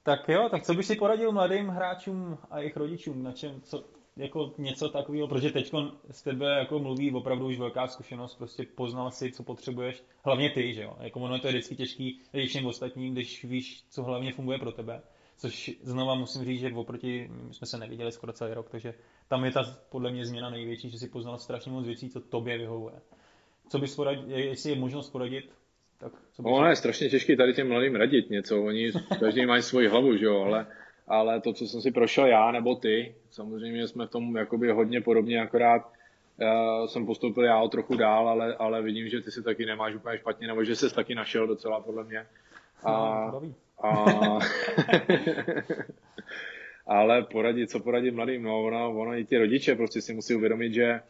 tak 0.04 0.30
jo, 0.30 0.48
tak 0.52 0.64
co 0.64 0.74
byš 0.74 0.86
si 0.86 0.96
poradil 0.96 1.32
mladým 1.32 1.68
hráčům 1.68 2.38
a 2.52 2.60
jejich 2.60 2.78
rodičům, 2.78 3.24
na 3.24 3.32
čem, 3.32 3.62
co, 3.62 3.84
jako 4.20 4.54
něco 4.58 4.90
takového, 4.90 5.28
protože 5.28 5.52
teď 5.52 5.72
z 6.12 6.22
tebe 6.22 6.60
jako 6.60 6.80
mluví 6.80 7.12
opravdu 7.12 7.48
už 7.48 7.60
velká 7.60 7.88
zkušenost, 7.88 8.36
prostě 8.36 8.66
poznal 8.76 9.12
si, 9.12 9.32
co 9.32 9.44
potřebuješ, 9.44 10.04
hlavně 10.24 10.50
ty, 10.50 10.74
že 10.74 10.82
jo, 10.82 10.96
jako 11.00 11.20
ono 11.20 11.36
je 11.36 11.42
to 11.42 11.48
vždycky 11.48 11.76
těžký 11.76 12.22
když 12.32 12.50
všem 12.50 12.66
ostatním, 12.66 13.14
když 13.14 13.46
víš, 13.46 13.84
co 13.90 14.04
hlavně 14.04 14.32
funguje 14.32 14.58
pro 14.58 14.72
tebe, 14.72 15.02
což 15.38 15.72
znova 15.82 16.16
musím 16.16 16.46
říct, 16.46 16.60
že 16.60 16.72
oproti, 16.76 17.30
my 17.48 17.54
jsme 17.54 17.68
se 17.68 17.78
neviděli 17.78 18.12
skoro 18.12 18.34
celý 18.34 18.54
rok, 18.54 18.70
takže 18.70 18.94
tam 19.28 19.46
je 19.46 19.52
ta 19.52 19.78
podle 19.90 20.12
mě 20.12 20.26
změna 20.26 20.50
největší, 20.50 20.90
že 20.90 20.98
si 20.98 21.10
poznal 21.10 21.38
strašně 21.38 21.72
moc 21.72 21.86
věcí, 21.86 22.10
co 22.10 22.20
tobě 22.20 22.58
vyhovuje. 22.58 22.96
Co 23.70 23.80
bys 23.80 23.96
poradil, 23.96 24.24
jestli 24.30 24.70
je 24.70 24.76
možnost 24.76 25.10
poradit, 25.10 25.52
tak 25.98 26.12
co 26.32 26.44
bys... 26.44 26.52
Ono 26.54 26.68
je 26.68 26.76
strašně 26.76 27.10
těžké 27.10 27.36
tady 27.36 27.54
těm 27.54 27.68
mladým 27.68 27.96
radit 27.96 28.30
něco, 28.30 28.64
oni 28.64 28.92
každý 29.20 29.46
mají 29.46 29.62
svoji 29.62 29.88
hlavu, 29.88 30.18
že 30.18 30.26
jo, 30.26 30.42
ale 30.42 30.68
ale 31.10 31.42
to, 31.42 31.54
co 31.54 31.68
jsem 31.68 31.82
si 31.82 31.92
prošel 31.92 32.26
já 32.26 32.52
nebo 32.52 32.76
ty, 32.76 33.16
samozřejmě 33.30 33.88
jsme 33.88 34.08
v 34.08 34.10
tom 34.10 34.36
jakoby 34.38 34.72
hodně 34.72 35.02
podobně, 35.02 35.42
akorát 35.42 35.92
uh, 36.42 36.88
jsem 36.88 37.06
postoupil 37.06 37.44
já 37.44 37.60
o 37.62 37.70
trochu 37.70 37.98
dál, 37.98 38.30
ale, 38.30 38.56
ale 38.56 38.82
vidím, 38.82 39.10
že 39.10 39.22
ty 39.22 39.32
si 39.32 39.44
taky 39.44 39.66
nemáš 39.66 39.96
úplně 39.96 40.18
špatně, 40.18 40.48
nebo 40.48 40.64
že 40.64 40.76
jsi 40.76 40.96
taky 40.96 41.16
našel 41.16 41.48
docela 41.48 41.80
podle 41.80 42.04
mě. 42.04 42.26
A, 42.84 43.32
no, 43.32 43.54
a, 43.84 44.06
ale 46.88 47.24
poradit, 47.24 47.70
co 47.70 47.80
poradit 47.80 48.12
mladým, 48.12 48.44
no 48.44 48.64
ono, 48.64 49.00
ono 49.00 49.18
i 49.18 49.26
ti 49.26 49.38
rodiče 49.38 49.76
prostě 49.76 50.02
si 50.02 50.14
musí 50.14 50.36
uvědomit, 50.36 50.74
že 50.74 51.02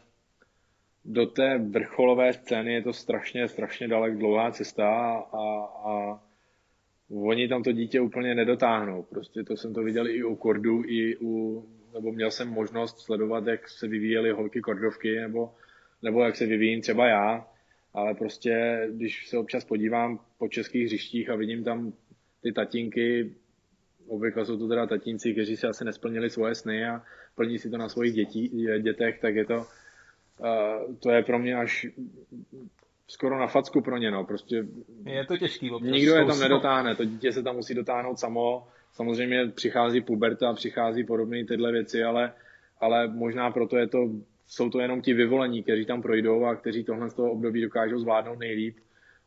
do 1.04 1.26
té 1.26 1.58
vrcholové 1.58 2.32
scény 2.32 2.72
je 2.72 2.82
to 2.82 2.92
strašně, 2.92 3.48
strašně 3.48 3.88
dalek 3.88 4.18
dlouhá 4.18 4.50
cesta 4.50 4.88
a, 5.32 5.64
a 5.84 6.20
oni 7.10 7.48
tam 7.48 7.62
to 7.62 7.72
dítě 7.72 8.00
úplně 8.00 8.34
nedotáhnou. 8.34 9.02
Prostě 9.02 9.42
to 9.42 9.56
jsem 9.56 9.74
to 9.74 9.82
viděl 9.82 10.08
i 10.08 10.24
u 10.24 10.36
kordů, 10.36 10.82
i 10.86 11.16
u, 11.16 11.64
nebo 11.94 12.12
měl 12.12 12.30
jsem 12.30 12.48
možnost 12.48 13.00
sledovat, 13.00 13.46
jak 13.46 13.68
se 13.68 13.88
vyvíjely 13.88 14.30
holky 14.30 14.60
kordovky, 14.60 15.20
nebo, 15.20 15.54
nebo 16.02 16.24
jak 16.24 16.36
se 16.36 16.46
vyvíjím 16.46 16.80
třeba 16.80 17.06
já, 17.06 17.48
ale 17.94 18.14
prostě, 18.14 18.86
když 18.92 19.28
se 19.28 19.38
občas 19.38 19.64
podívám 19.64 20.20
po 20.38 20.48
českých 20.48 20.86
hřištích 20.86 21.30
a 21.30 21.36
vidím 21.36 21.64
tam 21.64 21.92
ty 22.42 22.52
tatínky, 22.52 23.34
obvykle 24.06 24.46
jsou 24.46 24.58
to 24.58 24.68
teda 24.68 24.86
tatínci, 24.86 25.32
kteří 25.32 25.56
si 25.56 25.66
asi 25.66 25.84
nesplnili 25.84 26.30
svoje 26.30 26.54
sny 26.54 26.84
a 26.84 27.02
plní 27.34 27.58
si 27.58 27.70
to 27.70 27.78
na 27.78 27.88
svých 27.88 28.14
dětí, 28.14 28.66
dětech, 28.82 29.18
tak 29.20 29.34
je 29.34 29.44
to, 29.44 29.66
uh, 30.38 30.94
to 30.96 31.10
je 31.10 31.22
pro 31.22 31.38
mě 31.38 31.56
až 31.56 31.86
skoro 33.10 33.38
na 33.38 33.46
facku 33.46 33.80
pro 33.80 33.96
ně, 33.96 34.10
no, 34.10 34.24
prostě 34.24 34.64
je 35.06 35.26
to 35.26 35.36
těžký. 35.36 35.70
Občas. 35.70 35.90
Nikdo 35.90 36.14
je 36.14 36.24
tam 36.24 36.40
nedotáhne, 36.40 36.94
to 36.94 37.04
dítě 37.04 37.32
se 37.32 37.42
tam 37.42 37.56
musí 37.56 37.74
dotáhnout 37.74 38.18
samo, 38.18 38.66
samozřejmě 38.92 39.46
přichází 39.46 40.00
puberta, 40.00 40.52
přichází 40.52 41.04
podobné 41.04 41.44
tyhle 41.44 41.72
věci, 41.72 42.02
ale, 42.02 42.32
ale 42.80 43.08
možná 43.08 43.50
proto 43.50 43.76
je 43.76 43.86
to, 43.86 43.98
jsou 44.46 44.70
to 44.70 44.80
jenom 44.80 45.02
ti 45.02 45.14
vyvolení, 45.14 45.62
kteří 45.62 45.84
tam 45.84 46.02
projdou 46.02 46.44
a 46.44 46.54
kteří 46.54 46.84
tohle 46.84 47.10
z 47.10 47.14
toho 47.14 47.32
období 47.32 47.62
dokážou 47.62 47.98
zvládnout 47.98 48.38
nejlíp 48.38 48.76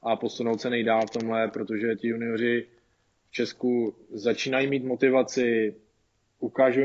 a 0.04 0.15
posunout 0.15 0.62
se 0.62 0.69
nejdál 0.69 1.02
v 1.08 1.19
tomhle, 1.19 1.48
protože 1.48 1.96
ti 1.96 2.08
junioři 2.08 2.67
v 3.30 3.32
Česku 3.32 3.96
začínají 4.12 4.67
mít 4.67 4.84
motivaci, 4.84 5.76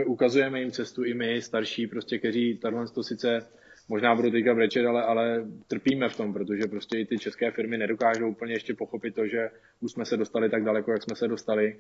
ukazujeme 0.06 0.61
jim 0.61 0.70
cestu 0.70 1.04
i 1.04 1.14
my, 1.14 1.42
starší, 1.42 1.87
prostě, 1.87 2.18
kteří 2.18 2.58
tohle 2.58 2.88
to 2.88 3.02
sice 3.02 3.46
možná 3.88 4.14
budu 4.14 4.31
teďka 4.31 4.55
brečet, 4.55 4.87
ale, 4.87 5.03
ale 5.03 5.46
trpíme 5.68 6.09
v 6.09 6.16
tom, 6.16 6.33
protože 6.33 6.62
prostě 6.70 6.98
i 6.98 7.07
ty 7.07 7.18
české 7.18 7.51
firmy 7.51 7.79
nedokážou 7.79 8.29
úplně 8.29 8.53
ještě 8.53 8.74
pochopit 8.74 9.14
to, 9.14 9.27
že 9.27 9.51
už 9.81 9.92
jsme 9.92 10.05
se 10.05 10.16
dostali 10.16 10.51
tak 10.51 10.64
daleko, 10.64 10.92
jak 10.92 11.03
jsme 11.03 11.16
se 11.16 11.29
dostali. 11.29 11.77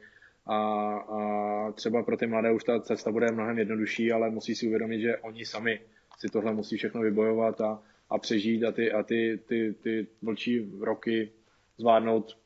A, 0.46 0.56
a 0.96 1.72
třeba 1.72 2.02
pro 2.02 2.16
ty 2.16 2.26
mladé 2.26 2.52
už 2.52 2.64
ta 2.64 2.80
cesta 2.80 3.12
bude 3.12 3.26
mnohem 3.32 3.58
jednodušší, 3.58 4.12
ale 4.12 4.30
musí 4.30 4.54
si 4.54 4.66
uvědomit, 4.66 5.00
že 5.00 5.16
oni 5.16 5.44
sami 5.44 5.80
si 6.18 6.28
tohle 6.28 6.54
musí 6.54 6.76
všechno 6.76 7.00
vybojovat 7.00 7.60
a, 7.60 7.82
a 8.10 8.18
přežít 8.18 8.64
a 8.64 8.72
ty, 8.72 8.92
a 8.92 9.02
ty, 9.02 9.40
ty, 9.46 9.74
ty 9.82 10.06
vlčí 10.22 10.72
roky 10.80 11.30
zvládnout. 11.78 12.36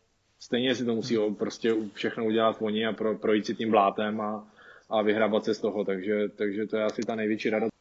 Stejně 0.41 0.75
si 0.75 0.85
to 0.85 0.95
musí 0.95 1.17
prostě 1.39 1.75
všechno 1.95 2.25
udělat 2.25 2.57
oni 2.61 2.87
a 2.87 2.93
pro, 2.93 3.19
projít 3.19 3.47
si 3.47 3.55
tím 3.55 3.71
blátem 3.71 4.21
a, 4.21 4.49
a 4.91 5.03
vyhrabat 5.03 5.45
se 5.45 5.55
z 5.55 5.61
toho, 5.61 5.85
takže, 5.85 6.29
takže 6.29 6.67
to 6.67 6.77
je 6.77 6.85
asi 6.85 7.03
ta 7.03 7.15
největší 7.15 7.51
radost 7.51 7.72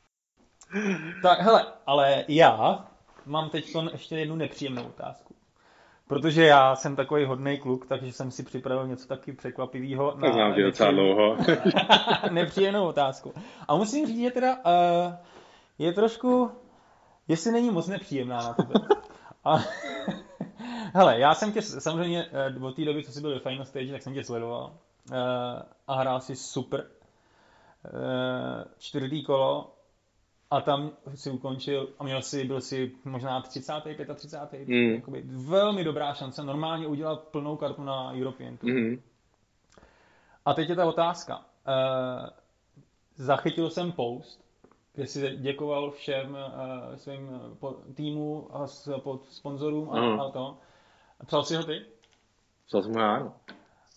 tak 1.22 1.40
hele, 1.42 1.66
ale 1.88 2.26
já 2.28 2.86
mám 3.26 3.50
teď 3.50 3.76
ještě 3.92 4.18
jednu 4.18 4.36
nepříjemnou 4.36 4.84
otázku. 4.84 5.36
Protože 6.08 6.46
já 6.46 6.76
jsem 6.76 6.96
takový 6.96 7.26
hodný 7.26 7.58
kluk, 7.58 7.86
takže 7.86 8.12
jsem 8.12 8.32
si 8.32 8.44
připravil 8.44 8.88
něco 8.88 9.08
taky 9.08 9.34
překvapivého. 9.34 10.12
Tak 10.12 10.34
znám 10.34 10.54
tě 10.54 10.64
docela 10.64 10.92
dlouho. 10.92 11.38
nepříjemnou 12.32 12.88
otázku. 12.88 13.34
A 13.68 13.76
musím 13.76 14.08
říct, 14.08 14.22
že 14.22 14.32
teda 14.32 14.56
uh, 14.56 15.14
je 15.80 15.94
trošku, 15.94 16.52
jestli 17.28 17.52
není 17.52 17.70
moc 17.70 17.88
nepříjemná 17.88 18.38
na 18.38 18.54
tebe. 18.54 18.74
A, 19.44 19.58
hele, 20.94 21.20
já 21.20 21.34
jsem 21.34 21.52
tě 21.52 21.62
samozřejmě 21.62 22.26
uh, 22.58 22.66
od 22.66 22.76
té 22.76 22.86
doby, 22.86 23.04
co 23.04 23.12
jsi 23.12 23.22
byl 23.22 23.34
ve 23.34 23.40
Final 23.40 23.66
Stage, 23.66 23.92
tak 23.92 24.02
jsem 24.02 24.14
tě 24.14 24.24
sledoval. 24.24 24.74
Uh, 25.12 25.18
a 25.88 25.96
hrál 25.96 26.22
si 26.22 26.36
super. 26.36 26.86
Uh, 27.94 28.64
čtvrtý 28.78 29.24
kolo 29.24 29.74
a 30.52 30.62
tam 30.62 30.92
si 31.16 31.30
ukončil 31.30 31.90
a 32.00 32.04
měl 32.04 32.22
si, 32.22 32.44
byl 32.44 32.62
si 32.62 32.92
možná 33.06 33.42
30. 33.42 33.74
35. 34.16 34.68
Mm. 34.68 34.96
Jakoby 34.96 35.24
velmi 35.26 35.84
dobrá 35.84 36.14
šance 36.14 36.44
normálně 36.44 36.88
udělat 36.88 37.24
plnou 37.24 37.56
kartu 37.56 37.84
na 37.84 38.14
European 38.14 38.58
Tour. 38.58 38.72
Mm. 38.72 39.02
A 40.46 40.54
teď 40.54 40.70
je 40.70 40.76
ta 40.76 40.86
otázka. 40.86 41.38
Uh, 41.38 42.30
zachytil 43.16 43.70
jsem 43.70 43.92
post, 43.92 44.46
kde 44.94 45.08
si 45.08 45.38
děkoval 45.38 45.92
všem 45.92 46.32
uh, 46.32 46.96
svým 46.96 47.30
po, 47.60 47.76
týmu 47.96 48.48
a 48.56 48.68
s, 48.68 49.00
pod 49.00 49.26
sponzorům 49.26 49.90
a, 49.90 50.02
mm. 50.02 50.20
a 50.20 50.30
to. 50.30 50.58
Psal 51.26 51.44
si 51.44 51.56
ho 51.56 51.64
ty? 51.64 51.82
Psal 52.68 52.82
jsem 52.84 52.94
ho 52.94 53.00
já, 53.02 53.34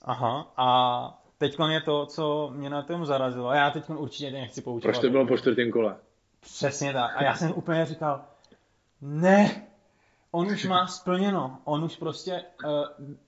Aha, 0.03 0.53
a 0.57 1.23
teď 1.38 1.57
je 1.69 1.81
to, 1.81 2.07
co 2.07 2.51
mě 2.55 2.71
na 2.71 2.83
tom 2.83 3.07
zarazilo. 3.07 3.49
A 3.49 3.57
já 3.57 3.71
teď 3.71 3.90
určitě 3.90 4.31
nechci 4.31 4.62
poučovat. 4.62 4.95
Proč 4.95 5.03
to 5.03 5.11
bylo 5.11 5.27
po 5.27 5.37
čtvrtém 5.37 5.71
kole? 5.71 5.97
Přesně 6.44 6.92
tak. 6.92 7.11
A 7.16 7.24
já 7.24 7.35
jsem 7.35 7.52
úplně 7.52 7.87
říkal, 7.87 8.24
ne, 9.00 9.66
on 10.30 10.46
už 10.46 10.64
má 10.64 10.87
splněno. 10.87 11.59
On 11.64 11.85
už 11.85 11.96
prostě 11.96 12.44
uh, 12.64 12.70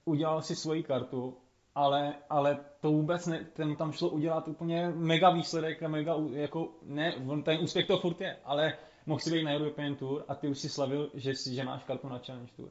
udělal 0.04 0.42
si 0.42 0.56
svoji 0.56 0.82
kartu, 0.82 1.36
ale, 1.74 2.14
ale 2.30 2.58
to 2.80 2.90
vůbec 2.90 3.26
ne, 3.26 3.46
ten 3.52 3.76
tam 3.76 3.92
šlo 3.92 4.08
udělat 4.08 4.48
úplně 4.48 4.92
mega 4.94 5.30
výsledek 5.30 5.82
a 5.82 5.88
mega, 5.88 6.14
jako, 6.32 6.68
ne, 6.82 7.14
ten 7.42 7.58
úspěch 7.62 7.86
to 7.86 7.98
furt 7.98 8.20
je, 8.20 8.36
ale 8.44 8.72
mohl 9.06 9.20
si 9.20 9.30
být 9.30 9.44
na 9.44 9.54
European 9.54 9.94
Tour 9.94 10.24
a 10.28 10.34
ty 10.34 10.48
už 10.48 10.58
si 10.58 10.68
slavil, 10.68 11.10
že, 11.14 11.32
že 11.50 11.64
máš 11.64 11.84
kartu 11.84 12.08
na 12.08 12.18
Challenge 12.18 12.52
Tour. 12.56 12.68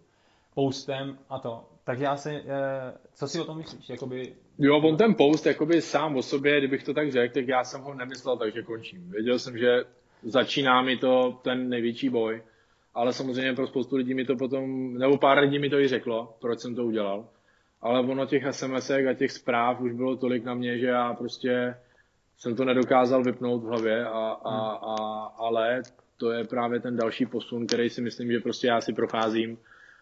Postem 0.53 1.17
a 1.29 1.39
to. 1.39 1.69
Takže 1.83 2.03
já 2.03 2.17
si, 2.17 2.35
eh, 2.35 2.93
co 3.13 3.27
si 3.27 3.41
o 3.41 3.45
tom 3.45 3.57
myslíš? 3.57 3.89
Jakoby... 3.89 4.35
Jo, 4.57 4.77
on 4.77 4.97
ten 4.97 5.15
post 5.15 5.45
jakoby 5.45 5.81
sám 5.81 6.15
o 6.15 6.21
sobě, 6.21 6.57
kdybych 6.57 6.83
to 6.83 6.93
tak 6.93 7.11
řekl, 7.11 7.33
tak 7.33 7.47
já 7.47 7.63
jsem 7.63 7.81
ho 7.81 7.93
nemyslel, 7.93 8.37
takže 8.37 8.63
končím. 8.63 9.09
Věděl 9.09 9.39
jsem, 9.39 9.57
že 9.57 9.83
začíná 10.25 10.81
mi 10.81 10.97
to 10.97 11.39
ten 11.43 11.69
největší 11.69 12.09
boj, 12.09 12.43
ale 12.93 13.13
samozřejmě 13.13 13.53
pro 13.53 13.67
spoustu 13.67 13.95
lidí 13.95 14.13
mi 14.13 14.25
to 14.25 14.35
potom, 14.35 14.93
nebo 14.97 15.17
pár 15.17 15.39
lidí 15.39 15.59
mi 15.59 15.69
to 15.69 15.79
i 15.79 15.87
řeklo, 15.87 16.37
proč 16.41 16.59
jsem 16.59 16.75
to 16.75 16.85
udělal. 16.85 17.27
Ale 17.81 17.99
ono 17.99 18.25
těch 18.25 18.43
sms 18.51 18.89
a 18.89 19.13
těch 19.13 19.31
zpráv 19.31 19.81
už 19.81 19.93
bylo 19.93 20.15
tolik 20.15 20.43
na 20.43 20.53
mě, 20.53 20.79
že 20.79 20.87
já 20.87 21.13
prostě 21.13 21.75
jsem 22.37 22.55
to 22.55 22.65
nedokázal 22.65 23.23
vypnout 23.23 23.63
v 23.63 23.67
hlavě, 23.67 24.05
a, 24.05 24.09
a, 24.29 24.71
a, 24.71 24.95
ale 25.37 25.81
to 26.17 26.31
je 26.31 26.43
právě 26.43 26.79
ten 26.79 26.95
další 26.95 27.25
posun, 27.25 27.67
který 27.67 27.89
si 27.89 28.01
myslím, 28.01 28.31
že 28.31 28.39
prostě 28.39 28.67
já 28.67 28.81
si 28.81 28.93
procházím 28.93 29.57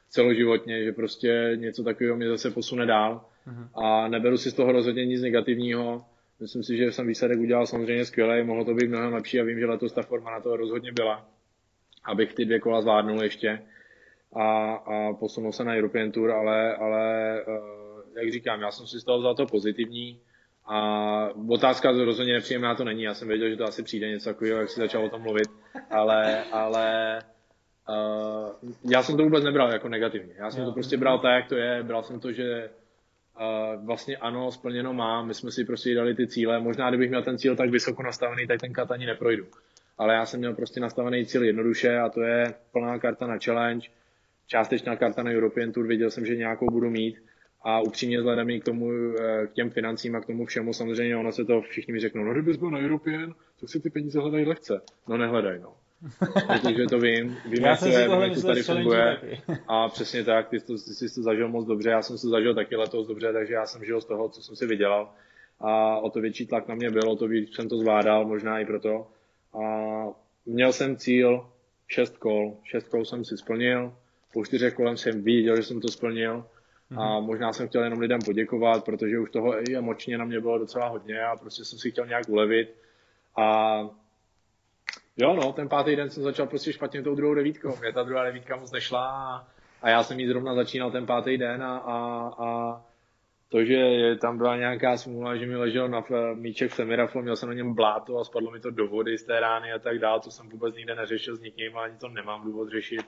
celoživotně, 0.10 0.84
že 0.84 0.92
prostě 0.92 1.52
něco 1.56 1.84
takového 1.84 2.18
mě 2.18 2.30
zase 2.30 2.52
posune 2.52 2.86
dál. 2.86 3.26
Uh-huh. 3.48 3.86
A 3.86 4.08
neberu 4.08 4.38
si 4.38 4.52
z 4.52 4.54
toho 4.54 4.72
rozhodně 4.72 5.06
nic 5.06 5.22
negativního. 5.22 6.06
Myslím 6.40 6.64
si, 6.64 6.78
že 6.78 6.92
jsem 6.92 7.08
výsledek 7.08 7.40
udělal 7.40 7.66
samozřejmě 7.66 8.06
skvěle, 8.06 8.44
mohlo 8.44 8.66
to 8.66 8.74
být 8.74 8.88
mnohem 8.88 9.14
lepší 9.14 9.40
a 9.40 9.44
vím, 9.44 9.60
že 9.60 9.66
letos 9.66 9.94
ta 9.94 10.02
forma 10.02 10.32
na 10.32 10.40
to 10.40 10.58
rozhodně 10.58 10.92
byla, 10.92 11.26
abych 12.04 12.34
ty 12.34 12.46
dvě 12.46 12.60
kola 12.60 12.82
zvládnul 12.82 13.24
ještě 13.24 13.62
a, 14.36 14.74
a 14.74 15.14
posunul 15.14 15.52
se 15.52 15.64
na 15.64 15.76
European 15.76 16.12
Tour, 16.12 16.32
ale, 16.32 16.76
ale 16.76 17.38
eh, 17.40 18.22
jak 18.22 18.32
říkám, 18.32 18.62
já 18.62 18.72
jsem 18.72 18.88
si 18.88 19.00
z 19.00 19.04
toho 19.04 19.20
vzal 19.20 19.36
to 19.36 19.46
pozitivní 19.46 20.20
a 20.66 21.30
otázka 21.50 21.92
rozhodně 21.92 22.34
nepříjemná 22.34 22.76
to 22.76 22.84
není, 22.84 23.04
já 23.04 23.14
jsem 23.14 23.28
věděl, 23.28 23.50
že 23.50 23.56
to 23.56 23.64
asi 23.64 23.84
přijde 23.84 24.10
něco 24.10 24.30
takového, 24.30 24.60
jak 24.60 24.70
si 24.70 24.80
začal 24.80 25.06
o 25.06 25.10
tom 25.10 25.22
mluvit, 25.22 25.48
ale, 25.90 26.44
ale 26.44 27.20
uh, 27.90 28.72
já 28.92 29.04
jsem 29.04 29.18
to 29.18 29.24
vůbec 29.24 29.44
nebral 29.44 29.72
jako 29.72 29.90
negativně, 29.90 30.34
já 30.38 30.52
jsem 30.52 30.66
to 30.66 30.72
prostě 30.72 30.98
bral 30.98 31.20
tak, 31.20 31.36
jak 31.36 31.50
to 31.50 31.56
je, 31.56 31.84
bral 31.84 32.04
jsem 32.04 32.20
to, 32.20 32.32
že 32.32 32.70
Uh, 33.40 33.86
vlastně 33.86 34.18
ano, 34.18 34.52
splněno 34.52 34.94
mám, 34.94 35.28
my 35.28 35.34
jsme 35.34 35.52
si 35.52 35.66
prostě 35.66 35.96
dali 35.96 36.16
ty 36.16 36.28
cíle, 36.28 36.60
možná 36.60 36.90
kdybych 36.90 37.10
měl 37.10 37.24
ten 37.24 37.38
cíl 37.38 37.56
tak 37.56 37.70
vysoko 37.70 38.04
nastavený, 38.04 38.48
tak 38.48 38.62
ten 38.62 38.74
kat 38.74 38.92
ani 38.92 39.06
neprojdu. 39.06 39.46
Ale 39.98 40.14
já 40.14 40.26
jsem 40.26 40.40
měl 40.40 40.54
prostě 40.54 40.80
nastavený 40.80 41.26
cíl 41.26 41.44
jednoduše 41.44 41.98
a 41.98 42.10
to 42.10 42.22
je 42.22 42.54
plná 42.72 43.00
karta 43.00 43.28
na 43.28 43.38
challenge, 43.46 43.90
částečná 44.48 44.96
karta 44.96 45.24
na 45.24 45.32
European 45.32 45.72
Tour, 45.72 45.88
věděl 45.88 46.12
jsem, 46.12 46.26
že 46.26 46.36
nějakou 46.36 46.66
budu 46.72 46.90
mít 46.90 47.16
a 47.62 47.82
upřímně 47.82 48.18
vzhledem 48.18 48.60
k 48.60 48.64
tomu, 48.64 48.92
eh, 48.92 49.48
k 49.48 49.54
těm 49.54 49.70
financím 49.70 50.16
a 50.16 50.22
k 50.22 50.26
tomu 50.26 50.46
všemu, 50.46 50.74
samozřejmě 50.74 51.18
ono 51.18 51.32
se 51.32 51.46
to 51.46 51.62
všichni 51.62 51.94
mi 51.94 52.00
řeknou, 52.00 52.24
no 52.24 52.34
kdybys 52.34 52.58
byl 52.58 52.70
na 52.70 52.80
European, 52.80 53.34
tak 53.60 53.70
si 53.70 53.80
ty 53.80 53.90
peníze 53.90 54.20
hledají 54.20 54.46
lehce. 54.46 54.82
No 55.08 55.18
nehledaj, 55.18 55.60
no. 55.60 55.76
Protože 56.48 56.86
to 56.90 57.00
vím, 57.00 57.38
vím, 57.46 57.64
jak 57.64 57.80
to 57.80 57.88
je, 57.88 58.10
vím, 58.10 58.22
jak 58.22 58.34
to 58.34 58.42
tady 58.42 58.64
funguje. 58.64 59.18
A 59.68 59.90
přesně 59.90 60.24
tak, 60.24 60.50
ty, 60.50 60.60
to, 60.60 60.74
ty 60.74 60.94
jsi 60.94 61.16
to 61.16 61.22
zažil 61.22 61.50
moc 61.50 61.66
dobře, 61.66 61.90
já 61.90 62.02
jsem 62.02 62.18
to 62.18 62.30
zažil 62.30 62.56
taky 62.56 62.76
letos 62.76 63.08
dobře, 63.08 63.34
takže 63.34 63.54
já 63.54 63.66
jsem 63.66 63.86
žil 63.86 64.02
z 64.02 64.06
toho, 64.06 64.30
co 64.30 64.42
jsem 64.42 64.56
si 64.56 64.66
vydělal. 64.66 65.14
A 65.60 65.98
o 65.98 66.10
to 66.10 66.22
větší 66.22 66.46
tlak 66.46 66.68
na 66.68 66.76
mě 66.76 66.92
bylo, 66.92 67.16
to 67.16 67.28
víc 67.28 67.56
jsem 67.56 67.70
to 67.70 67.78
zvládal, 67.78 68.26
možná 68.26 68.60
i 68.60 68.66
proto. 68.66 69.08
A 69.54 69.64
měl 70.46 70.74
jsem 70.74 70.98
cíl 70.98 71.50
šest 71.88 72.18
kol, 72.18 72.58
šest 72.64 72.88
kol 72.88 73.06
jsem 73.06 73.26
si 73.26 73.38
splnil, 73.38 73.94
po 74.34 74.46
čtyřech 74.46 74.74
kolem 74.74 74.98
jsem 74.98 75.22
viděl, 75.22 75.56
že 75.56 75.64
jsem 75.64 75.82
to 75.82 75.88
splnil 75.88 76.46
a 76.98 77.20
mhm. 77.20 77.28
možná 77.28 77.54
jsem 77.54 77.68
chtěl 77.68 77.84
jenom 77.84 78.00
lidem 78.00 78.20
poděkovat, 78.26 78.86
protože 78.86 79.20
už 79.20 79.32
toho 79.32 79.62
i 79.62 79.76
emočně 79.76 80.18
na 80.18 80.26
mě 80.26 80.40
bylo 80.40 80.58
docela 80.58 80.88
hodně 80.88 81.22
a 81.22 81.36
prostě 81.36 81.66
jsem 81.66 81.80
si 81.80 81.92
chtěl 81.92 82.08
nějak 82.08 82.30
ulevit. 82.30 82.76
A 83.38 83.90
jo, 85.18 85.34
no, 85.34 85.54
ten 85.54 85.70
pátý 85.70 85.96
den 85.96 86.10
jsem 86.10 86.24
začal 86.24 86.48
prostě 86.48 86.74
špatně 86.74 87.04
tou 87.04 87.16
druhou 87.16 87.34
devítkou. 87.34 87.76
Mě 87.82 87.94
ta 87.94 88.04
druhá 88.04 88.24
devítka 88.24 88.56
moc 88.56 88.72
nešla 88.72 89.08
a, 89.08 89.48
a 89.82 89.90
já 89.90 90.04
jsem 90.04 90.20
jí 90.20 90.28
zrovna 90.28 90.56
začínal 90.56 90.92
ten 90.92 91.06
pátý 91.06 91.38
den 91.38 91.64
a, 91.64 91.78
a, 91.78 92.28
a 92.38 92.82
to, 93.50 93.64
že 93.64 93.78
tam 94.22 94.38
byla 94.38 94.58
nějaká 94.58 94.98
smůla, 94.98 95.36
že 95.36 95.46
mi 95.46 95.56
ležel 95.56 95.90
na 95.90 96.04
míček 96.34 96.72
v 96.72 96.76
Semiraflu, 96.76 97.22
měl 97.22 97.36
jsem 97.36 97.50
na 97.50 97.56
něm 97.56 97.74
bláto 97.74 98.18
a 98.18 98.24
spadlo 98.24 98.52
mi 98.52 98.60
to 98.60 98.72
do 98.72 98.88
vody 98.88 99.18
z 99.18 99.24
té 99.24 99.40
rány 99.40 99.74
a 99.74 99.80
tak 99.80 100.00
dále, 100.00 100.20
to 100.20 100.32
jsem 100.32 100.50
vůbec 100.50 100.76
nikde 100.76 100.96
neřešil 100.96 101.36
s 101.36 101.42
nikým 101.42 101.78
a 101.78 101.82
ani 101.84 101.98
to 101.98 102.10
nemám 102.10 102.44
důvod 102.44 102.70
řešit, 102.70 103.02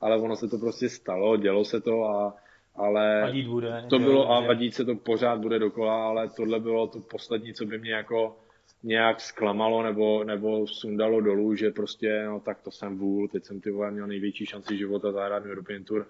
ale 0.00 0.16
ono 0.16 0.36
se 0.36 0.48
to 0.48 0.58
prostě 0.58 0.88
stalo, 0.88 1.36
dělo 1.36 1.64
se 1.64 1.80
to 1.80 2.04
a 2.04 2.36
ale 2.76 3.22
vadít 3.22 3.46
bude, 3.46 3.84
to 3.90 3.98
bylo 3.98 4.30
a 4.30 4.40
vadít 4.40 4.74
se 4.74 4.84
to 4.84 4.94
pořád 4.94 5.40
bude 5.40 5.58
dokola, 5.58 6.08
ale 6.08 6.28
tohle 6.28 6.60
bylo 6.60 6.86
to 6.86 7.00
poslední, 7.00 7.54
co 7.54 7.64
by 7.64 7.78
mě 7.78 7.92
jako 7.92 8.36
nějak 8.82 9.20
zklamalo 9.20 9.82
nebo, 9.82 10.24
nebo 10.24 10.66
sundalo 10.66 11.20
dolů, 11.20 11.54
že 11.54 11.70
prostě, 11.70 12.24
no 12.26 12.40
tak 12.40 12.60
to 12.62 12.70
jsem 12.70 12.98
vůl, 12.98 13.28
teď 13.28 13.44
jsem 13.44 13.60
ty 13.60 13.70
vole 13.70 13.90
měl 13.90 14.06
největší 14.06 14.46
šanci 14.46 14.76
života 14.78 15.12
zahrát 15.12 15.44
European 15.44 15.84
Tour. 15.84 16.06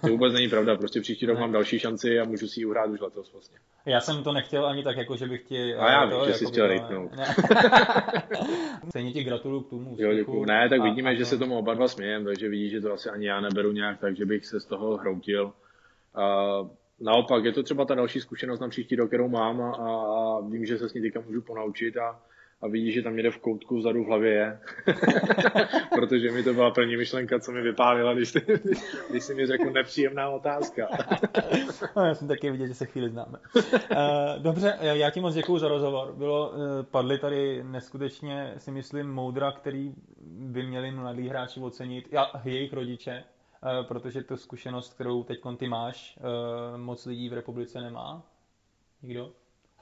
To 0.00 0.08
vůbec 0.08 0.34
není 0.34 0.48
pravda, 0.48 0.76
prostě 0.76 1.00
příští 1.00 1.26
rok 1.26 1.38
mám 1.38 1.52
další 1.52 1.78
šanci 1.78 2.20
a 2.20 2.24
můžu 2.24 2.48
si 2.48 2.60
ji 2.60 2.64
uhrát 2.66 2.90
už 2.90 3.00
letos 3.00 3.32
vlastně. 3.32 3.58
Já 3.86 4.00
jsem 4.00 4.22
to 4.22 4.32
nechtěl 4.32 4.66
ani 4.66 4.82
tak, 4.82 4.96
jako 4.96 5.16
že 5.16 5.26
bych 5.26 5.42
ti... 5.42 5.74
A 5.74 5.90
já 5.90 6.04
vím, 6.04 6.26
že 6.26 6.34
jsi 6.34 6.44
jako 6.44 6.52
chtěl 6.52 6.66
rejtnout. 6.66 7.10
Stejně 8.88 9.12
ti 9.12 9.24
gratuluju 9.24 9.60
k 9.60 9.70
tomu. 9.70 9.96
Jo, 9.98 10.14
děkuju. 10.14 10.44
Ne, 10.44 10.68
tak 10.68 10.82
vidíme, 10.82 11.10
a, 11.10 11.14
že 11.14 11.24
se 11.24 11.38
tomu 11.38 11.58
oba 11.58 11.74
dva 11.74 11.88
smějem, 11.88 12.24
takže 12.24 12.48
vidíš, 12.48 12.70
že 12.70 12.80
to 12.80 12.92
asi 12.92 13.10
ani 13.10 13.26
já 13.26 13.40
neberu 13.40 13.72
nějak 13.72 14.00
tak, 14.00 14.16
že 14.16 14.26
bych 14.26 14.46
se 14.46 14.60
z 14.60 14.64
toho 14.64 14.96
hroutil. 14.96 15.44
Uh, 15.44 16.68
naopak 17.00 17.44
je 17.44 17.52
to 17.52 17.62
třeba 17.62 17.84
ta 17.84 17.94
další 17.94 18.20
zkušenost 18.20 18.60
na 18.60 18.68
příští 18.68 18.96
rok, 18.96 19.08
kterou 19.08 19.28
mám 19.28 19.60
a, 19.60 19.70
a 19.72 20.40
vím, 20.40 20.66
že 20.66 20.78
se 20.78 20.88
s 20.88 20.94
ní 20.94 21.02
teďka 21.02 21.20
můžu 21.20 21.42
ponaučit 21.42 21.96
a, 21.96 22.20
a 22.62 22.68
vidí, 22.68 22.92
že 22.92 23.02
tam 23.02 23.16
někde 23.16 23.30
v 23.30 23.38
koutku 23.38 23.76
vzadu 23.76 24.04
v 24.04 24.06
hlavě 24.06 24.32
je. 24.32 24.58
Protože 25.94 26.30
mi 26.30 26.42
to 26.42 26.54
byla 26.54 26.70
první 26.70 26.96
myšlenka, 26.96 27.38
co 27.38 27.52
mi 27.52 27.62
vypálila, 27.62 28.14
když, 28.14 28.28
jsi, 28.28 28.40
když 29.10 29.24
jsi 29.24 29.34
mi 29.34 29.46
řekl 29.46 29.70
nepříjemná 29.70 30.30
otázka. 30.30 30.88
no, 31.96 32.04
já 32.06 32.14
jsem 32.14 32.28
taky 32.28 32.50
vidět, 32.50 32.68
že 32.68 32.74
se 32.74 32.86
chvíli 32.86 33.10
známe. 33.10 33.38
Uh, 33.54 34.42
dobře, 34.42 34.78
já 34.80 35.10
ti 35.10 35.20
moc 35.20 35.34
děkuji 35.34 35.58
za 35.58 35.68
rozhovor. 35.68 36.14
Bylo, 36.16 36.50
uh, 36.50 36.56
padly 36.90 37.18
tady 37.18 37.64
neskutečně, 37.64 38.54
si 38.58 38.70
myslím, 38.70 39.12
moudra, 39.12 39.52
který 39.52 39.94
by 40.26 40.62
měli 40.62 40.90
mladí 40.90 41.28
hráči 41.28 41.60
ocenit, 41.60 42.14
a 42.16 42.42
jejich 42.44 42.72
rodiče, 42.72 43.24
protože 43.82 44.22
to 44.22 44.36
zkušenost, 44.36 44.94
kterou 44.94 45.22
teď 45.22 45.40
ty 45.56 45.68
máš, 45.68 46.18
uh, 46.18 46.78
moc 46.78 47.06
lidí 47.06 47.28
v 47.28 47.32
republice 47.32 47.80
nemá. 47.80 48.22
Nikdo? 49.02 49.32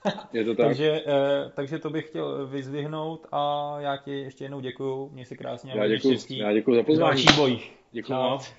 Je 0.33 0.45
to 0.45 0.55
tak. 0.55 0.67
takže, 0.67 1.03
eh, 1.07 1.51
takže 1.55 1.79
to 1.79 1.91
bych 1.91 2.07
chtěl 2.09 2.47
vyzvihnout 2.47 3.27
a 3.33 3.75
já 3.79 3.97
ti 3.97 4.11
ještě 4.11 4.45
jednou 4.45 4.61
děkuju. 4.61 5.09
Měj 5.09 5.27
se 5.27 5.37
krásně. 5.37 5.73
Já 5.77 5.89
děkuju, 5.89 6.19
já 6.31 6.53
děkuju 6.53 6.77
za 6.77 6.83
pozvání. 6.83 7.25
bojích. 7.37 7.73
Děkuju 7.93 8.19
moc. 8.19 8.53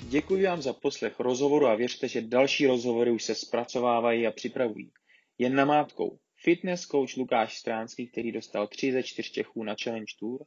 Děkuji 0.00 0.46
vám 0.46 0.62
za 0.62 0.72
poslech 0.72 1.20
rozhovoru 1.20 1.66
a 1.66 1.74
věřte, 1.74 2.08
že 2.08 2.22
další 2.22 2.66
rozhovory 2.66 3.10
už 3.10 3.24
se 3.24 3.34
zpracovávají 3.34 4.26
a 4.26 4.30
připravují. 4.30 4.90
Jen 5.38 5.54
namátkou. 5.54 6.18
Fitness 6.36 6.86
coach 6.86 7.16
Lukáš 7.16 7.58
Stránský, 7.58 8.08
který 8.08 8.32
dostal 8.32 8.66
3 8.66 8.92
ze 8.92 9.02
4 9.02 9.30
Čechů 9.32 9.64
na 9.64 9.74
Challenge 9.84 10.12
Tour, 10.20 10.44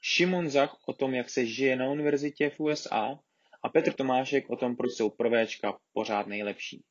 Šimon 0.00 0.48
Zach 0.48 0.76
o 0.86 0.92
tom, 0.92 1.14
jak 1.14 1.30
se 1.30 1.46
žije 1.46 1.76
na 1.76 1.90
univerzitě 1.90 2.50
v 2.50 2.60
USA 2.60 3.18
a 3.62 3.68
Petr 3.68 3.92
Tomášek 3.92 4.50
o 4.50 4.56
tom, 4.56 4.76
proč 4.76 4.92
jsou 4.92 5.10
prvéčka 5.10 5.78
pořád 5.92 6.26
nejlepší. 6.26 6.84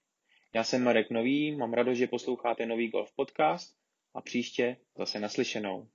Já 0.56 0.64
jsem 0.64 0.84
Marek 0.84 1.10
Nový, 1.10 1.56
mám 1.56 1.74
radost, 1.74 1.98
že 1.98 2.08
posloucháte 2.08 2.66
Nový 2.66 2.90
Golf 2.90 3.16
Podcast 3.16 3.78
a 4.14 4.22
příště 4.22 4.78
zase 4.98 5.20
naslyšenou. 5.20 5.88